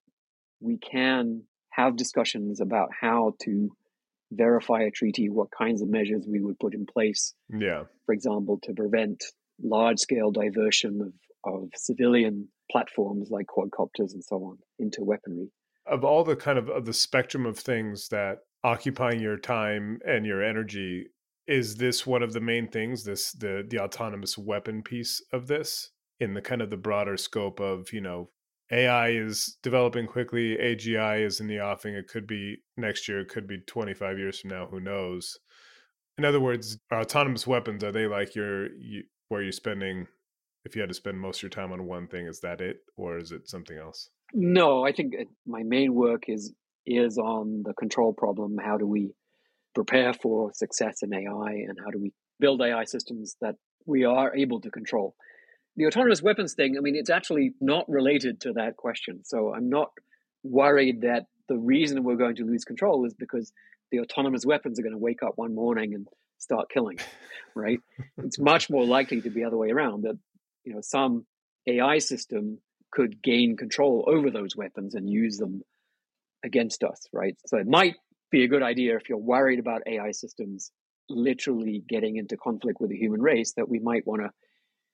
we 0.59 0.77
can 0.77 1.43
have 1.71 1.95
discussions 1.95 2.59
about 2.59 2.89
how 2.99 3.33
to 3.43 3.71
verify 4.31 4.81
a 4.83 4.91
treaty, 4.91 5.29
what 5.29 5.47
kinds 5.57 5.81
of 5.81 5.89
measures 5.89 6.25
we 6.27 6.41
would 6.41 6.59
put 6.59 6.73
in 6.73 6.85
place, 6.85 7.33
Yeah. 7.49 7.83
for 8.05 8.13
example, 8.13 8.59
to 8.63 8.73
prevent 8.73 9.23
large 9.61 9.99
scale 9.99 10.31
diversion 10.31 11.01
of, 11.45 11.53
of 11.53 11.69
civilian 11.75 12.47
platforms 12.71 13.29
like 13.29 13.47
quadcopters 13.47 14.13
and 14.13 14.23
so 14.23 14.37
on 14.37 14.57
into 14.79 15.03
weaponry. 15.03 15.49
Of 15.85 16.03
all 16.03 16.23
the 16.23 16.35
kind 16.35 16.57
of, 16.57 16.69
of 16.69 16.85
the 16.85 16.93
spectrum 16.93 17.45
of 17.45 17.57
things 17.57 18.09
that 18.09 18.39
occupying 18.63 19.19
your 19.19 19.37
time 19.37 19.99
and 20.05 20.25
your 20.25 20.43
energy, 20.43 21.07
is 21.47 21.75
this 21.75 22.05
one 22.05 22.21
of 22.21 22.33
the 22.33 22.39
main 22.39 22.67
things, 22.67 23.03
this 23.03 23.31
the 23.33 23.65
the 23.67 23.79
autonomous 23.79 24.37
weapon 24.37 24.83
piece 24.83 25.21
of 25.33 25.47
this 25.47 25.91
in 26.21 26.33
the 26.33 26.41
kind 26.41 26.61
of 26.61 26.69
the 26.69 26.77
broader 26.77 27.17
scope 27.17 27.59
of, 27.59 27.91
you 27.91 27.99
know, 27.99 28.29
AI 28.71 29.09
is 29.09 29.57
developing 29.61 30.07
quickly, 30.07 30.55
AGI 30.55 31.25
is 31.25 31.41
in 31.41 31.47
the 31.47 31.59
offing. 31.59 31.93
It 31.93 32.07
could 32.07 32.25
be 32.25 32.57
next 32.77 33.09
year, 33.09 33.19
it 33.19 33.27
could 33.27 33.47
be 33.47 33.57
25 33.67 34.17
years 34.17 34.39
from 34.39 34.51
now, 34.51 34.67
who 34.67 34.79
knows. 34.79 35.37
In 36.17 36.23
other 36.23 36.39
words, 36.39 36.77
are 36.89 37.01
autonomous 37.01 37.45
weapons, 37.45 37.83
are 37.83 37.91
they 37.91 38.07
like 38.07 38.35
your 38.35 38.73
you, 38.75 39.03
where 39.27 39.41
you're 39.41 39.51
spending 39.51 40.07
if 40.63 40.75
you 40.75 40.81
had 40.81 40.89
to 40.89 40.95
spend 40.95 41.19
most 41.19 41.39
of 41.39 41.43
your 41.43 41.49
time 41.49 41.71
on 41.71 41.85
one 41.85 42.07
thing, 42.07 42.27
is 42.27 42.39
that 42.41 42.61
it? 42.61 42.77
Or 42.95 43.17
is 43.17 43.31
it 43.31 43.49
something 43.49 43.77
else? 43.77 44.09
No, 44.33 44.85
I 44.85 44.91
think 44.91 45.13
uh, 45.19 45.23
my 45.45 45.63
main 45.63 45.93
work 45.93 46.23
is 46.27 46.53
is 46.85 47.17
on 47.17 47.63
the 47.65 47.73
control 47.73 48.13
problem. 48.13 48.57
How 48.63 48.77
do 48.77 48.87
we 48.87 49.13
prepare 49.75 50.13
for 50.13 50.51
success 50.53 51.01
in 51.01 51.13
AI, 51.13 51.51
and 51.67 51.77
how 51.83 51.91
do 51.91 51.99
we 51.99 52.11
build 52.39 52.61
AI 52.61 52.85
systems 52.85 53.35
that 53.41 53.55
we 53.85 54.03
are 54.05 54.35
able 54.35 54.61
to 54.61 54.71
control? 54.71 55.15
The 55.77 55.85
autonomous 55.85 56.21
weapons 56.21 56.53
thing, 56.53 56.77
I 56.77 56.81
mean, 56.81 56.95
it's 56.95 57.09
actually 57.09 57.53
not 57.61 57.87
related 57.87 58.41
to 58.41 58.53
that 58.53 58.75
question. 58.77 59.23
So 59.23 59.53
I'm 59.53 59.69
not 59.69 59.91
worried 60.43 61.01
that 61.01 61.25
the 61.47 61.57
reason 61.57 62.03
we're 62.03 62.15
going 62.15 62.35
to 62.37 62.45
lose 62.45 62.63
control 62.63 63.05
is 63.05 63.13
because 63.13 63.51
the 63.91 63.99
autonomous 63.99 64.45
weapons 64.45 64.79
are 64.79 64.83
going 64.83 64.93
to 64.93 64.97
wake 64.97 65.23
up 65.23 65.33
one 65.35 65.53
morning 65.53 65.93
and 65.93 66.07
start 66.37 66.69
killing, 66.69 66.97
right? 67.55 67.79
it's 68.17 68.39
much 68.39 68.69
more 68.69 68.85
likely 68.85 69.21
to 69.21 69.29
be 69.29 69.41
the 69.41 69.47
other 69.47 69.57
way 69.57 69.69
around 69.69 70.03
that 70.03 70.17
you 70.63 70.73
know 70.73 70.81
some 70.81 71.25
AI 71.67 71.99
system 71.99 72.59
could 72.91 73.21
gain 73.21 73.55
control 73.55 74.05
over 74.07 74.29
those 74.29 74.55
weapons 74.55 74.95
and 74.95 75.09
use 75.09 75.37
them 75.37 75.61
against 76.43 76.83
us, 76.83 77.07
right? 77.13 77.35
So 77.45 77.57
it 77.57 77.67
might 77.67 77.95
be 78.31 78.43
a 78.43 78.47
good 78.47 78.63
idea 78.63 78.95
if 78.95 79.07
you're 79.07 79.17
worried 79.17 79.59
about 79.59 79.81
AI 79.85 80.11
systems 80.11 80.71
literally 81.09 81.83
getting 81.87 82.15
into 82.17 82.37
conflict 82.37 82.79
with 82.79 82.89
the 82.89 82.97
human 82.97 83.21
race 83.21 83.53
that 83.57 83.69
we 83.69 83.79
might 83.79 84.07
want 84.07 84.21
to 84.21 84.29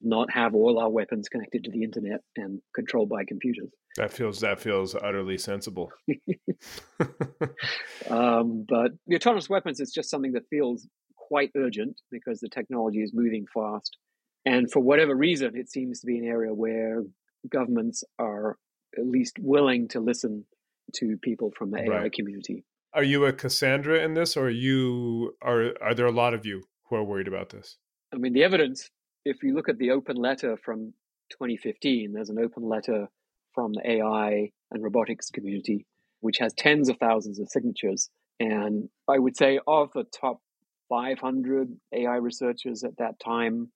not 0.01 0.31
have 0.31 0.53
all 0.53 0.79
our 0.79 0.89
weapons 0.89 1.29
connected 1.29 1.63
to 1.63 1.71
the 1.71 1.83
internet 1.83 2.21
and 2.35 2.61
controlled 2.75 3.09
by 3.09 3.25
computers. 3.25 3.69
That 3.95 4.13
feels 4.13 4.39
that 4.41 4.59
feels 4.59 4.95
utterly 4.95 5.37
sensible. 5.37 5.91
Um, 8.09 8.65
but 8.67 8.91
the 9.07 9.15
autonomous 9.15 9.49
weapons 9.49 9.79
is 9.79 9.91
just 9.91 10.09
something 10.09 10.33
that 10.33 10.47
feels 10.49 10.87
quite 11.15 11.51
urgent 11.57 11.99
because 12.11 12.39
the 12.39 12.49
technology 12.49 12.99
is 12.99 13.11
moving 13.13 13.45
fast. 13.53 13.97
And 14.45 14.71
for 14.71 14.79
whatever 14.79 15.15
reason, 15.15 15.57
it 15.57 15.69
seems 15.69 15.99
to 15.99 16.05
be 16.05 16.17
an 16.17 16.25
area 16.25 16.53
where 16.53 17.03
governments 17.49 18.03
are 18.17 18.57
at 18.97 19.05
least 19.05 19.37
willing 19.39 19.89
to 19.89 19.99
listen 19.99 20.45
to 20.93 21.17
people 21.21 21.51
from 21.57 21.71
the 21.71 21.79
AI 21.79 21.89
Right. 22.03 22.13
community. 22.13 22.63
Are 22.93 23.03
you 23.03 23.25
a 23.25 23.33
Cassandra 23.33 24.01
in 24.01 24.13
this, 24.13 24.37
or 24.37 24.45
are 24.45 24.49
you 24.49 25.35
are 25.41 25.73
are 25.81 25.93
there 25.93 26.05
a 26.05 26.11
lot 26.11 26.33
of 26.33 26.45
you 26.45 26.63
who 26.85 26.95
are 26.95 27.03
worried 27.03 27.27
about 27.27 27.49
this? 27.49 27.77
I 28.13 28.17
mean, 28.17 28.31
the 28.31 28.43
evidence, 28.43 28.89
if 29.27 29.43
you 29.43 29.53
look 29.53 29.69
at 29.69 29.77
the 29.77 29.91
open 29.91 30.15
letter 30.15 30.57
from 30.57 30.93
2015, 31.31 32.13
there's 32.13 32.29
an 32.29 32.39
open 32.39 32.63
letter 32.63 33.07
from 33.53 33.73
the 33.73 33.81
AI 33.91 34.51
and 34.71 34.83
robotics 34.83 35.29
community, 35.29 35.85
which 36.21 36.37
has 36.39 36.53
tens 36.53 36.89
of 36.89 36.97
thousands 36.97 37.39
of 37.39 37.49
signatures. 37.49 38.09
And 38.39 38.89
I 39.07 39.19
would 39.19 39.35
say 39.35 39.59
of 39.67 39.91
the 39.93 40.03
top 40.03 40.41
500 40.89 41.75
AI 41.93 42.15
researchers 42.15 42.83
at 42.83 42.97
that 42.97 43.19
time, 43.19 43.71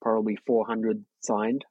probably 0.00 0.36
400 0.46 1.04
signed. 1.20 1.64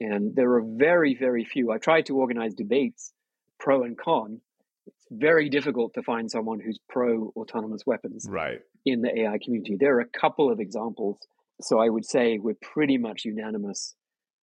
And 0.00 0.34
there 0.34 0.52
are 0.54 0.62
very, 0.64 1.14
very 1.14 1.44
few. 1.44 1.70
I 1.70 1.78
tried 1.78 2.06
to 2.06 2.16
organize 2.16 2.54
debates, 2.54 3.12
pro 3.58 3.82
and 3.84 3.96
con. 3.96 4.40
It's 4.86 5.06
very 5.10 5.48
difficult 5.48 5.94
to 5.94 6.02
find 6.02 6.30
someone 6.30 6.60
who's 6.60 6.78
pro 6.88 7.32
autonomous 7.36 7.82
weapons 7.86 8.26
Right. 8.28 8.60
in 8.84 9.02
the 9.02 9.20
AI 9.20 9.38
community. 9.42 9.76
There 9.78 9.96
are 9.96 10.00
a 10.00 10.06
couple 10.06 10.50
of 10.50 10.58
examples. 10.60 11.18
So 11.62 11.78
I 11.78 11.88
would 11.88 12.04
say 12.04 12.38
we're 12.38 12.54
pretty 12.60 12.98
much 12.98 13.24
unanimous. 13.24 13.94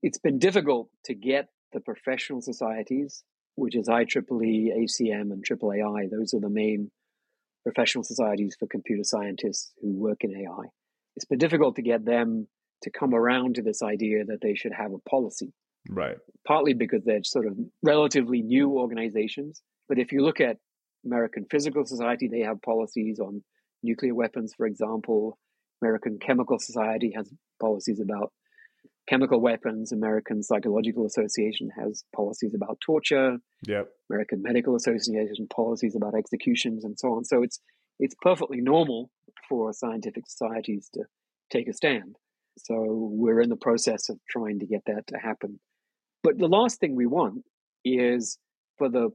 It's 0.03 0.19
been 0.19 0.39
difficult 0.39 0.89
to 1.05 1.13
get 1.13 1.49
the 1.73 1.79
professional 1.79 2.41
societies, 2.41 3.23
which 3.55 3.75
is 3.75 3.87
IEEE, 3.87 4.71
ACM, 4.77 5.31
and 5.31 5.43
AAAI. 5.43 6.09
Those 6.09 6.33
are 6.33 6.39
the 6.39 6.49
main 6.49 6.91
professional 7.63 8.03
societies 8.03 8.55
for 8.57 8.67
computer 8.67 9.03
scientists 9.03 9.73
who 9.81 9.93
work 9.93 10.23
in 10.23 10.31
AI. 10.35 10.67
It's 11.15 11.25
been 11.25 11.39
difficult 11.39 11.75
to 11.75 11.81
get 11.81 12.05
them 12.05 12.47
to 12.83 12.91
come 12.91 13.13
around 13.13 13.55
to 13.55 13.63
this 13.63 13.81
idea 13.81 14.23
that 14.25 14.41
they 14.41 14.55
should 14.55 14.73
have 14.73 14.93
a 14.93 15.09
policy 15.09 15.51
Right. 15.89 16.17
partly 16.45 16.73
because 16.73 17.03
they're 17.03 17.23
sort 17.23 17.47
of 17.47 17.57
relatively 17.81 18.41
new 18.41 18.71
organizations. 18.77 19.63
But 19.89 19.99
if 19.99 20.11
you 20.11 20.21
look 20.21 20.39
at 20.39 20.57
American 21.05 21.45
Physical 21.49 21.85
Society, 21.85 22.27
they 22.27 22.41
have 22.41 22.61
policies 22.61 23.19
on 23.19 23.43
nuclear 23.83 24.13
weapons, 24.13 24.53
for 24.55 24.65
example. 24.65 25.37
American 25.81 26.17
Chemical 26.19 26.59
Society 26.59 27.13
has 27.15 27.31
policies 27.61 27.99
about 27.99 28.31
chemical 29.07 29.39
weapons. 29.39 29.91
American 29.91 30.43
Psychological 30.43 31.05
Association 31.05 31.69
has 31.79 32.03
policies 32.15 32.53
about 32.53 32.79
torture. 32.85 33.37
Yep. 33.67 33.87
American 34.09 34.41
Medical 34.41 34.75
Association 34.75 35.47
policies 35.53 35.95
about 35.95 36.15
executions 36.15 36.83
and 36.83 36.97
so 36.99 37.13
on. 37.13 37.23
So 37.23 37.43
it's 37.43 37.59
it's 37.99 38.15
perfectly 38.21 38.61
normal 38.61 39.09
for 39.49 39.73
scientific 39.73 40.27
societies 40.27 40.89
to 40.93 41.03
take 41.51 41.67
a 41.67 41.73
stand. 41.73 42.15
So 42.57 42.85
we're 42.87 43.41
in 43.41 43.49
the 43.49 43.55
process 43.55 44.09
of 44.09 44.17
trying 44.29 44.59
to 44.59 44.65
get 44.65 44.83
that 44.85 45.07
to 45.07 45.17
happen. 45.17 45.59
But 46.23 46.37
the 46.37 46.47
last 46.47 46.79
thing 46.79 46.95
we 46.95 47.05
want 47.05 47.43
is 47.85 48.37
for 48.77 48.89
the 48.89 49.09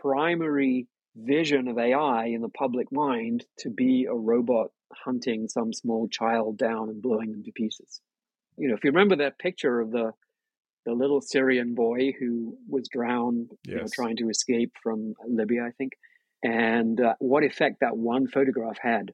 primary 0.00 0.86
vision 1.16 1.68
of 1.68 1.78
AI 1.78 2.26
in 2.26 2.42
the 2.42 2.48
public 2.48 2.92
mind 2.92 3.44
to 3.58 3.70
be 3.70 4.06
a 4.08 4.14
robot 4.14 4.70
hunting 4.92 5.48
some 5.48 5.72
small 5.72 6.08
child 6.08 6.58
down 6.58 6.88
and 6.88 7.02
blowing 7.02 7.32
them 7.32 7.42
to 7.44 7.52
pieces. 7.52 8.00
You 8.56 8.68
know, 8.68 8.74
if 8.74 8.84
you 8.84 8.90
remember 8.90 9.16
that 9.16 9.38
picture 9.38 9.80
of 9.80 9.90
the 9.90 10.12
the 10.86 10.94
little 10.94 11.20
Syrian 11.20 11.74
boy 11.74 12.12
who 12.18 12.56
was 12.66 12.88
drowned, 12.88 13.50
yes. 13.64 13.74
you 13.74 13.76
know, 13.76 13.86
trying 13.92 14.16
to 14.16 14.30
escape 14.30 14.72
from 14.82 15.12
Libya, 15.26 15.64
I 15.64 15.70
think, 15.76 15.92
and 16.42 17.00
uh, 17.00 17.14
what 17.18 17.44
effect 17.44 17.80
that 17.80 17.96
one 17.96 18.26
photograph 18.26 18.78
had 18.80 19.12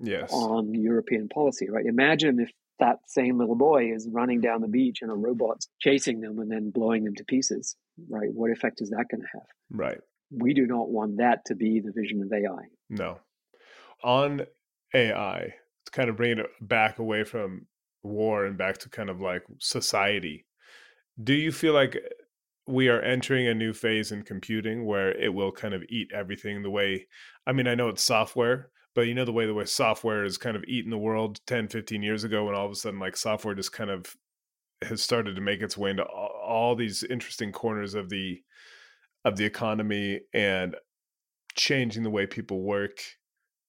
yes. 0.00 0.30
on 0.32 0.74
European 0.74 1.28
policy, 1.28 1.70
right? 1.70 1.86
Imagine 1.86 2.40
if 2.40 2.50
that 2.80 2.98
same 3.06 3.38
little 3.38 3.54
boy 3.54 3.92
is 3.92 4.08
running 4.10 4.40
down 4.40 4.60
the 4.60 4.68
beach 4.68 4.98
and 5.00 5.10
a 5.10 5.14
robot's 5.14 5.68
chasing 5.80 6.20
them 6.20 6.38
and 6.38 6.50
then 6.50 6.70
blowing 6.70 7.04
them 7.04 7.14
to 7.14 7.24
pieces, 7.24 7.76
right? 8.08 8.28
What 8.32 8.50
effect 8.50 8.80
is 8.80 8.90
that 8.90 9.06
going 9.10 9.20
to 9.20 9.28
have? 9.32 9.46
Right. 9.70 10.00
We 10.30 10.54
do 10.54 10.66
not 10.66 10.90
want 10.90 11.18
that 11.18 11.44
to 11.46 11.54
be 11.54 11.80
the 11.80 11.92
vision 11.92 12.22
of 12.22 12.32
AI. 12.32 12.68
No. 12.90 13.18
On 14.02 14.42
AI, 14.94 15.54
to 15.86 15.92
kind 15.92 16.10
of 16.10 16.16
bring 16.16 16.38
it 16.38 16.46
back 16.60 16.98
away 16.98 17.24
from 17.24 17.66
war 18.02 18.44
and 18.46 18.56
back 18.58 18.78
to 18.78 18.88
kind 18.90 19.10
of 19.10 19.20
like 19.20 19.44
society, 19.58 20.46
do 21.22 21.34
you 21.34 21.52
feel 21.52 21.74
like 21.74 21.96
eh, 21.96 22.00
we 22.66 22.88
are 22.88 23.00
entering 23.02 23.46
a 23.46 23.54
new 23.54 23.72
phase 23.72 24.12
in 24.12 24.22
computing 24.22 24.86
where 24.86 25.12
it 25.18 25.34
will 25.34 25.52
kind 25.52 25.74
of 25.74 25.84
eat 25.90 26.10
everything 26.14 26.62
the 26.62 26.70
way 26.70 27.06
I 27.46 27.52
mean, 27.52 27.66
I 27.68 27.74
know 27.74 27.88
it's 27.88 28.02
software, 28.02 28.70
but 28.94 29.02
you 29.02 29.14
know 29.14 29.24
the 29.26 29.32
way 29.32 29.46
the 29.46 29.54
way 29.54 29.64
software 29.66 30.24
is 30.24 30.38
kind 30.38 30.56
of 30.56 30.64
eating 30.66 30.90
the 30.90 30.98
world 30.98 31.40
10, 31.46 31.68
15 31.68 32.02
years 32.02 32.24
ago 32.24 32.44
when 32.46 32.54
all 32.54 32.66
of 32.66 32.72
a 32.72 32.76
sudden 32.76 33.00
like 33.00 33.16
software 33.16 33.54
just 33.54 33.72
kind 33.72 33.90
of 33.90 34.14
has 34.82 35.02
started 35.02 35.34
to 35.36 35.42
make 35.42 35.62
its 35.62 35.76
way 35.76 35.90
into 35.90 36.04
all, 36.04 36.40
all 36.44 36.76
these 36.76 37.02
interesting 37.04 37.52
corners 37.52 37.94
of 37.94 38.08
the 38.10 38.42
of 39.24 39.36
the 39.36 39.44
economy 39.44 40.20
and 40.34 40.76
changing 41.56 42.02
the 42.02 42.10
way 42.10 42.26
people 42.26 42.62
work. 42.62 43.00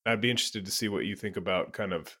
I'd 0.06 0.20
be 0.20 0.30
interested 0.30 0.64
to 0.64 0.70
see 0.70 0.88
what 0.88 1.04
you 1.04 1.16
think 1.16 1.36
about 1.36 1.72
kind 1.72 1.92
of 1.92 2.16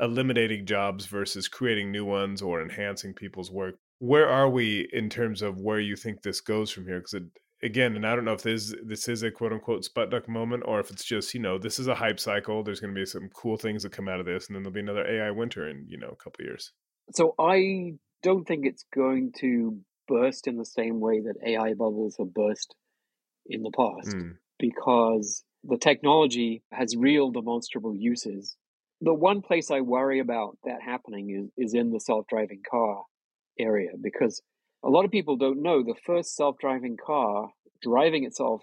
eliminating 0.00 0.66
jobs 0.66 1.06
versus 1.06 1.46
creating 1.46 1.92
new 1.92 2.04
ones 2.04 2.42
or 2.42 2.60
enhancing 2.60 3.14
people's 3.14 3.50
work 3.50 3.76
where 3.98 4.28
are 4.28 4.48
we 4.48 4.88
in 4.92 5.08
terms 5.08 5.42
of 5.42 5.60
where 5.60 5.80
you 5.80 5.96
think 5.96 6.22
this 6.22 6.40
goes 6.40 6.70
from 6.70 6.86
here? 6.86 6.98
Because 6.98 7.26
again, 7.62 7.96
and 7.96 8.06
I 8.06 8.14
don't 8.14 8.24
know 8.24 8.32
if 8.32 8.42
this 8.42 8.74
this 8.84 9.08
is 9.08 9.22
a 9.22 9.30
quote 9.30 9.52
unquote 9.52 9.86
Sputnik 9.86 10.28
moment 10.28 10.64
or 10.66 10.80
if 10.80 10.90
it's 10.90 11.04
just 11.04 11.32
you 11.34 11.40
know 11.40 11.58
this 11.58 11.78
is 11.78 11.86
a 11.86 11.94
hype 11.94 12.20
cycle. 12.20 12.62
There's 12.62 12.80
going 12.80 12.94
to 12.94 13.00
be 13.00 13.06
some 13.06 13.28
cool 13.34 13.56
things 13.56 13.82
that 13.82 13.92
come 13.92 14.08
out 14.08 14.20
of 14.20 14.26
this, 14.26 14.46
and 14.46 14.56
then 14.56 14.62
there'll 14.62 14.74
be 14.74 14.80
another 14.80 15.06
AI 15.06 15.30
winter 15.30 15.68
in 15.68 15.86
you 15.88 15.98
know 15.98 16.08
a 16.08 16.22
couple 16.22 16.44
years. 16.44 16.72
So 17.12 17.34
I 17.38 17.92
don't 18.22 18.44
think 18.44 18.66
it's 18.66 18.84
going 18.94 19.32
to 19.40 19.78
burst 20.06 20.46
in 20.46 20.56
the 20.56 20.66
same 20.66 21.00
way 21.00 21.20
that 21.20 21.36
AI 21.46 21.74
bubbles 21.74 22.16
have 22.18 22.32
burst 22.32 22.74
in 23.46 23.62
the 23.62 23.70
past 23.70 24.16
mm. 24.16 24.32
because 24.58 25.44
the 25.66 25.78
technology 25.78 26.62
has 26.72 26.96
real 26.96 27.30
demonstrable 27.30 27.94
uses. 27.94 28.56
The 29.00 29.14
one 29.14 29.42
place 29.42 29.70
I 29.70 29.80
worry 29.80 30.20
about 30.20 30.58
that 30.64 30.82
happening 30.84 31.30
is, 31.30 31.50
is 31.66 31.74
in 31.74 31.90
the 31.90 32.00
self 32.00 32.26
driving 32.28 32.62
car 32.70 33.04
area 33.58 33.90
because 34.00 34.42
a 34.84 34.90
lot 34.90 35.04
of 35.04 35.10
people 35.10 35.36
don't 35.36 35.62
know 35.62 35.82
the 35.82 35.94
first 36.04 36.36
self-driving 36.36 36.98
car 37.04 37.48
driving 37.82 38.24
itself 38.24 38.62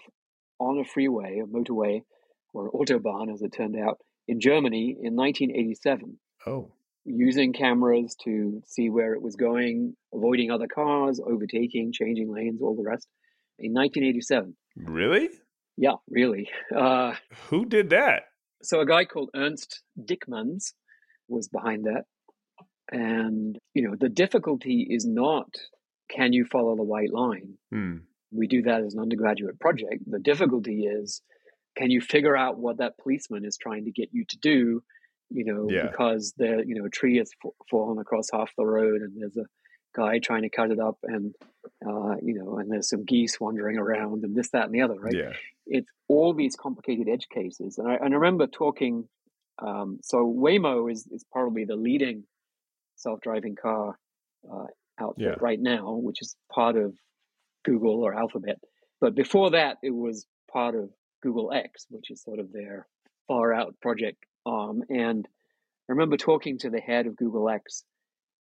on 0.60 0.78
a 0.78 0.84
freeway, 0.84 1.40
a 1.40 1.46
motorway, 1.46 2.02
or 2.54 2.70
autobahn, 2.70 3.32
as 3.32 3.42
it 3.42 3.52
turned 3.52 3.76
out, 3.76 3.98
in 4.28 4.40
Germany 4.40 4.96
in 5.02 5.16
1987. 5.16 6.18
Oh. 6.46 6.70
Using 7.04 7.52
cameras 7.52 8.14
to 8.22 8.62
see 8.66 8.88
where 8.88 9.14
it 9.14 9.22
was 9.22 9.34
going, 9.34 9.96
avoiding 10.14 10.52
other 10.52 10.68
cars, 10.72 11.20
overtaking, 11.24 11.92
changing 11.92 12.32
lanes, 12.32 12.62
all 12.62 12.76
the 12.76 12.88
rest. 12.88 13.08
In 13.58 13.72
1987. 13.72 14.54
Really? 14.76 15.28
Yeah, 15.82 15.96
really. 16.08 16.48
Uh, 16.72 17.14
Who 17.50 17.64
did 17.64 17.90
that? 17.90 18.26
So 18.62 18.80
a 18.80 18.86
guy 18.86 19.04
called 19.04 19.30
Ernst 19.34 19.82
Dickmanns 20.00 20.74
was 21.26 21.48
behind 21.48 21.86
that. 21.86 22.04
And, 22.92 23.58
you 23.74 23.82
know, 23.82 23.96
the 23.98 24.08
difficulty 24.08 24.86
is 24.88 25.04
not 25.04 25.48
can 26.08 26.32
you 26.32 26.44
follow 26.44 26.76
the 26.76 26.84
white 26.84 27.12
line? 27.12 27.58
Hmm. 27.72 27.96
We 28.30 28.46
do 28.46 28.62
that 28.62 28.82
as 28.82 28.94
an 28.94 29.00
undergraduate 29.00 29.58
project. 29.58 30.04
The 30.06 30.20
difficulty 30.20 30.84
is 30.84 31.20
can 31.76 31.90
you 31.90 32.00
figure 32.00 32.36
out 32.36 32.58
what 32.58 32.78
that 32.78 32.96
policeman 32.98 33.44
is 33.44 33.56
trying 33.56 33.86
to 33.86 33.90
get 33.90 34.10
you 34.12 34.24
to 34.28 34.38
do? 34.38 34.84
You 35.30 35.44
know, 35.44 35.68
yeah. 35.68 35.88
because 35.88 36.32
the 36.36 36.62
you 36.64 36.76
know 36.76 36.84
a 36.84 36.90
tree 36.90 37.16
has 37.16 37.30
f- 37.44 37.52
fallen 37.70 37.98
across 37.98 38.26
half 38.32 38.52
the 38.56 38.66
road, 38.66 39.00
and 39.00 39.20
there's 39.20 39.36
a 39.36 39.46
guy 39.96 40.18
trying 40.18 40.42
to 40.42 40.50
cut 40.50 40.70
it 40.70 40.78
up, 40.78 40.98
and 41.02 41.34
uh, 41.86 42.16
you 42.22 42.34
know, 42.34 42.58
and 42.58 42.70
there's 42.70 42.90
some 42.90 43.04
geese 43.04 43.40
wandering 43.40 43.78
around, 43.78 44.24
and 44.24 44.36
this, 44.36 44.50
that, 44.50 44.66
and 44.66 44.74
the 44.74 44.82
other, 44.82 44.98
right? 45.00 45.14
Yeah. 45.14 45.32
It's 45.66 45.88
all 46.08 46.34
these 46.34 46.56
complicated 46.56 47.08
edge 47.08 47.28
cases, 47.32 47.78
and 47.78 47.88
I, 47.88 47.94
and 47.94 48.14
I 48.14 48.16
remember 48.16 48.46
talking. 48.46 49.08
Um, 49.64 49.98
so 50.02 50.16
Waymo 50.26 50.90
is 50.90 51.06
is 51.10 51.24
probably 51.30 51.64
the 51.64 51.76
leading 51.76 52.24
self-driving 52.96 53.56
car 53.60 53.98
uh, 54.50 54.66
out 54.98 55.14
there 55.18 55.36
right 55.40 55.60
now, 55.60 55.94
which 55.94 56.22
is 56.22 56.36
part 56.52 56.76
of 56.76 56.94
Google 57.64 58.02
or 58.02 58.14
Alphabet. 58.14 58.58
But 59.00 59.14
before 59.14 59.50
that, 59.50 59.78
it 59.82 59.90
was 59.90 60.26
part 60.52 60.74
of 60.74 60.90
Google 61.22 61.52
X, 61.52 61.86
which 61.90 62.10
is 62.10 62.22
sort 62.22 62.38
of 62.38 62.52
their 62.52 62.86
far 63.28 63.52
out 63.52 63.74
project 63.80 64.24
arm. 64.44 64.82
And 64.88 65.26
I 65.88 65.92
remember 65.92 66.16
talking 66.16 66.58
to 66.58 66.70
the 66.70 66.80
head 66.80 67.06
of 67.06 67.16
Google 67.16 67.48
X, 67.48 67.84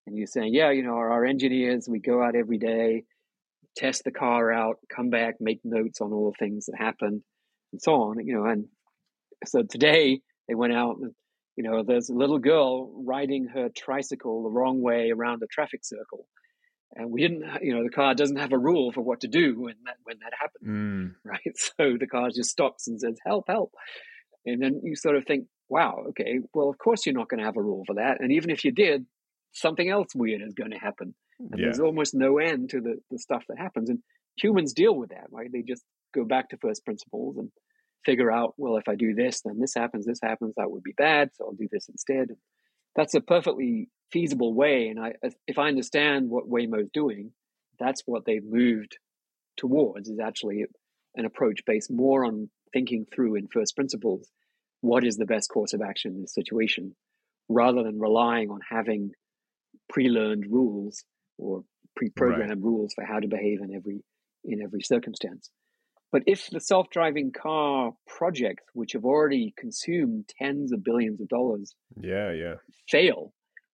and 0.06 0.16
you 0.16 0.26
saying, 0.26 0.54
"Yeah, 0.54 0.70
you 0.70 0.82
know, 0.82 0.94
our, 0.94 1.10
our 1.10 1.24
engineers, 1.24 1.88
we 1.88 1.98
go 1.98 2.22
out 2.22 2.34
every 2.34 2.58
day, 2.58 3.04
test 3.76 4.04
the 4.04 4.10
car 4.10 4.52
out, 4.52 4.76
come 4.94 5.10
back, 5.10 5.36
make 5.40 5.60
notes 5.64 6.00
on 6.00 6.12
all 6.12 6.30
the 6.30 6.44
things 6.44 6.66
that 6.66 6.76
happened, 6.76 7.22
and 7.72 7.82
so 7.82 7.94
on." 7.94 8.26
You 8.26 8.36
know, 8.36 8.44
and 8.44 8.66
so 9.46 9.62
today 9.62 10.20
they 10.48 10.54
went 10.54 10.72
out 10.72 10.96
and 11.00 11.14
you 11.60 11.68
know, 11.68 11.82
there's 11.82 12.08
a 12.08 12.14
little 12.14 12.38
girl 12.38 12.90
riding 13.04 13.48
her 13.48 13.68
tricycle 13.76 14.44
the 14.44 14.48
wrong 14.48 14.80
way 14.80 15.10
around 15.10 15.42
a 15.42 15.46
traffic 15.46 15.80
circle. 15.82 16.26
And 16.94 17.10
we 17.10 17.20
didn't, 17.20 17.44
you 17.60 17.74
know, 17.74 17.82
the 17.82 17.90
car 17.90 18.14
doesn't 18.14 18.38
have 18.38 18.52
a 18.54 18.58
rule 18.58 18.92
for 18.92 19.02
what 19.02 19.20
to 19.20 19.28
do 19.28 19.60
when 19.60 19.74
that 19.84 19.96
when 20.04 20.16
that 20.22 20.32
happens, 20.40 20.66
mm. 20.66 21.14
right? 21.24 21.56
So 21.56 21.98
the 22.00 22.06
car 22.06 22.30
just 22.34 22.48
stops 22.48 22.88
and 22.88 22.98
says, 22.98 23.18
"Help, 23.26 23.44
help!" 23.46 23.72
And 24.46 24.62
then 24.62 24.80
you 24.82 24.96
sort 24.96 25.16
of 25.16 25.26
think, 25.26 25.48
"Wow, 25.68 26.06
okay, 26.08 26.38
well, 26.54 26.70
of 26.70 26.78
course 26.78 27.04
you're 27.04 27.14
not 27.14 27.28
going 27.28 27.40
to 27.40 27.44
have 27.44 27.58
a 27.58 27.62
rule 27.62 27.84
for 27.86 27.96
that." 27.96 28.20
And 28.20 28.32
even 28.32 28.48
if 28.48 28.64
you 28.64 28.72
did, 28.72 29.04
something 29.52 29.88
else 29.88 30.14
weird 30.14 30.40
is 30.40 30.54
going 30.54 30.70
to 30.70 30.78
happen. 30.78 31.14
And 31.50 31.58
yeah. 31.58 31.66
there's 31.66 31.80
almost 31.80 32.14
no 32.14 32.38
end 32.38 32.70
to 32.70 32.80
the 32.80 32.96
the 33.10 33.18
stuff 33.18 33.44
that 33.48 33.58
happens. 33.58 33.88
And 33.88 34.00
humans 34.36 34.72
deal 34.72 34.94
with 34.94 35.10
that, 35.10 35.26
right? 35.30 35.50
They 35.52 35.62
just 35.62 35.84
go 36.14 36.24
back 36.24 36.50
to 36.50 36.56
first 36.58 36.84
principles 36.84 37.36
and 37.38 37.50
figure 38.04 38.30
out, 38.30 38.54
well, 38.56 38.76
if 38.76 38.88
I 38.88 38.94
do 38.94 39.14
this, 39.14 39.42
then 39.42 39.58
this 39.60 39.74
happens, 39.74 40.06
this 40.06 40.20
happens, 40.22 40.54
that 40.56 40.70
would 40.70 40.82
be 40.82 40.94
bad, 40.96 41.30
so 41.34 41.44
I'll 41.44 41.52
do 41.52 41.68
this 41.70 41.88
instead. 41.88 42.28
That's 42.96 43.14
a 43.14 43.20
perfectly 43.20 43.88
feasible 44.10 44.54
way. 44.54 44.88
And 44.88 44.98
I, 44.98 45.12
if 45.46 45.58
I 45.58 45.68
understand 45.68 46.30
what 46.30 46.48
Waymo's 46.48 46.90
doing, 46.92 47.32
that's 47.78 48.02
what 48.06 48.24
they've 48.24 48.44
moved 48.44 48.96
towards 49.56 50.08
is 50.08 50.18
actually 50.18 50.64
an 51.14 51.26
approach 51.26 51.60
based 51.66 51.90
more 51.90 52.24
on 52.24 52.48
thinking 52.72 53.06
through 53.12 53.36
in 53.36 53.48
first 53.48 53.76
principles 53.76 54.28
what 54.80 55.04
is 55.04 55.16
the 55.16 55.26
best 55.26 55.50
course 55.50 55.74
of 55.74 55.82
action 55.82 56.12
in 56.14 56.22
this 56.22 56.34
situation, 56.34 56.96
rather 57.48 57.82
than 57.82 58.00
relying 58.00 58.50
on 58.50 58.60
having 58.68 59.10
pre-learned 59.88 60.44
rules 60.48 61.04
or 61.40 61.62
pre-programmed 61.96 62.50
right. 62.50 62.62
rules 62.62 62.92
for 62.94 63.04
how 63.04 63.18
to 63.18 63.28
behave 63.28 63.60
in 63.62 63.74
every 63.74 64.02
in 64.44 64.62
every 64.62 64.80
circumstance. 64.82 65.50
But 66.12 66.22
if 66.26 66.48
the 66.50 66.60
self 66.60 66.90
driving 66.90 67.32
car 67.32 67.92
projects, 68.06 68.64
which 68.72 68.92
have 68.92 69.04
already 69.04 69.54
consumed 69.56 70.28
tens 70.40 70.72
of 70.72 70.82
billions 70.82 71.20
of 71.20 71.28
dollars, 71.28 71.74
yeah, 72.00 72.32
yeah, 72.32 72.54
fail, 72.88 73.32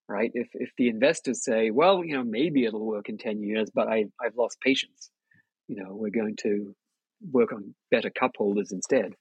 right? 0.08 0.30
If 0.34 0.48
if 0.52 0.70
the 0.76 0.88
investors 0.88 1.44
say, 1.44 1.70
well, 1.70 2.04
you 2.04 2.14
know, 2.14 2.24
maybe 2.24 2.64
it'll 2.64 2.84
work 2.84 3.08
in 3.08 3.16
ten 3.16 3.42
years, 3.42 3.70
but 3.74 3.88
I 3.88 4.06
I've 4.22 4.36
lost 4.36 4.58
patience, 4.60 5.10
you 5.66 5.76
know, 5.76 5.94
we're 5.94 6.10
going 6.10 6.36
to 6.42 6.74
work 7.32 7.52
on 7.52 7.74
better 7.90 8.10
cup 8.10 8.32
holders 8.36 8.72
instead. 8.72 9.14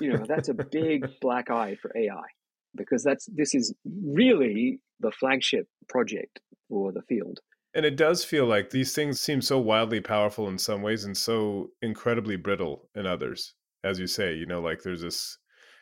You 0.00 0.12
know, 0.12 0.24
that's 0.28 0.48
a 0.48 0.54
big 0.54 1.06
black 1.20 1.50
eye 1.50 1.76
for 1.80 1.90
AI 1.96 2.28
because 2.76 3.02
that's 3.02 3.26
this 3.26 3.54
is 3.54 3.74
really 3.84 4.80
the 5.00 5.10
flagship 5.10 5.66
project 5.88 6.40
for 6.68 6.92
the 6.92 7.02
field. 7.02 7.40
And 7.74 7.84
it 7.84 7.96
does 7.96 8.24
feel 8.24 8.46
like 8.46 8.70
these 8.70 8.94
things 8.94 9.20
seem 9.20 9.42
so 9.42 9.58
wildly 9.58 10.00
powerful 10.00 10.48
in 10.48 10.58
some 10.58 10.80
ways 10.80 11.04
and 11.04 11.16
so 11.16 11.70
incredibly 11.82 12.36
brittle 12.36 12.88
in 12.94 13.06
others. 13.06 13.54
As 13.82 13.98
you 13.98 14.06
say, 14.06 14.34
you 14.34 14.46
know, 14.46 14.60
like 14.60 14.82
there's 14.82 15.02
this 15.02 15.38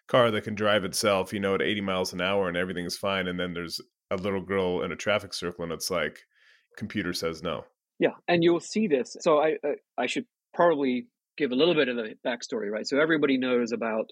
car 0.08 0.30
that 0.30 0.44
can 0.44 0.54
drive 0.54 0.84
itself, 0.84 1.32
you 1.32 1.40
know, 1.40 1.54
at 1.54 1.62
80 1.62 1.80
miles 1.82 2.12
an 2.12 2.20
hour 2.20 2.48
and 2.48 2.56
everything's 2.56 2.96
fine. 2.96 3.28
And 3.28 3.38
then 3.38 3.52
there's 3.52 3.80
a 4.10 4.16
little 4.16 4.40
girl 4.40 4.82
in 4.82 4.90
a 4.90 4.96
traffic 4.96 5.34
circle 5.34 5.64
and 5.64 5.72
it's 5.72 5.90
like, 5.90 6.18
computer 6.76 7.12
says 7.12 7.42
no. 7.42 7.64
Yeah. 7.98 8.14
And 8.26 8.42
you'll 8.42 8.60
see 8.60 8.88
this. 8.88 9.16
So 9.20 9.38
I, 9.38 9.56
uh, 9.62 9.72
I 9.98 10.06
should 10.06 10.24
probably 10.54 11.06
give 11.36 11.52
a 11.52 11.54
little 11.54 11.74
bit 11.74 11.88
of 11.88 11.96
the 11.96 12.14
backstory, 12.26 12.70
right? 12.70 12.86
So 12.86 13.00
everybody 13.00 13.36
knows 13.36 13.72
about 13.72 14.10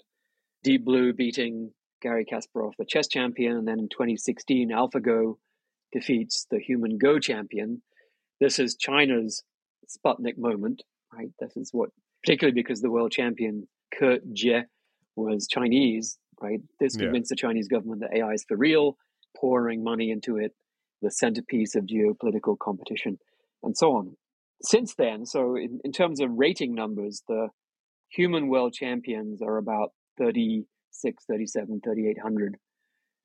Deep 0.63 0.85
Blue 0.85 1.13
beating 1.13 1.71
Garry 2.01 2.25
Kasparov, 2.25 2.71
the 2.77 2.85
chess 2.85 3.07
champion, 3.07 3.57
and 3.57 3.67
then 3.67 3.79
in 3.79 3.89
2016, 3.89 4.69
AlphaGo 4.69 5.37
defeats 5.91 6.45
the 6.49 6.59
human 6.59 6.97
Go 6.97 7.19
champion. 7.19 7.81
This 8.39 8.59
is 8.59 8.75
China's 8.75 9.43
Sputnik 9.87 10.37
moment, 10.37 10.83
right? 11.13 11.29
This 11.39 11.55
is 11.57 11.69
what, 11.73 11.89
particularly 12.23 12.53
because 12.53 12.81
the 12.81 12.91
world 12.91 13.11
champion 13.11 13.67
Ke 13.93 14.21
Jie 14.33 14.63
was 15.15 15.47
Chinese, 15.47 16.17
right? 16.41 16.61
This 16.79 16.95
Yeah. 16.95 17.05
convinced 17.05 17.29
the 17.29 17.35
Chinese 17.35 17.67
government 17.67 18.01
that 18.01 18.15
AI 18.15 18.33
is 18.33 18.45
for 18.47 18.57
real, 18.57 18.97
pouring 19.35 19.83
money 19.83 20.11
into 20.11 20.37
it, 20.37 20.55
the 21.01 21.11
centerpiece 21.11 21.75
of 21.75 21.85
geopolitical 21.85 22.57
competition, 22.57 23.19
and 23.63 23.75
so 23.77 23.93
on. 23.95 24.17
Since 24.63 24.95
then, 24.95 25.25
so 25.25 25.55
in, 25.55 25.79
in 25.83 25.91
terms 25.91 26.21
of 26.21 26.29
rating 26.31 26.73
numbers, 26.73 27.23
the 27.27 27.49
human 28.09 28.47
world 28.47 28.73
champions 28.73 29.41
are 29.41 29.57
about 29.57 29.91
36, 30.17 31.25
37, 31.25 31.81
3800. 31.83 32.57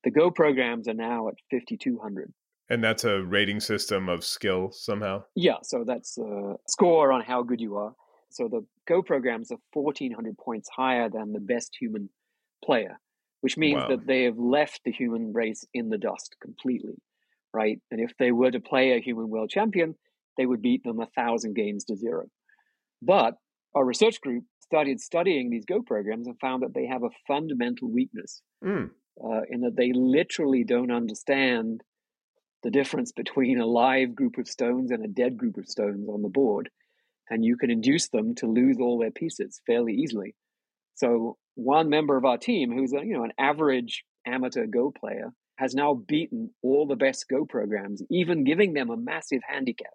The 0.05 0.11
Go 0.11 0.31
programs 0.31 0.89
are 0.89 0.95
now 0.95 1.29
at 1.29 1.35
5200. 1.51 2.33
And 2.69 2.83
that's 2.83 3.05
a 3.05 3.23
rating 3.25 3.61
system 3.61 4.09
of 4.09 4.25
skill 4.25 4.73
somehow. 4.73 5.25
Yeah, 5.35 5.59
so 5.62 5.85
that's 5.85 6.19
a 6.19 6.57
score 6.67 7.12
on 7.12 7.23
how 7.23 7.43
good 7.43 7.61
you 7.61 7.77
are. 7.77 7.95
So 8.31 8.49
the 8.49 8.67
Go 8.87 9.03
programs 9.03 9.51
are 9.53 9.59
1400 9.73 10.37
points 10.39 10.69
higher 10.69 11.09
than 11.09 11.33
the 11.33 11.41
best 11.41 11.77
human 11.81 12.11
player, 12.64 12.99
which 13.41 13.57
means 13.57 13.79
Wow. 13.83 13.89
that 13.89 14.07
they 14.07 14.25
have 14.25 14.39
left 14.39 14.81
the 14.85 14.93
human 14.93 15.33
race 15.33 15.64
in 15.75 15.91
the 15.91 15.99
dust 15.99 16.37
completely, 16.41 16.97
right? 17.55 17.81
And 17.91 18.01
if 18.01 18.12
they 18.19 18.33
were 18.33 18.51
to 18.51 18.61
play 18.61 18.93
a 18.93 19.01
human 19.01 19.29
world 19.29 19.51
champion, 19.51 19.97
they 20.37 20.47
would 20.47 20.61
beat 20.62 20.83
them 20.83 21.01
a 21.01 21.07
thousand 21.07 21.55
games 21.55 21.85
to 21.85 21.97
zero. 21.97 22.29
But 23.03 23.37
our 23.75 23.85
research 23.85 24.21
group 24.21 24.45
started 24.61 25.01
studying 25.01 25.51
these 25.51 25.64
Go 25.64 25.83
programs 25.83 26.27
and 26.27 26.39
found 26.41 26.62
that 26.62 26.75
they 26.75 26.87
have 26.87 27.05
a 27.05 27.11
fundamental 27.29 27.91
weakness 27.91 28.43
Mm. 28.64 28.91
uh, 29.23 29.43
in 29.51 29.61
that 29.62 29.77
they 29.77 29.93
literally 29.93 30.64
don't 30.64 30.91
understand 30.91 31.83
the 32.67 32.71
difference 32.73 33.12
between 33.12 33.61
a 33.61 33.64
live 33.64 34.12
group 34.12 34.39
of 34.39 34.49
stones 34.49 34.91
and 34.91 35.05
a 35.05 35.07
dead 35.07 35.37
group 35.37 35.57
of 35.57 35.69
stones 35.69 36.09
on 36.09 36.21
the 36.21 36.29
board. 36.29 36.69
And 37.31 37.45
you 37.45 37.57
can 37.57 37.71
induce 37.71 38.09
them 38.09 38.35
to 38.37 38.49
lose 38.49 38.79
all 38.81 38.99
their 38.99 39.12
pieces 39.12 39.61
fairly 39.69 39.95
easily. 39.95 40.35
So 40.97 41.37
one 41.55 41.89
member 41.91 42.17
of 42.17 42.25
our 42.25 42.39
team, 42.39 42.73
who's 42.73 42.93
a, 42.93 43.07
you 43.07 43.17
know 43.17 43.23
an 43.23 43.35
average 43.39 44.03
amateur 44.27 44.67
Go 44.67 44.91
player, 44.91 45.31
has 45.59 45.77
now 45.77 45.95
beaten 45.95 46.51
all 46.61 46.89
the 46.89 46.97
best 46.97 47.29
Go 47.29 47.45
programs, 47.45 48.03
even 48.11 48.43
giving 48.43 48.75
them 48.75 48.91
a 48.91 48.97
massive 48.97 49.43
handicap, 49.47 49.95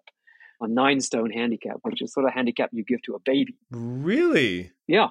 a 0.62 0.66
nine 0.66 1.02
stone 1.02 1.30
handicap, 1.30 1.76
which 1.82 2.00
is 2.00 2.14
sort 2.14 2.24
of 2.24 2.32
handicap 2.32 2.70
you 2.72 2.84
give 2.84 3.02
to 3.02 3.16
a 3.16 3.20
baby. 3.22 3.54
Really? 3.70 4.70
Yeah, 4.88 5.08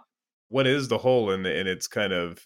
What 0.50 0.66
is 0.66 0.88
the 0.88 0.98
hole 0.98 1.30
in 1.30 1.44
the, 1.44 1.56
in 1.56 1.68
its 1.68 1.86
kind 1.86 2.12
of 2.12 2.44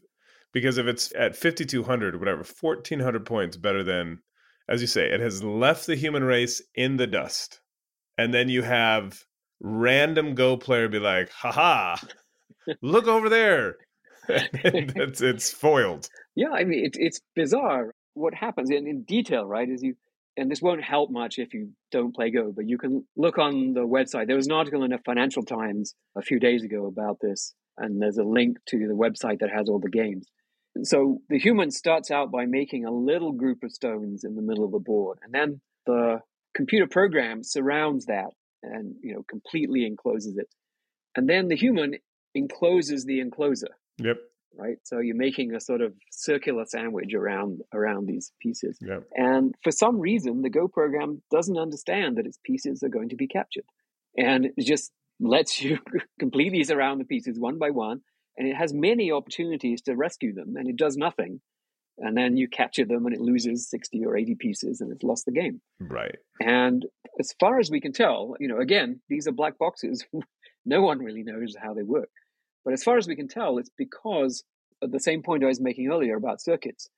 because 0.51 0.77
if 0.77 0.87
it's 0.87 1.13
at 1.15 1.37
5200 1.37 2.19
whatever 2.19 2.43
1400 2.43 3.25
points 3.25 3.55
better 3.55 3.81
than 3.81 4.19
as 4.69 4.81
you 4.81 4.87
say 4.87 5.09
it 5.09 5.19
has 5.19 5.43
left 5.43 5.85
the 5.85 5.95
human 5.95 6.23
race 6.23 6.61
in 6.75 6.97
the 6.97 7.07
dust. 7.07 7.61
And 8.17 8.33
then 8.33 8.49
you 8.49 8.61
have 8.61 9.23
random 9.59 10.35
go 10.35 10.57
player 10.57 10.87
be 10.87 10.99
like, 10.99 11.29
"Haha. 11.29 11.97
Look 12.81 13.07
over 13.07 13.29
there." 13.29 13.77
It's 14.27 15.21
it's 15.21 15.51
foiled. 15.51 16.09
Yeah, 16.35 16.49
I 16.49 16.63
mean, 16.63 16.85
it, 16.85 16.95
it's 16.99 17.21
bizarre 17.35 17.93
what 18.15 18.33
happens 18.33 18.71
in, 18.71 18.87
in 18.87 19.03
detail, 19.03 19.45
right? 19.45 19.69
Is 19.69 19.83
you, 19.83 19.95
and 20.35 20.49
this 20.49 20.61
won't 20.61 20.83
help 20.83 21.11
much 21.11 21.37
if 21.37 21.53
you 21.53 21.69
don't 21.91 22.15
play 22.15 22.31
Go, 22.31 22.51
but 22.53 22.67
you 22.67 22.77
can 22.77 23.05
look 23.15 23.37
on 23.37 23.73
the 23.73 23.81
website. 23.81 24.27
There 24.27 24.35
was 24.35 24.47
an 24.47 24.53
article 24.53 24.83
in 24.83 24.91
the 24.91 24.97
Financial 25.05 25.43
Times 25.43 25.93
a 26.17 26.21
few 26.21 26.39
days 26.39 26.63
ago 26.63 26.87
about 26.87 27.19
this, 27.21 27.53
and 27.77 28.01
there's 28.01 28.17
a 28.17 28.23
link 28.23 28.57
to 28.69 28.79
the 28.79 28.95
website 28.95 29.39
that 29.39 29.51
has 29.51 29.69
all 29.69 29.79
the 29.79 29.89
games. 29.89 30.27
So 30.83 31.19
the 31.29 31.39
human 31.39 31.71
starts 31.71 32.11
out 32.11 32.31
by 32.31 32.45
making 32.45 32.85
a 32.85 32.91
little 32.91 33.31
group 33.31 33.63
of 33.63 33.71
stones 33.71 34.23
in 34.23 34.35
the 34.35 34.41
middle 34.41 34.65
of 34.65 34.71
the 34.71 34.79
board, 34.79 35.19
and 35.23 35.33
then 35.33 35.61
the 35.85 36.19
computer 36.55 36.87
program 36.87 37.43
surrounds 37.43 38.05
that 38.05 38.31
and 38.63 38.95
you 39.01 39.13
know 39.13 39.23
completely 39.29 39.85
encloses 39.85 40.37
it, 40.37 40.47
and 41.15 41.29
then 41.29 41.47
the 41.47 41.55
human 41.55 41.95
encloses 42.33 43.05
the 43.05 43.21
encloser 43.21 43.69
Yep. 43.99 44.17
right? 44.57 44.77
So 44.83 44.99
you're 44.99 45.15
making 45.15 45.55
a 45.55 45.61
sort 45.61 45.81
of 45.81 45.93
circular 46.11 46.65
sandwich 46.65 47.13
around 47.13 47.61
around 47.73 48.07
these 48.07 48.33
pieces. 48.41 48.77
Yep. 48.81 49.03
And 49.15 49.55
for 49.63 49.71
some 49.71 49.99
reason, 49.99 50.41
the 50.41 50.49
Go 50.49 50.67
program 50.67 51.21
doesn't 51.31 51.57
understand 51.57 52.17
that 52.17 52.25
its 52.25 52.39
pieces 52.43 52.83
are 52.83 52.89
going 52.89 53.09
to 53.09 53.15
be 53.15 53.27
captured, 53.27 53.63
and 54.17 54.47
it 54.57 54.65
just 54.65 54.91
lets 55.19 55.61
you 55.61 55.79
completely 56.19 56.63
surround 56.65 56.99
the 56.99 57.05
pieces 57.05 57.39
one 57.39 57.57
by 57.57 57.69
one, 57.69 58.01
and 58.37 58.47
it 58.47 58.55
has 58.55 58.73
many 58.73 59.11
opportunities 59.11 59.81
to 59.83 59.95
rescue 59.95 60.33
them, 60.33 60.55
and 60.57 60.67
it 60.67 60.75
does 60.75 60.97
nothing. 60.97 61.41
And 61.97 62.17
then 62.17 62.35
you 62.35 62.49
capture 62.49 62.85
them, 62.85 63.05
and 63.05 63.15
it 63.15 63.21
loses 63.21 63.69
sixty 63.69 64.05
or 64.05 64.17
eighty 64.17 64.35
pieces, 64.35 64.81
and 64.81 64.91
it's 64.91 65.03
lost 65.03 65.25
the 65.25 65.31
game. 65.31 65.61
Right. 65.79 66.17
And 66.41 66.85
as 67.19 67.33
far 67.39 67.59
as 67.59 67.71
we 67.71 67.79
can 67.79 67.93
tell, 67.93 68.35
you 68.39 68.49
know, 68.49 68.59
again, 68.59 68.99
these 69.07 69.27
are 69.27 69.31
black 69.31 69.57
boxes. 69.57 70.05
no 70.65 70.81
one 70.81 70.99
really 70.99 71.23
knows 71.23 71.55
how 71.61 71.73
they 71.73 71.83
work. 71.83 72.09
But 72.65 72.73
as 72.73 72.83
far 72.83 72.97
as 72.97 73.07
we 73.07 73.15
can 73.15 73.27
tell, 73.27 73.59
it's 73.59 73.69
because 73.77 74.43
of 74.81 74.91
the 74.91 74.99
same 74.99 75.23
point 75.23 75.43
I 75.43 75.47
was 75.47 75.61
making 75.61 75.87
earlier 75.87 76.17
about 76.17 76.41
circuits. 76.41 76.89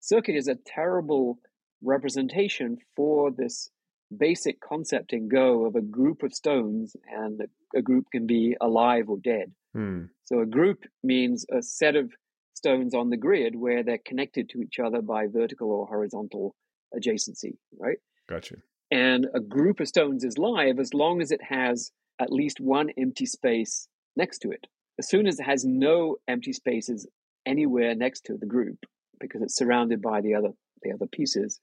Circuit 0.00 0.36
is 0.36 0.48
a 0.48 0.56
terrible 0.66 1.38
representation 1.82 2.78
for 2.94 3.30
this 3.30 3.70
basic 4.16 4.60
concept 4.60 5.12
in 5.12 5.28
Go 5.28 5.66
of 5.66 5.74
a 5.74 5.80
group 5.80 6.22
of 6.22 6.34
stones, 6.34 6.96
and 7.08 7.40
a 7.74 7.82
group 7.82 8.06
can 8.12 8.26
be 8.26 8.56
alive 8.60 9.08
or 9.08 9.18
dead. 9.18 9.52
Hmm. 9.74 10.04
So 10.24 10.40
a 10.40 10.46
group 10.46 10.84
means 11.02 11.46
a 11.50 11.62
set 11.62 11.96
of 11.96 12.12
stones 12.54 12.94
on 12.94 13.10
the 13.10 13.16
grid 13.16 13.54
where 13.54 13.82
they're 13.82 13.98
connected 13.98 14.48
to 14.50 14.62
each 14.62 14.78
other 14.78 15.02
by 15.02 15.26
vertical 15.26 15.70
or 15.70 15.86
horizontal 15.86 16.54
adjacency, 16.96 17.56
right? 17.78 17.98
Gotcha. 18.28 18.56
And 18.90 19.26
a 19.34 19.40
group 19.40 19.80
of 19.80 19.88
stones 19.88 20.24
is 20.24 20.38
live 20.38 20.78
as 20.78 20.94
long 20.94 21.20
as 21.20 21.30
it 21.30 21.42
has 21.42 21.90
at 22.20 22.32
least 22.32 22.60
one 22.60 22.90
empty 22.96 23.26
space 23.26 23.88
next 24.16 24.38
to 24.38 24.50
it. 24.50 24.66
As 24.98 25.08
soon 25.08 25.26
as 25.26 25.38
it 25.38 25.44
has 25.44 25.64
no 25.64 26.16
empty 26.26 26.52
spaces 26.52 27.06
anywhere 27.44 27.94
next 27.94 28.24
to 28.26 28.36
the 28.36 28.46
group, 28.46 28.78
because 29.20 29.42
it's 29.42 29.56
surrounded 29.56 30.00
by 30.00 30.20
the 30.20 30.34
other 30.34 30.50
the 30.82 30.92
other 30.92 31.06
pieces, 31.06 31.60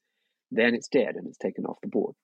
then 0.50 0.74
it's 0.74 0.88
dead 0.88 1.16
and 1.16 1.26
it's 1.26 1.38
taken 1.38 1.64
off 1.64 1.80
the 1.82 1.88
board. 1.88 2.14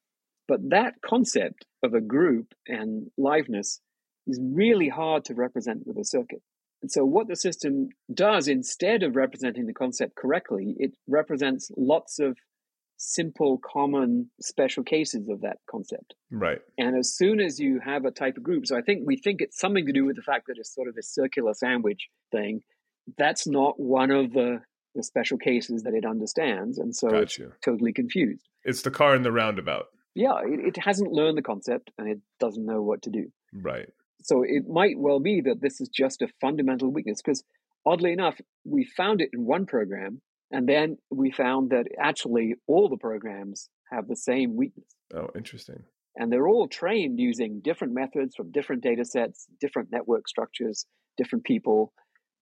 But 0.50 0.70
that 0.70 0.94
concept 1.00 1.64
of 1.84 1.94
a 1.94 2.00
group 2.00 2.54
and 2.66 3.06
liveness 3.16 3.78
is 4.26 4.40
really 4.42 4.88
hard 4.88 5.24
to 5.26 5.34
represent 5.34 5.86
with 5.86 5.96
a 5.96 6.04
circuit. 6.04 6.42
And 6.82 6.90
so, 6.90 7.04
what 7.04 7.28
the 7.28 7.36
system 7.36 7.90
does 8.12 8.48
instead 8.48 9.04
of 9.04 9.14
representing 9.14 9.66
the 9.66 9.72
concept 9.72 10.16
correctly, 10.16 10.74
it 10.76 10.90
represents 11.06 11.70
lots 11.76 12.18
of 12.18 12.36
simple, 12.96 13.60
common, 13.64 14.32
special 14.40 14.82
cases 14.82 15.28
of 15.28 15.42
that 15.42 15.58
concept. 15.70 16.14
Right. 16.32 16.58
And 16.76 16.98
as 16.98 17.14
soon 17.14 17.38
as 17.38 17.60
you 17.60 17.78
have 17.84 18.04
a 18.04 18.10
type 18.10 18.36
of 18.36 18.42
group, 18.42 18.66
so 18.66 18.76
I 18.76 18.82
think 18.82 19.06
we 19.06 19.18
think 19.18 19.40
it's 19.40 19.60
something 19.60 19.86
to 19.86 19.92
do 19.92 20.04
with 20.04 20.16
the 20.16 20.22
fact 20.22 20.48
that 20.48 20.56
it's 20.58 20.74
sort 20.74 20.88
of 20.88 20.96
a 20.98 21.02
circular 21.04 21.54
sandwich 21.54 22.08
thing. 22.32 22.62
That's 23.16 23.46
not 23.46 23.78
one 23.78 24.10
of 24.10 24.32
the, 24.32 24.62
the 24.96 25.04
special 25.04 25.38
cases 25.38 25.84
that 25.84 25.94
it 25.94 26.04
understands. 26.04 26.78
And 26.78 26.94
so 26.94 27.08
it's 27.14 27.38
totally 27.64 27.92
confused. 27.92 28.48
It's 28.64 28.82
the 28.82 28.90
car 28.90 29.14
in 29.14 29.22
the 29.22 29.30
roundabout. 29.30 29.86
Yeah, 30.14 30.40
it, 30.44 30.76
it 30.76 30.82
hasn't 30.82 31.12
learned 31.12 31.38
the 31.38 31.42
concept 31.42 31.90
and 31.98 32.08
it 32.08 32.18
doesn't 32.38 32.64
know 32.64 32.82
what 32.82 33.02
to 33.02 33.10
do. 33.10 33.30
Right. 33.52 33.88
So 34.22 34.42
it 34.42 34.68
might 34.68 34.98
well 34.98 35.20
be 35.20 35.40
that 35.42 35.60
this 35.60 35.80
is 35.80 35.88
just 35.88 36.22
a 36.22 36.28
fundamental 36.40 36.90
weakness 36.90 37.22
because 37.22 37.44
oddly 37.86 38.12
enough, 38.12 38.40
we 38.64 38.84
found 38.84 39.20
it 39.20 39.30
in 39.32 39.46
one 39.46 39.66
program 39.66 40.20
and 40.50 40.68
then 40.68 40.98
we 41.10 41.30
found 41.30 41.70
that 41.70 41.86
actually 41.98 42.54
all 42.66 42.88
the 42.88 42.96
programs 42.96 43.68
have 43.90 44.08
the 44.08 44.16
same 44.16 44.56
weakness. 44.56 44.88
Oh, 45.14 45.28
interesting. 45.34 45.84
And 46.16 46.32
they're 46.32 46.48
all 46.48 46.68
trained 46.68 47.18
using 47.20 47.60
different 47.60 47.94
methods 47.94 48.34
from 48.34 48.50
different 48.50 48.82
data 48.82 49.04
sets, 49.04 49.46
different 49.60 49.90
network 49.92 50.28
structures, 50.28 50.86
different 51.16 51.44
people, 51.44 51.92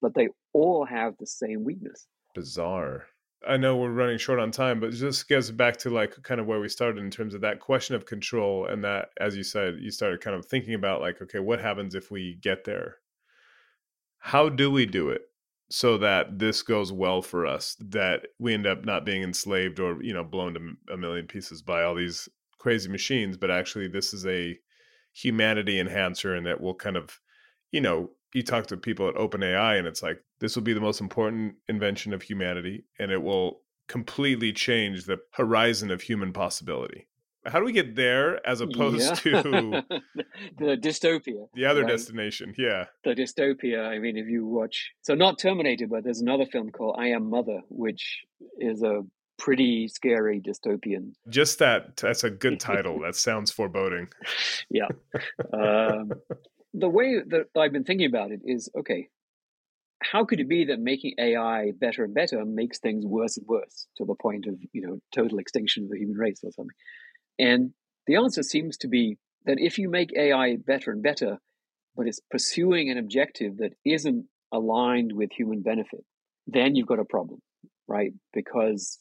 but 0.00 0.14
they 0.14 0.28
all 0.52 0.86
have 0.86 1.14
the 1.18 1.26
same 1.26 1.64
weakness. 1.64 2.06
Bizarre. 2.34 3.04
I 3.46 3.56
know 3.56 3.76
we're 3.76 3.90
running 3.90 4.18
short 4.18 4.40
on 4.40 4.50
time, 4.50 4.80
but 4.80 4.92
just 4.92 5.28
gets 5.28 5.50
back 5.50 5.76
to 5.78 5.90
like 5.90 6.20
kind 6.22 6.40
of 6.40 6.46
where 6.46 6.60
we 6.60 6.68
started 6.68 7.02
in 7.02 7.10
terms 7.10 7.34
of 7.34 7.40
that 7.42 7.60
question 7.60 7.94
of 7.94 8.04
control 8.04 8.66
and 8.66 8.82
that 8.84 9.10
as 9.20 9.36
you 9.36 9.44
said, 9.44 9.76
you 9.78 9.90
started 9.90 10.20
kind 10.20 10.36
of 10.36 10.44
thinking 10.44 10.74
about 10.74 11.00
like, 11.00 11.22
okay, 11.22 11.38
what 11.38 11.60
happens 11.60 11.94
if 11.94 12.10
we 12.10 12.34
get 12.42 12.64
there? 12.64 12.96
How 14.18 14.48
do 14.48 14.70
we 14.70 14.86
do 14.86 15.10
it 15.10 15.22
so 15.70 15.98
that 15.98 16.38
this 16.38 16.62
goes 16.62 16.92
well 16.92 17.22
for 17.22 17.46
us, 17.46 17.76
that 17.80 18.28
we 18.38 18.54
end 18.54 18.66
up 18.66 18.84
not 18.84 19.04
being 19.04 19.22
enslaved 19.22 19.78
or, 19.78 20.02
you 20.02 20.12
know, 20.12 20.24
blown 20.24 20.54
to 20.54 20.92
a 20.92 20.96
million 20.96 21.26
pieces 21.26 21.62
by 21.62 21.82
all 21.82 21.94
these 21.94 22.28
crazy 22.58 22.88
machines, 22.88 23.36
but 23.36 23.50
actually 23.50 23.86
this 23.86 24.12
is 24.12 24.26
a 24.26 24.58
humanity 25.12 25.78
enhancer 25.78 26.34
and 26.34 26.46
that 26.46 26.60
will 26.60 26.74
kind 26.74 26.96
of, 26.96 27.20
you 27.70 27.80
know, 27.80 28.10
you 28.34 28.42
talk 28.42 28.66
to 28.68 28.76
people 28.76 29.08
at 29.08 29.14
OpenAI 29.14 29.78
and 29.78 29.86
it's 29.86 30.02
like 30.02 30.22
this 30.40 30.54
will 30.54 30.62
be 30.62 30.72
the 30.74 30.80
most 30.80 31.00
important 31.00 31.54
invention 31.68 32.12
of 32.12 32.22
humanity 32.22 32.84
and 32.98 33.10
it 33.10 33.22
will 33.22 33.60
completely 33.88 34.52
change 34.52 35.04
the 35.04 35.18
horizon 35.32 35.90
of 35.90 36.02
human 36.02 36.32
possibility. 36.32 37.06
How 37.46 37.58
do 37.58 37.64
we 37.64 37.72
get 37.72 37.94
there 37.94 38.46
as 38.46 38.60
opposed 38.60 39.24
Yeah. 39.24 39.40
to 39.42 39.50
the, 40.58 40.76
dystopia. 40.76 41.46
the 41.54 41.64
other 41.64 41.82
right? 41.82 41.88
destination? 41.90 42.54
Yeah. 42.58 42.86
the 43.04 43.14
dystopia. 43.14 43.86
I 43.88 43.98
mean, 43.98 44.18
if 44.18 44.26
you 44.26 44.46
watch, 44.46 44.90
so 45.00 45.14
not 45.14 45.38
Terminator, 45.38 45.86
but 45.86 46.04
there's 46.04 46.20
another 46.20 46.44
film 46.44 46.70
called 46.70 46.96
I 46.98 47.08
Am 47.08 47.30
Mother, 47.30 47.60
which 47.70 48.24
is 48.58 48.82
a 48.82 49.00
pretty 49.38 49.88
scary 49.88 50.40
dystopian. 50.40 51.12
Just 51.30 51.60
that 51.60 51.96
that's 51.96 52.24
a 52.24 52.30
good 52.30 52.60
title. 52.60 53.00
that 53.04 53.14
sounds 53.16 53.50
foreboding. 53.50 54.08
Yeah. 54.68 54.88
um, 55.54 56.10
the 56.74 56.88
way 56.88 57.20
that 57.26 57.46
I've 57.56 57.72
been 57.72 57.84
thinking 57.84 58.06
about 58.06 58.30
it 58.30 58.40
is 58.44 58.70
okay, 58.78 59.08
how 60.02 60.24
could 60.24 60.40
it 60.40 60.48
be 60.48 60.66
that 60.66 60.78
making 60.78 61.14
AI 61.18 61.72
better 61.78 62.04
and 62.04 62.14
better 62.14 62.44
makes 62.44 62.78
things 62.78 63.04
worse 63.04 63.36
and 63.36 63.46
worse 63.46 63.86
to 63.96 64.04
the 64.04 64.14
point 64.14 64.46
of, 64.46 64.54
you 64.72 64.82
know, 64.86 64.98
total 65.14 65.38
extinction 65.38 65.84
of 65.84 65.90
the 65.90 65.98
human 65.98 66.16
race 66.16 66.40
or 66.44 66.52
something? 66.52 66.76
And 67.38 67.72
the 68.06 68.16
answer 68.16 68.42
seems 68.42 68.76
to 68.78 68.88
be 68.88 69.18
that 69.44 69.58
if 69.58 69.78
you 69.78 69.88
make 69.88 70.16
AI 70.16 70.56
better 70.56 70.90
and 70.90 71.02
better, 71.02 71.38
but 71.96 72.06
it's 72.06 72.20
pursuing 72.30 72.90
an 72.90 72.98
objective 72.98 73.56
that 73.58 73.74
isn't 73.84 74.26
aligned 74.52 75.12
with 75.12 75.32
human 75.32 75.62
benefit, 75.62 76.04
then 76.46 76.74
you've 76.74 76.86
got 76.86 77.00
a 77.00 77.04
problem, 77.04 77.40
right? 77.86 78.12
Because 78.32 78.98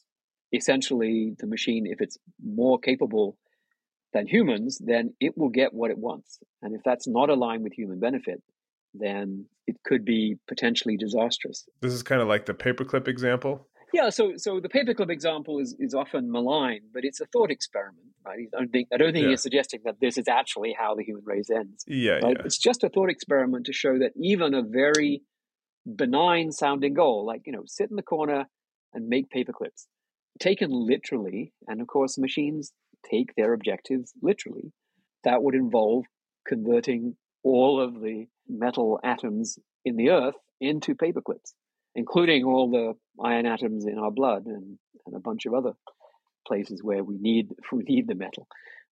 essentially 0.51 1.35
the 1.37 1.47
machine, 1.47 1.85
if 1.85 2.01
it's 2.01 2.17
more 2.43 2.79
capable 2.79 3.37
than 4.17 4.27
humans, 4.27 4.79
then 4.83 5.13
it 5.19 5.37
will 5.37 5.49
get 5.49 5.73
what 5.73 5.91
it 5.91 5.97
wants. 5.97 6.39
And 6.61 6.73
if 6.75 6.81
that's 6.83 7.07
not 7.07 7.29
aligned 7.29 7.63
with 7.63 7.73
human 7.73 7.99
benefit, 7.99 8.41
then 8.93 9.45
it 9.67 9.75
could 9.85 10.03
be 10.05 10.35
potentially 10.47 10.97
disastrous. 10.97 11.67
This 11.81 11.93
is 11.93 12.03
kind 12.03 12.21
of 12.21 12.27
like 12.27 12.45
the 12.45 12.53
paperclip 12.53 13.07
example. 13.07 13.67
Yeah, 13.93 14.09
so 14.09 14.33
so 14.35 14.59
the 14.59 14.67
paperclip 14.69 15.09
example 15.09 15.59
is, 15.59 15.75
is 15.79 15.93
often 15.93 16.29
maligned, 16.31 16.87
but 16.93 17.03
it's 17.05 17.21
a 17.21 17.25
thought 17.27 17.51
experiment, 17.51 18.07
right? 18.25 18.47
I 18.53 18.57
don't 18.59 18.71
think 18.71 18.87
I 18.93 18.97
don't 18.97 19.13
think 19.13 19.23
Yeah. 19.25 19.29
he's 19.29 19.41
suggesting 19.41 19.81
that 19.85 19.99
this 20.01 20.17
is 20.17 20.27
actually 20.27 20.73
how 20.77 20.95
the 20.95 21.03
human 21.03 21.23
race 21.25 21.49
ends. 21.49 21.85
Yeah, 21.87 22.13
Right? 22.13 22.35
yeah. 22.37 22.43
It's 22.45 22.57
just 22.57 22.83
a 22.83 22.89
thought 22.89 23.09
experiment 23.09 23.65
to 23.67 23.73
show 23.73 23.97
that 23.99 24.11
even 24.17 24.53
a 24.53 24.61
very 24.83 25.21
benign 25.85 26.51
sounding 26.51 26.93
goal, 26.93 27.25
like 27.25 27.41
you 27.45 27.53
know, 27.53 27.63
sit 27.65 27.89
in 27.89 27.95
the 27.95 28.01
corner 28.15 28.45
and 28.93 29.07
make 29.07 29.29
paperclips, 29.29 29.85
taken 30.39 30.69
literally, 30.71 31.53
and 31.67 31.79
of 31.81 31.87
course 31.87 32.17
machines 32.17 32.73
take 33.09 33.35
their 33.35 33.53
objectives 33.53 34.13
literally, 34.21 34.71
that 35.23 35.41
would 35.41 35.55
involve 35.55 36.05
converting 36.47 37.15
all 37.43 37.81
of 37.81 38.01
the 38.01 38.27
metal 38.47 38.99
atoms 39.03 39.57
in 39.85 39.95
the 39.95 40.09
earth 40.09 40.35
into 40.59 40.95
paperclips, 40.95 41.53
including 41.95 42.43
all 42.43 42.69
the 42.69 42.93
iron 43.23 43.45
atoms 43.45 43.85
in 43.85 43.97
our 43.97 44.11
blood 44.11 44.45
and, 44.45 44.77
and 45.05 45.15
a 45.15 45.19
bunch 45.19 45.45
of 45.45 45.53
other 45.53 45.73
places 46.47 46.81
where 46.81 47.03
we 47.03 47.17
need 47.19 47.49
we 47.71 47.83
need 47.83 48.07
the 48.07 48.15
metal. 48.15 48.47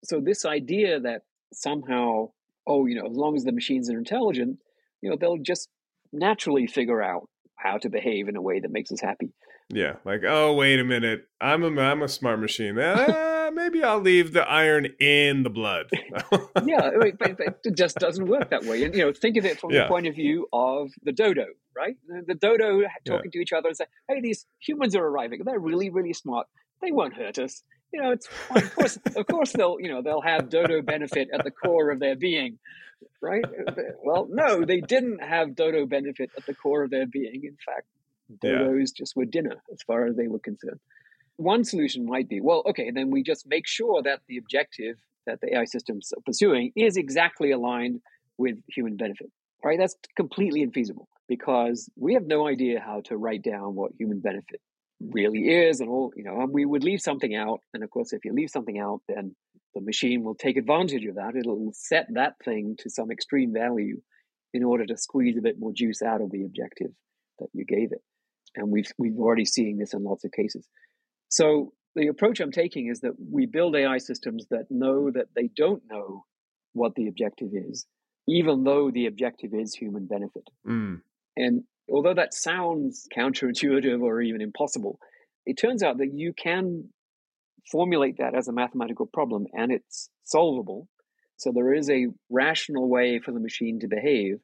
So 0.04 0.20
this 0.20 0.44
idea 0.44 1.00
that 1.00 1.22
somehow, 1.52 2.30
oh, 2.66 2.86
you 2.86 2.96
know, 2.96 3.08
as 3.08 3.16
long 3.16 3.36
as 3.36 3.44
the 3.44 3.52
machines 3.52 3.90
are 3.90 3.98
intelligent, 3.98 4.58
you 5.00 5.10
know, 5.10 5.16
they'll 5.18 5.38
just 5.38 5.68
naturally 6.12 6.66
figure 6.66 7.02
out 7.02 7.28
how 7.56 7.78
to 7.78 7.88
behave 7.88 8.28
in 8.28 8.36
a 8.36 8.42
way 8.42 8.60
that 8.60 8.70
makes 8.70 8.92
us 8.92 9.00
happy. 9.00 9.32
Yeah, 9.70 9.94
like 10.04 10.22
oh 10.26 10.54
wait 10.54 10.78
a 10.78 10.84
minute, 10.84 11.26
I'm 11.40 11.64
a 11.64 11.80
I'm 11.80 12.02
a 12.02 12.08
smart 12.08 12.40
machine. 12.40 12.78
Ah, 12.78 13.33
Maybe 13.54 13.82
I'll 13.82 14.00
leave 14.00 14.32
the 14.32 14.42
iron 14.48 14.86
in 15.00 15.42
the 15.42 15.50
blood. 15.50 15.86
yeah, 16.64 16.90
but, 16.98 17.18
but 17.18 17.60
it 17.64 17.76
just 17.76 17.96
doesn't 17.96 18.26
work 18.26 18.50
that 18.50 18.64
way. 18.64 18.84
And 18.84 18.94
you 18.94 19.04
know, 19.06 19.12
think 19.12 19.36
of 19.36 19.44
it 19.44 19.60
from 19.60 19.70
Yeah. 19.70 19.82
the 19.82 19.88
point 19.88 20.06
of 20.06 20.14
view 20.14 20.48
of 20.52 20.90
the 21.02 21.12
dodo, 21.12 21.46
right? 21.76 21.96
The, 22.08 22.22
the 22.28 22.34
dodo 22.34 22.82
talking 23.06 23.30
to 23.30 23.38
each 23.38 23.52
other 23.52 23.68
and 23.68 23.76
say, 23.76 23.86
"Hey, 24.08 24.20
these 24.20 24.46
humans 24.60 24.94
are 24.96 25.04
arriving. 25.04 25.40
They're 25.44 25.58
really, 25.58 25.90
really 25.90 26.12
smart. 26.12 26.46
They 26.82 26.90
won't 26.92 27.14
hurt 27.14 27.38
us. 27.38 27.62
You 27.92 28.02
know, 28.02 28.10
it's 28.10 28.26
fine. 28.26 28.64
Of 28.64 28.74
course, 28.74 28.98
of 29.16 29.26
course, 29.26 29.52
they'll 29.52 29.76
you 29.80 29.88
know 29.88 30.02
they'll 30.02 30.20
have 30.22 30.48
dodo 30.50 30.82
benefit 30.82 31.28
at 31.32 31.44
the 31.44 31.50
core 31.50 31.90
of 31.90 32.00
their 32.00 32.16
being." 32.16 32.58
Right? 33.20 33.44
Well, 34.02 34.26
no, 34.30 34.64
they 34.64 34.80
didn't 34.80 35.22
have 35.22 35.54
dodo 35.54 35.86
benefit 35.86 36.30
at 36.36 36.46
the 36.46 36.54
core 36.54 36.84
of 36.84 36.90
their 36.90 37.06
being. 37.06 37.42
In 37.44 37.56
fact, 37.64 37.86
Yeah. 38.42 38.50
dodos 38.52 38.94
just 38.94 39.14
were 39.16 39.26
dinner 39.26 39.56
as 39.72 39.82
far 39.82 40.06
as 40.06 40.16
they 40.16 40.26
were 40.26 40.38
concerned. 40.38 40.80
One 41.36 41.64
solution 41.64 42.06
might 42.06 42.28
be, 42.28 42.40
well, 42.40 42.62
okay, 42.66 42.90
then 42.90 43.10
we 43.10 43.22
just 43.22 43.46
make 43.46 43.66
sure 43.66 44.02
that 44.02 44.20
the 44.28 44.38
objective 44.38 44.96
that 45.26 45.40
the 45.40 45.54
AI 45.54 45.64
systems 45.64 46.12
are 46.16 46.22
pursuing 46.24 46.72
is 46.76 46.96
exactly 46.96 47.50
aligned 47.50 48.00
with 48.38 48.56
human 48.68 48.96
benefit. 48.96 49.30
Right? 49.64 49.78
That's 49.78 49.96
completely 50.16 50.64
infeasible 50.66 51.06
because 51.28 51.88
we 51.96 52.14
have 52.14 52.26
no 52.26 52.46
idea 52.46 52.80
how 52.80 53.00
to 53.06 53.16
write 53.16 53.42
down 53.42 53.74
what 53.74 53.92
human 53.98 54.20
benefit 54.20 54.60
really 55.00 55.48
is 55.48 55.80
and 55.80 55.88
all, 55.88 56.12
you 56.16 56.22
know, 56.22 56.40
and 56.40 56.52
we 56.52 56.64
would 56.64 56.84
leave 56.84 57.00
something 57.00 57.34
out. 57.34 57.60
And 57.72 57.82
of 57.82 57.90
course, 57.90 58.12
if 58.12 58.24
you 58.24 58.34
leave 58.34 58.50
something 58.50 58.78
out, 58.78 59.00
then 59.08 59.34
the 59.74 59.80
machine 59.80 60.22
will 60.22 60.34
take 60.34 60.56
advantage 60.56 61.04
of 61.06 61.16
that. 61.16 61.34
It'll 61.36 61.72
set 61.74 62.06
that 62.14 62.34
thing 62.44 62.76
to 62.80 62.90
some 62.90 63.10
extreme 63.10 63.52
value 63.52 64.00
in 64.52 64.62
order 64.62 64.86
to 64.86 64.96
squeeze 64.96 65.36
a 65.36 65.42
bit 65.42 65.58
more 65.58 65.72
juice 65.72 66.02
out 66.02 66.20
of 66.20 66.30
the 66.30 66.44
objective 66.44 66.90
that 67.38 67.48
you 67.52 67.64
gave 67.64 67.92
it. 67.92 68.02
And 68.54 68.70
we've 68.70 68.90
we've 68.98 69.18
already 69.18 69.44
seen 69.44 69.78
this 69.78 69.94
in 69.94 70.04
lots 70.04 70.24
of 70.24 70.30
cases. 70.30 70.68
So 71.34 71.72
the 71.96 72.06
approach 72.06 72.38
I'm 72.38 72.52
taking 72.52 72.86
is 72.86 73.00
that 73.00 73.14
we 73.18 73.46
build 73.46 73.74
AI 73.74 73.98
systems 73.98 74.46
that 74.50 74.66
know 74.70 75.10
that 75.10 75.26
they 75.34 75.48
don't 75.56 75.82
know 75.90 76.24
what 76.74 76.94
the 76.94 77.08
objective 77.08 77.48
is, 77.52 77.86
even 78.28 78.62
though 78.62 78.92
the 78.92 79.06
objective 79.06 79.50
is 79.52 79.74
human 79.74 80.06
benefit. 80.06 80.44
Mm, 80.64 81.00
And 81.36 81.64
although 81.90 82.14
that 82.14 82.34
sounds 82.34 83.08
counterintuitive 83.12 84.00
or 84.00 84.20
even 84.20 84.42
impossible, 84.42 85.00
it 85.44 85.58
turns 85.58 85.82
out 85.82 85.98
that 85.98 86.14
you 86.14 86.32
can 86.32 86.90
formulate 87.68 88.18
that 88.18 88.36
as 88.36 88.46
a 88.46 88.52
mathematical 88.52 89.06
problem 89.06 89.46
and 89.52 89.72
it's 89.72 90.10
solvable. 90.22 90.88
So 91.36 91.50
there 91.50 91.74
is 91.74 91.90
a 91.90 92.06
rational 92.30 92.88
way 92.88 93.18
for 93.18 93.32
the 93.32 93.40
machine 93.40 93.80
to 93.80 93.88
behave, 93.88 94.38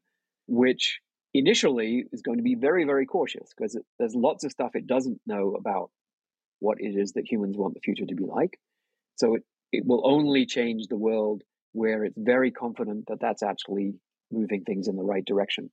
which 0.48 0.98
initially 1.34 2.06
is 2.12 2.22
going 2.22 2.38
to 2.38 2.42
be 2.42 2.56
very, 2.56 2.84
very 2.84 3.06
cautious 3.06 3.52
because 3.56 3.76
it, 3.76 3.84
there's 4.00 4.16
lots 4.16 4.42
of 4.42 4.50
stuff 4.50 4.74
it 4.74 4.88
doesn't 4.88 5.20
know 5.24 5.54
about 5.54 5.92
what 6.60 6.80
it 6.80 6.96
is 6.96 7.12
that 7.12 7.30
humans 7.30 7.56
want 7.56 7.74
the 7.74 7.80
future 7.80 8.06
to 8.06 8.14
be 8.14 8.24
like. 8.24 8.58
So 9.16 9.34
it, 9.34 9.42
it 9.72 9.84
will 9.86 10.02
only 10.04 10.46
change 10.46 10.86
the 10.86 10.96
world 10.96 11.42
where 11.72 12.04
it's 12.04 12.18
very 12.18 12.50
confident 12.50 13.06
that 13.08 13.20
that's 13.20 13.42
actually 13.42 13.94
moving 14.30 14.64
things 14.64 14.88
in 14.88 14.96
the 14.96 15.02
right 15.02 15.24
direction. 15.24 15.70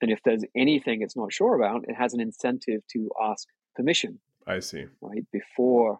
And 0.00 0.10
if 0.10 0.20
there's 0.24 0.44
anything 0.56 1.02
it's 1.02 1.16
not 1.16 1.32
sure 1.32 1.54
about, 1.54 1.84
it 1.88 1.94
has 1.94 2.14
an 2.14 2.20
incentive 2.20 2.80
to 2.92 3.10
ask 3.22 3.46
permission, 3.76 4.18
I 4.46 4.60
see. 4.60 4.86
right, 5.00 5.24
before 5.32 5.98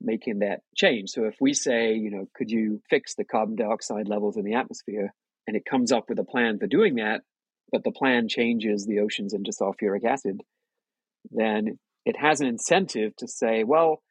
making 0.00 0.40
that 0.40 0.60
change. 0.74 1.10
So 1.10 1.24
if 1.24 1.36
we 1.40 1.52
say, 1.54 1.94
you 1.94 2.10
know, 2.10 2.28
could 2.34 2.50
you 2.50 2.82
fix 2.90 3.14
the 3.14 3.24
carbon 3.24 3.56
dioxide 3.56 4.08
levels 4.08 4.36
in 4.36 4.44
the 4.44 4.54
atmosphere? 4.54 5.12
And 5.46 5.56
it 5.56 5.64
comes 5.64 5.92
up 5.92 6.08
with 6.08 6.18
a 6.18 6.24
plan 6.24 6.58
for 6.58 6.66
doing 6.66 6.96
that, 6.96 7.22
but 7.70 7.84
the 7.84 7.92
plan 7.92 8.28
changes 8.28 8.86
the 8.86 9.00
oceans 9.00 9.34
into 9.34 9.52
sulfuric 9.52 10.04
acid, 10.04 10.42
then 11.30 11.78
it 12.04 12.16
has 12.18 12.40
an 12.40 12.46
incentive 12.46 13.14
to 13.16 13.28
say, 13.28 13.64
well, 13.64 14.02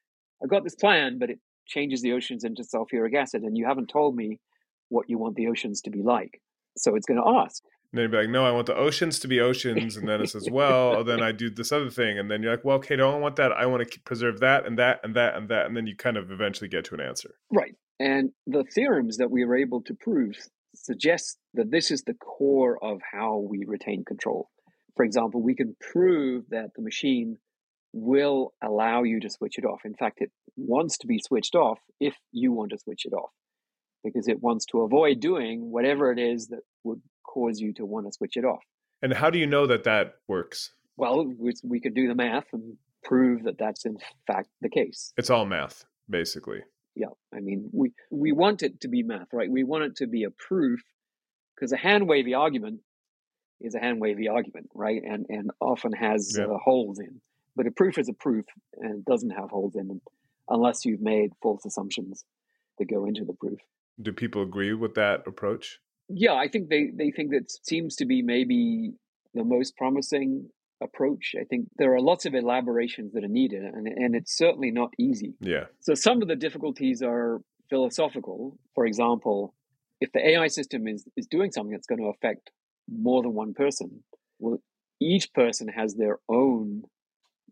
I've 0.44 0.50
got 0.50 0.64
this 0.64 0.76
plan, 0.76 1.18
but 1.20 1.30
it 1.30 1.39
changes 1.68 2.02
the 2.02 2.14
oceans 2.14 2.44
into 2.44 2.64
sulfuric 2.64 3.16
acid, 3.16 3.44
and 3.44 3.58
you 3.58 3.66
haven't 3.68 3.88
told 3.88 4.16
me 4.16 4.39
what 4.89 5.10
you 5.10 5.18
want 5.18 5.36
the 5.36 5.48
oceans 5.48 5.82
to 5.82 5.89
be 5.89 6.02
like. 6.02 6.42
So 6.78 6.96
it's 6.96 7.06
going 7.06 7.22
to 7.22 7.30
ask, 7.44 7.62
And 7.92 7.98
then 7.98 8.04
you'd 8.04 8.12
be 8.12 8.18
like, 8.18 8.30
no, 8.30 8.46
I 8.46 8.52
want 8.52 8.68
the 8.68 8.76
oceans 8.76 9.20
to 9.20 9.28
be 9.28 9.42
oceans. 9.42 9.98
And 9.98 10.08
then 10.08 10.22
it 10.22 10.30
says, 10.30 10.48
well, 10.50 10.96
oh, 10.98 11.04
then 11.04 11.22
I 11.22 11.34
do 11.34 11.50
this 11.50 11.74
other 11.74 11.89
thing. 11.89 12.18
And 12.18 12.32
then 12.32 12.42
you're 12.42 12.52
like, 12.52 12.64
well, 12.64 12.78
okay, 12.78 12.96
don't 12.96 13.20
want 13.20 13.36
that. 13.36 13.52
I 13.52 13.66
want 13.66 13.89
to 13.89 14.00
preserve 14.02 14.39
that 14.39 14.66
and 14.66 14.80
that 14.80 15.02
and 15.04 15.14
that 15.16 15.36
and 15.36 15.50
that. 15.50 15.66
And 15.66 15.76
then 15.76 15.88
you 15.88 15.98
kind 15.98 16.16
of 16.16 16.32
eventually 16.32 16.70
get 16.70 16.86
to 16.86 16.96
an 16.96 17.02
answer. 17.02 17.36
Right. 17.52 17.76
And 18.00 18.32
the 18.48 18.64
theorems 18.64 19.18
that 19.18 19.30
we 19.30 19.44
were 19.44 19.58
able 19.58 19.82
to 19.84 19.94
prove 19.94 20.36
suggest 20.74 21.38
that 21.54 21.70
this 21.70 21.92
is 21.92 22.04
the 22.04 22.14
core 22.14 22.82
of 22.82 23.02
how 23.12 23.39
we 23.39 23.66
retain 23.68 24.06
control. 24.06 24.50
For 24.96 25.04
example, 25.04 25.44
we 25.44 25.56
can 25.56 25.76
prove 25.92 26.46
that 26.50 26.70
the 26.76 26.82
machine 26.82 27.38
will 27.94 28.54
allow 28.64 29.04
you 29.04 29.20
to 29.20 29.30
switch 29.30 29.58
it 29.58 29.66
off. 29.66 29.82
In 29.86 29.94
fact, 29.94 30.20
it 30.22 30.32
wants 30.56 30.98
to 31.00 31.08
be 31.08 31.20
switched 31.20 31.56
off 31.56 31.80
if 32.00 32.16
you 32.32 32.52
want 32.52 32.72
to 32.72 32.78
switch 32.80 33.06
it 33.06 33.14
off, 33.14 33.32
because 34.04 34.28
it 34.28 34.42
wants 34.42 34.66
to 34.68 34.82
avoid 34.82 35.20
doing 35.20 35.72
whatever 35.72 36.12
it 36.12 36.20
is 36.20 36.48
that 36.48 36.62
would 36.84 37.02
cause 37.24 37.60
you 37.60 37.74
to 37.74 37.86
want 37.86 38.06
to 38.06 38.12
switch 38.14 38.38
it 38.38 38.46
off. 38.46 38.64
And 39.02 39.14
how 39.14 39.30
do 39.30 39.39
you 39.39 39.48
know 39.48 39.66
that 39.68 39.84
that 39.86 40.16
works? 40.28 40.72
Well, 40.98 41.26
we, 41.26 41.54
we 41.64 41.80
could 41.80 41.96
do 41.96 42.08
the 42.08 42.16
math 42.16 42.46
and 42.54 42.78
prove 43.04 43.44
that 43.44 43.58
that's 43.58 43.86
in 43.86 43.98
fact 44.28 44.50
the 44.62 44.70
case. 44.70 45.12
It's 45.18 45.30
all 45.30 45.46
math, 45.46 45.84
basically. 46.10 46.60
yeah 46.96 47.08
i 47.34 47.39
mean 47.39 47.70
we 47.72 47.94
we 48.12 48.32
want 48.34 48.62
it 48.64 48.82
to 48.82 48.88
be 48.89 49.02
math 49.02 49.30
right 49.32 49.50
we 49.50 49.64
want 49.64 49.84
it 49.86 49.96
to 49.96 50.08
be 50.08 50.24
a 50.26 50.30
proof 50.48 50.82
because 51.56 51.72
a 51.72 51.78
hand 51.78 52.06
wavy 52.08 52.34
argument 52.34 52.82
is 53.62 53.74
a 53.76 53.80
hand 53.80 54.00
wavy 54.02 54.28
argument 54.28 54.68
right 54.76 55.02
and 55.12 55.26
and 55.30 55.52
often 55.62 55.94
has 55.94 56.36
Yeah. 56.38 56.46
uh, 56.46 56.58
holes 56.58 57.00
in 57.00 57.22
but 57.56 57.68
a 57.68 57.72
proof 57.72 57.97
is 57.97 58.10
a 58.10 58.14
proof 58.14 58.45
and 58.78 58.99
it 58.99 59.06
doesn't 59.06 59.32
have 59.32 59.49
holes 59.49 59.76
in 59.76 59.88
them 59.88 60.02
unless 60.49 60.86
you've 60.86 61.02
made 61.02 61.32
false 61.41 61.66
assumptions 61.66 62.26
that 62.78 62.86
go 62.86 63.06
into 63.06 63.24
the 63.26 63.34
proof 63.34 63.60
Do 64.02 64.12
people 64.14 64.41
agree 64.43 64.74
with 64.74 64.95
that 64.95 65.24
approach? 65.28 65.80
yeah 66.10 66.34
i 66.34 66.47
think 66.47 66.70
they 66.70 66.84
they 66.93 67.12
think 67.12 67.32
that 67.32 67.49
seems 67.64 67.95
to 67.97 68.06
be 68.06 68.22
maybe 68.22 68.91
the 69.34 69.43
most 69.43 69.78
promising 69.78 70.49
approach 70.84 71.36
i 71.39 71.43
think 71.45 71.68
there 71.78 71.93
are 71.95 72.02
lots 72.02 72.26
of 72.26 72.34
elaborations 72.34 73.14
that 73.14 73.24
are 73.24 73.36
needed 73.41 73.64
and 73.64 73.88
and 73.88 74.16
it's 74.16 74.36
certainly 74.36 74.72
not 74.72 74.89
easy 75.08 75.34
Yeah. 75.39 75.66
so 75.80 75.93
some 75.93 76.22
of 76.22 76.28
the 76.28 76.36
difficulties 76.36 77.02
are 77.02 77.41
philosophical. 77.70 78.58
For 78.76 78.86
example, 78.86 79.54
if 80.02 80.12
the 80.12 80.20
AI 80.32 80.47
system 80.47 80.88
is, 80.89 81.06
is 81.16 81.26
doing 81.26 81.52
something 81.54 81.72
that's 81.72 81.88
going 81.88 82.02
to 82.02 82.10
affect 82.16 82.52
more 82.91 83.22
than 83.24 83.34
one 83.34 83.54
person, 83.54 84.04
well, 84.39 84.58
each 84.99 85.32
person 85.34 85.70
has 85.70 85.95
their 85.95 86.18
own 86.28 86.84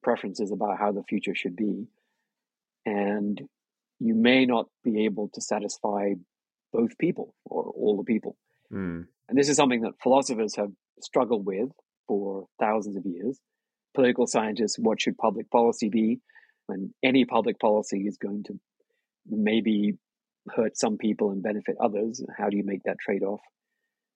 preferences 0.02 0.52
about 0.52 0.78
how 0.80 0.92
the 0.92 1.04
future 1.04 1.36
should 1.36 1.56
be. 1.56 1.88
And 2.86 3.42
you 4.00 4.16
may 4.16 4.46
not 4.46 4.68
be 4.84 5.06
able 5.06 5.30
to 5.34 5.42
satisfy 5.42 6.14
both 6.72 6.98
people 6.98 7.36
or 7.46 7.64
all 7.76 7.98
the 7.98 8.04
people. 8.04 8.38
Mm. 8.72 9.06
And 9.28 9.38
this 9.38 9.50
is 9.50 9.58
something 9.58 9.82
that 9.82 10.02
philosophers 10.02 10.56
have 10.56 10.72
struggled 11.02 11.46
with 11.46 11.70
for 12.08 12.48
thousands 12.60 12.98
of 12.98 13.06
years. 13.06 13.40
Political 13.94 14.28
scientists, 14.28 14.78
what 14.80 15.02
should 15.02 15.18
public 15.18 15.50
policy 15.50 15.90
be? 15.90 16.20
When 16.68 16.94
any 17.04 17.26
public 17.26 17.60
policy 17.60 18.06
is 18.08 18.18
going 18.18 18.44
to 18.44 18.60
maybe 19.28 19.98
hurt 20.56 20.78
some 20.78 20.98
people 20.98 21.32
and 21.32 21.44
benefit 21.44 21.76
others, 21.82 22.24
how 22.38 22.50
do 22.50 22.58
you 22.58 22.64
make 22.64 22.84
that 22.84 23.00
trade 23.00 23.24
off? 23.24 23.42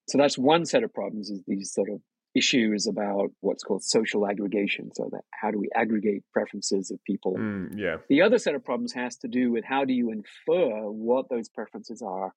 So 0.07 0.17
that's 0.17 0.37
one 0.37 0.65
set 0.65 0.83
of 0.83 0.93
problems 0.93 1.29
is 1.29 1.41
these 1.47 1.71
sort 1.73 1.89
of 1.89 2.01
issues 2.35 2.87
about 2.87 3.29
what's 3.41 3.63
called 3.63 3.83
social 3.83 4.27
aggregation. 4.27 4.89
So 4.93 5.09
that 5.11 5.21
how 5.31 5.51
do 5.51 5.59
we 5.59 5.69
aggregate 5.75 6.23
preferences 6.31 6.91
of 6.91 7.03
people? 7.03 7.35
Mm, 7.37 7.77
yeah. 7.77 7.97
The 8.09 8.21
other 8.21 8.39
set 8.39 8.55
of 8.55 8.65
problems 8.65 8.93
has 8.93 9.17
to 9.17 9.27
do 9.27 9.51
with 9.51 9.63
how 9.63 9.85
do 9.85 9.93
you 9.93 10.11
infer 10.11 10.89
what 10.89 11.29
those 11.29 11.49
preferences 11.49 12.01
are 12.01 12.33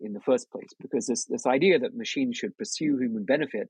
in 0.00 0.12
the 0.12 0.20
first 0.20 0.50
place? 0.50 0.70
Because 0.80 1.06
this 1.06 1.24
this 1.26 1.46
idea 1.46 1.78
that 1.78 1.96
machines 1.96 2.36
should 2.36 2.56
pursue 2.58 2.98
human 2.98 3.24
benefit, 3.24 3.68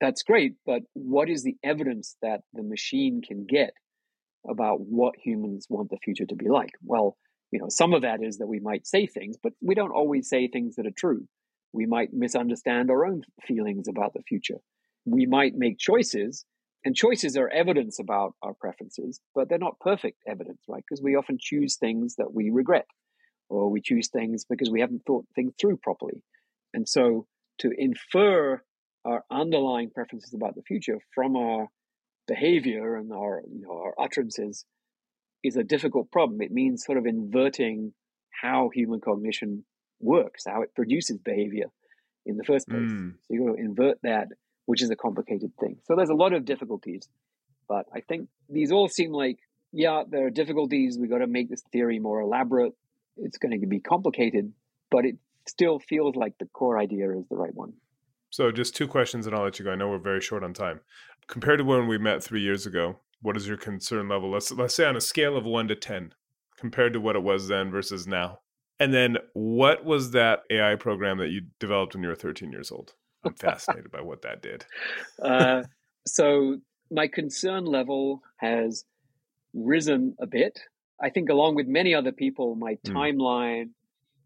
that's 0.00 0.22
great, 0.22 0.54
but 0.64 0.82
what 0.94 1.28
is 1.28 1.42
the 1.42 1.56
evidence 1.62 2.16
that 2.22 2.40
the 2.54 2.62
machine 2.62 3.20
can 3.26 3.46
get 3.46 3.74
about 4.48 4.80
what 4.80 5.14
humans 5.22 5.66
want 5.68 5.90
the 5.90 5.98
future 6.02 6.24
to 6.24 6.34
be 6.34 6.48
like? 6.48 6.72
Well, 6.82 7.18
you 7.52 7.58
know, 7.58 7.68
some 7.68 7.92
of 7.92 8.02
that 8.02 8.22
is 8.22 8.38
that 8.38 8.46
we 8.46 8.60
might 8.60 8.86
say 8.86 9.06
things, 9.06 9.36
but 9.42 9.52
we 9.60 9.74
don't 9.74 9.90
always 9.90 10.28
say 10.28 10.48
things 10.48 10.76
that 10.76 10.86
are 10.86 10.96
true. 10.96 11.26
We 11.72 11.84
might 11.84 12.12
misunderstand 12.12 12.90
our 12.90 13.04
own 13.04 13.22
feelings 13.46 13.86
about 13.86 14.14
the 14.14 14.22
future 14.22 14.58
we 15.04 15.26
might 15.26 15.54
make 15.54 15.78
choices 15.78 16.44
and 16.84 16.96
choices 16.96 17.36
are 17.36 17.48
evidence 17.48 17.98
about 17.98 18.34
our 18.42 18.54
preferences 18.54 19.20
but 19.34 19.48
they're 19.48 19.58
not 19.58 19.78
perfect 19.80 20.18
evidence 20.26 20.60
right? 20.68 20.82
Because 20.88 21.02
we 21.02 21.16
often 21.16 21.38
choose 21.40 21.76
things 21.76 22.16
that 22.16 22.32
we 22.32 22.50
regret 22.50 22.86
or 23.48 23.70
we 23.70 23.80
choose 23.80 24.08
things 24.08 24.44
because 24.48 24.70
we 24.70 24.80
haven't 24.80 25.02
thought 25.06 25.26
things 25.34 25.52
through 25.60 25.76
properly. 25.78 26.22
And 26.72 26.88
so 26.88 27.26
to 27.58 27.70
infer 27.76 28.62
our 29.04 29.24
underlying 29.30 29.90
preferences 29.90 30.32
about 30.34 30.54
the 30.54 30.62
future 30.62 30.98
from 31.14 31.36
our 31.36 31.68
behavior 32.28 32.96
and 32.96 33.12
our 33.12 33.42
you 33.50 33.60
know 33.60 33.72
our 33.72 33.94
utterances 33.98 34.64
is 35.42 35.56
a 35.56 35.64
difficult 35.64 36.10
problem. 36.12 36.40
It 36.40 36.52
means 36.52 36.84
sort 36.84 36.98
of 36.98 37.06
inverting 37.06 37.92
how 38.42 38.70
human 38.72 39.00
cognition 39.00 39.64
works 40.00 40.44
how 40.46 40.62
it 40.62 40.74
produces 40.74 41.18
behavior 41.18 41.66
in 42.24 42.36
the 42.36 42.44
first 42.44 42.68
place. 42.68 42.90
Mm. 42.90 43.12
so 43.12 43.26
you've 43.28 43.46
got 43.46 43.56
to 43.56 43.62
invert 43.62 43.98
that 44.02 44.28
which 44.66 44.82
is 44.82 44.90
a 44.90 44.96
complicated 44.96 45.52
thing. 45.58 45.78
So 45.84 45.96
there's 45.96 46.10
a 46.10 46.14
lot 46.14 46.32
of 46.32 46.44
difficulties, 46.44 47.08
but 47.68 47.86
I 47.94 48.00
think 48.00 48.28
these 48.48 48.72
all 48.72 48.88
seem 48.88 49.12
like, 49.12 49.38
yeah, 49.72 50.02
there 50.08 50.26
are 50.26 50.30
difficulties. 50.30 50.98
We've 50.98 51.10
got 51.10 51.18
to 51.18 51.26
make 51.26 51.48
this 51.48 51.62
theory 51.72 51.98
more 51.98 52.20
elaborate. 52.20 52.72
It's 53.16 53.38
going 53.38 53.60
to 53.60 53.66
be 53.66 53.80
complicated, 53.80 54.52
but 54.90 55.04
it 55.04 55.16
still 55.46 55.78
feels 55.78 56.16
like 56.16 56.38
the 56.38 56.46
core 56.46 56.78
idea 56.78 57.10
is 57.10 57.24
the 57.28 57.36
right 57.36 57.54
one. 57.54 57.72
So 58.30 58.52
just 58.52 58.76
two 58.76 58.86
questions 58.86 59.26
and 59.26 59.34
I'll 59.34 59.42
let 59.42 59.58
you 59.58 59.64
go. 59.64 59.72
I 59.72 59.74
know 59.74 59.88
we're 59.88 59.98
very 59.98 60.20
short 60.20 60.44
on 60.44 60.54
time. 60.54 60.80
Compared 61.26 61.58
to 61.58 61.64
when 61.64 61.88
we 61.88 61.98
met 61.98 62.22
three 62.22 62.40
years 62.40 62.66
ago, 62.66 63.00
what 63.22 63.36
is 63.36 63.46
your 63.46 63.56
concern 63.56 64.08
level? 64.08 64.30
Let's 64.30 64.50
let's 64.50 64.74
say 64.74 64.86
on 64.86 64.96
a 64.96 65.00
scale 65.00 65.36
of 65.36 65.44
one 65.44 65.68
to 65.68 65.74
ten, 65.74 66.14
compared 66.56 66.92
to 66.94 67.00
what 67.00 67.16
it 67.16 67.22
was 67.22 67.48
then 67.48 67.70
versus 67.70 68.06
now. 68.06 68.40
And 68.78 68.94
then 68.94 69.18
what 69.34 69.84
was 69.84 70.12
that 70.12 70.44
AI 70.50 70.74
program 70.76 71.18
that 71.18 71.28
you 71.28 71.42
developed 71.58 71.94
when 71.94 72.02
you 72.02 72.08
were 72.08 72.14
13 72.14 72.50
years 72.50 72.72
old? 72.72 72.94
I'm 73.24 73.34
fascinated 73.34 73.90
by 73.90 74.00
what 74.00 74.22
that 74.22 74.42
did. 74.42 74.64
uh, 75.22 75.62
so 76.06 76.58
my 76.90 77.06
concern 77.06 77.64
level 77.64 78.22
has 78.38 78.84
risen 79.54 80.16
a 80.20 80.26
bit. 80.26 80.60
I 81.02 81.10
think, 81.10 81.30
along 81.30 81.54
with 81.54 81.66
many 81.66 81.94
other 81.94 82.12
people, 82.12 82.54
my 82.54 82.74
mm. 82.86 82.92
timeline 82.92 83.70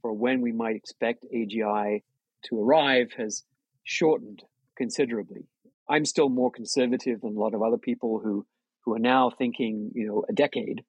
for 0.02 0.12
when 0.12 0.40
we 0.40 0.52
might 0.52 0.76
expect 0.76 1.24
AGI 1.34 2.02
to 2.46 2.60
arrive 2.60 3.12
has 3.16 3.44
shortened 3.84 4.42
considerably. 4.76 5.46
I'm 5.88 6.04
still 6.04 6.28
more 6.28 6.50
conservative 6.50 7.20
than 7.20 7.36
a 7.36 7.40
lot 7.40 7.54
of 7.54 7.62
other 7.62 7.78
people 7.78 8.20
who 8.22 8.46
who 8.84 8.94
are 8.94 8.98
now 8.98 9.30
thinking, 9.30 9.90
you 9.94 10.06
know, 10.06 10.24
a 10.28 10.32
decade. 10.32 10.82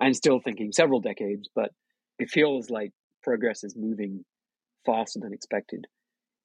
I'm 0.00 0.14
still 0.14 0.40
thinking 0.40 0.72
several 0.72 1.00
decades, 1.00 1.48
but 1.54 1.70
it 2.18 2.30
feels 2.30 2.70
like 2.70 2.92
progress 3.22 3.64
is 3.64 3.76
moving 3.76 4.24
faster 4.86 5.20
than 5.20 5.32
expected. 5.32 5.86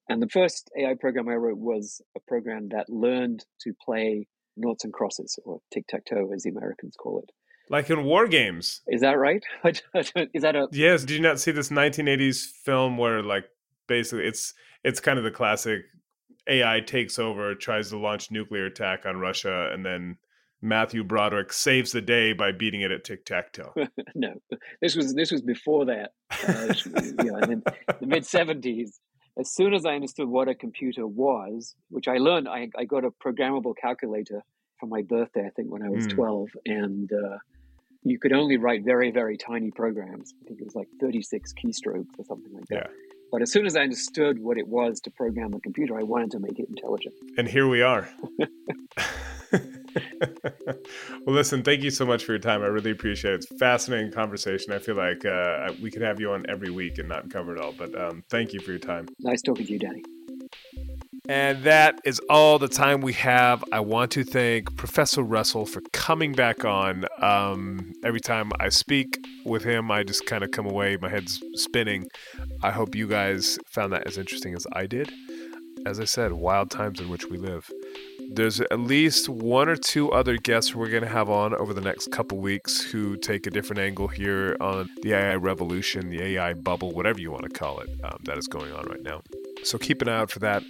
And 0.09 0.21
the 0.21 0.27
first 0.27 0.71
AI 0.77 0.95
program 0.99 1.29
I 1.29 1.35
wrote 1.35 1.59
was 1.59 2.01
a 2.17 2.19
program 2.27 2.69
that 2.69 2.89
learned 2.89 3.45
to 3.61 3.73
play 3.85 4.27
noughts 4.57 4.83
and 4.83 4.91
crosses, 4.91 5.37
or 5.45 5.59
tic 5.71 5.85
tac 5.87 6.05
toe, 6.05 6.31
as 6.33 6.43
the 6.43 6.49
Americans 6.49 6.95
call 6.99 7.19
it. 7.19 7.29
Like 7.69 7.91
in 7.91 8.03
war 8.03 8.27
games. 8.27 8.81
Is 8.87 9.01
that 9.01 9.19
right? 9.19 9.43
Is 9.63 10.41
that 10.41 10.55
a 10.55 10.67
yes? 10.71 11.01
Did 11.01 11.11
you 11.11 11.21
not 11.21 11.39
see 11.39 11.51
this 11.51 11.69
1980s 11.69 12.45
film 12.65 12.97
where 12.97 13.21
like 13.21 13.45
basically 13.87 14.25
it's 14.25 14.55
it's 14.83 14.99
kind 14.99 15.19
of 15.19 15.23
the 15.23 15.31
classic 15.31 15.81
AI 16.47 16.79
takes 16.79 17.19
over, 17.19 17.53
tries 17.53 17.89
to 17.89 17.97
launch 17.99 18.31
nuclear 18.31 18.65
attack 18.65 19.05
on 19.05 19.17
Russia, 19.17 19.69
and 19.71 19.85
then 19.85 20.17
Matthew 20.61 21.03
Broderick 21.03 21.53
saves 21.53 21.91
the 21.91 22.01
day 22.01 22.33
by 22.33 22.51
beating 22.51 22.81
it 22.81 22.91
at 22.91 23.03
tic 23.03 23.23
tac 23.25 23.53
toe. 23.53 23.73
no, 24.15 24.33
this 24.81 24.95
was 24.95 25.13
this 25.13 25.31
was 25.31 25.43
before 25.43 25.85
that. 25.85 26.11
Uh, 26.47 26.73
you 27.23 27.31
know, 27.31 27.37
in 27.37 27.63
the 27.99 28.07
mid 28.07 28.23
70s 28.23 28.93
as 29.39 29.51
soon 29.51 29.73
as 29.73 29.85
I 29.85 29.95
understood 29.95 30.27
what 30.27 30.49
a 30.49 30.55
computer 30.55 31.07
was, 31.07 31.75
which 31.89 32.07
I 32.07 32.17
learned, 32.17 32.49
I, 32.49 32.69
I 32.77 32.83
got 32.83 33.05
a 33.05 33.09
programmable 33.09 33.73
calculator 33.79 34.43
for 34.79 34.87
my 34.87 35.01
birthday, 35.01 35.45
I 35.45 35.49
think 35.49 35.71
when 35.71 35.81
I 35.81 35.89
was 35.89 36.07
mm. 36.07 36.15
12. 36.15 36.49
And 36.65 37.09
uh, 37.11 37.37
you 38.03 38.19
could 38.19 38.33
only 38.33 38.57
write 38.57 38.83
very, 38.83 39.11
very 39.11 39.37
tiny 39.37 39.71
programs. 39.71 40.33
I 40.41 40.47
think 40.47 40.59
it 40.59 40.65
was 40.65 40.75
like 40.75 40.87
36 40.99 41.53
keystrokes 41.53 42.17
or 42.17 42.25
something 42.25 42.53
like 42.53 42.65
that. 42.67 42.75
Yeah. 42.75 42.87
But 43.31 43.41
as 43.41 43.51
soon 43.51 43.65
as 43.65 43.75
I 43.75 43.81
understood 43.81 44.39
what 44.39 44.57
it 44.57 44.67
was 44.67 44.99
to 45.01 45.11
program 45.11 45.53
a 45.53 45.59
computer, 45.59 45.97
I 45.97 46.03
wanted 46.03 46.31
to 46.31 46.39
make 46.39 46.57
it 46.57 46.67
intelligent. 46.67 47.13
And 47.37 47.47
here 47.47 47.67
we 47.67 47.81
are. 47.81 48.09
well, 50.21 51.35
listen, 51.35 51.63
thank 51.63 51.83
you 51.83 51.91
so 51.91 52.05
much 52.05 52.23
for 52.25 52.33
your 52.33 52.39
time. 52.39 52.61
I 52.61 52.67
really 52.67 52.91
appreciate 52.91 53.33
it. 53.33 53.35
It's 53.35 53.59
fascinating 53.59 54.11
conversation. 54.11 54.73
I 54.73 54.79
feel 54.79 54.95
like 54.95 55.25
uh, 55.25 55.73
we 55.81 55.91
could 55.91 56.01
have 56.01 56.19
you 56.19 56.31
on 56.31 56.45
every 56.49 56.69
week 56.69 56.97
and 56.97 57.07
not 57.07 57.29
cover 57.29 57.55
it 57.55 57.61
all, 57.61 57.73
but 57.73 57.99
um, 57.99 58.23
thank 58.29 58.53
you 58.53 58.59
for 58.59 58.71
your 58.71 58.79
time. 58.79 59.07
Nice 59.19 59.41
talking 59.41 59.65
to 59.65 59.73
you, 59.73 59.79
Danny. 59.79 60.03
And 61.27 61.63
that 61.63 61.99
is 62.05 62.19
all 62.27 62.57
the 62.57 62.67
time 62.67 63.01
we 63.01 63.13
have. 63.13 63.63
I 63.71 63.81
want 63.81 64.09
to 64.13 64.23
thank 64.23 64.75
Professor 64.77 65.21
Russell 65.21 65.67
for 65.67 65.81
coming 65.93 66.31
back 66.33 66.65
on. 66.65 67.05
Um, 67.21 67.93
every 68.03 68.19
time 68.19 68.51
I 68.59 68.69
speak 68.69 69.19
with 69.45 69.63
him, 69.63 69.91
I 69.91 70.01
just 70.01 70.25
kind 70.25 70.43
of 70.43 70.49
come 70.49 70.65
away, 70.65 70.97
my 70.99 71.07
head's 71.07 71.39
spinning. 71.53 72.07
I 72.63 72.71
hope 72.71 72.95
you 72.95 73.07
guys 73.07 73.59
found 73.67 73.93
that 73.93 74.07
as 74.07 74.17
interesting 74.17 74.55
as 74.55 74.65
I 74.73 74.87
did. 74.87 75.11
As 75.85 75.99
I 75.99 76.05
said, 76.05 76.33
wild 76.33 76.71
times 76.71 76.99
in 76.99 77.09
which 77.09 77.27
we 77.27 77.37
live 77.37 77.69
there's 78.31 78.61
at 78.61 78.79
least 78.79 79.27
one 79.27 79.67
or 79.67 79.75
two 79.75 80.11
other 80.11 80.37
guests 80.37 80.75
we're 80.75 80.89
going 80.89 81.03
to 81.03 81.09
have 81.09 81.29
on 81.29 81.53
over 81.55 81.73
the 81.73 81.81
next 81.81 82.11
couple 82.11 82.37
weeks 82.37 82.81
who 82.81 83.17
take 83.17 83.47
a 83.47 83.49
different 83.49 83.79
angle 83.79 84.07
here 84.07 84.55
on 84.61 84.89
the 85.01 85.13
AI 85.13 85.35
revolution, 85.35 86.09
the 86.09 86.21
AI 86.21 86.53
bubble, 86.53 86.91
whatever 86.91 87.19
you 87.19 87.31
want 87.31 87.43
to 87.43 87.49
call 87.49 87.79
it, 87.79 87.89
um, 88.03 88.19
that 88.25 88.37
is 88.37 88.47
going 88.47 88.71
on 88.71 88.85
right 88.85 89.01
now. 89.01 89.21
So 89.63 89.77
keep 89.77 90.01
an 90.01 90.09
eye 90.09 90.19
out 90.19 90.31
for 90.31 90.39
that. 90.39 90.63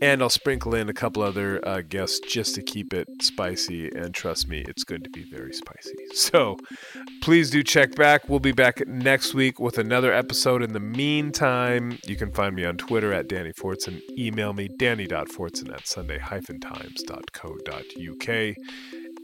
And 0.00 0.22
I'll 0.22 0.30
sprinkle 0.30 0.74
in 0.74 0.88
a 0.88 0.92
couple 0.92 1.22
other 1.22 1.66
uh, 1.66 1.80
guests 1.80 2.20
just 2.20 2.54
to 2.54 2.62
keep 2.62 2.94
it 2.94 3.08
spicy. 3.20 3.90
And 3.90 4.14
trust 4.14 4.48
me, 4.48 4.64
it's 4.68 4.84
going 4.84 5.02
to 5.02 5.10
be 5.10 5.24
very 5.30 5.52
spicy. 5.52 5.94
So 6.14 6.56
please 7.22 7.50
do 7.50 7.62
check 7.62 7.94
back. 7.94 8.28
We'll 8.28 8.38
be 8.38 8.52
back 8.52 8.86
next 8.86 9.34
week 9.34 9.58
with 9.58 9.78
another 9.78 10.12
episode. 10.12 10.62
In 10.62 10.72
the 10.72 10.80
meantime, 10.80 11.98
you 12.06 12.16
can 12.16 12.32
find 12.32 12.54
me 12.54 12.64
on 12.64 12.76
Twitter 12.76 13.12
at 13.12 13.28
Danny 13.28 13.52
Fortson. 13.52 14.00
Email 14.18 14.52
me, 14.52 14.68
danny.fortson 14.78 15.72
at 15.72 15.86
sunday-times.co.uk. 15.86 18.56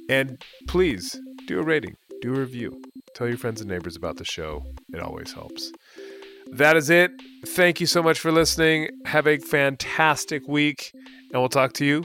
And 0.09 0.43
please 0.67 1.21
do 1.47 1.59
a 1.59 1.63
rating, 1.63 1.97
do 2.23 2.35
a 2.35 2.41
review. 2.41 2.81
Tell 3.15 3.29
your 3.29 3.39
friends 3.39 3.61
and 3.61 3.69
neighbors 3.69 3.97
about 3.97 4.17
the 4.17 4.25
show. 4.25 4.65
It 4.93 5.01
always 5.01 5.33
helps 5.33 5.73
that 6.53 6.77
is 6.77 6.91
it. 6.91 7.11
Thank 7.47 7.81
you 7.81 7.87
so 7.87 8.03
much 8.03 8.19
for 8.19 8.33
listening. 8.33 8.89
Have 9.07 9.27
a 9.27 9.39
fantastic 9.39 10.47
week, 10.49 10.93
and 10.95 11.41
we'll 11.41 11.49
talk 11.49 11.73
to 11.75 11.85
you 11.85 12.05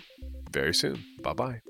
very 0.52 0.74
soon. 0.74 1.04
Bye 1.22 1.34
bye. 1.34 1.62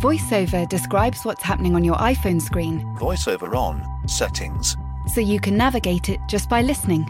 VoiceOver 0.00 0.66
describes 0.70 1.26
what's 1.26 1.42
happening 1.42 1.74
on 1.74 1.84
your 1.84 1.96
iPhone 1.96 2.40
screen. 2.40 2.80
VoiceOver 2.98 3.54
on, 3.54 3.84
settings. 4.08 4.74
So 5.14 5.20
you 5.20 5.38
can 5.38 5.58
navigate 5.58 6.08
it 6.08 6.18
just 6.26 6.48
by 6.48 6.62
listening. 6.62 7.06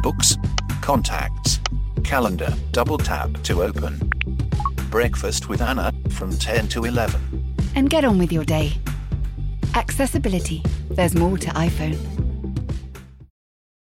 Books, 0.00 0.36
contacts, 0.80 1.58
calendar, 2.04 2.54
double 2.70 2.98
tap 2.98 3.32
to 3.42 3.64
open 3.64 4.10
Breakfast 4.90 5.48
with 5.48 5.62
Anna 5.62 5.94
from 6.10 6.36
10 6.36 6.66
to 6.68 6.84
11. 6.84 7.20
And 7.76 7.88
get 7.88 8.04
on 8.04 8.18
with 8.18 8.32
your 8.32 8.44
day. 8.44 8.72
Accessibility. 9.74 10.64
There's 10.90 11.14
more 11.14 11.38
to 11.38 11.48
iPhone. 11.50 12.19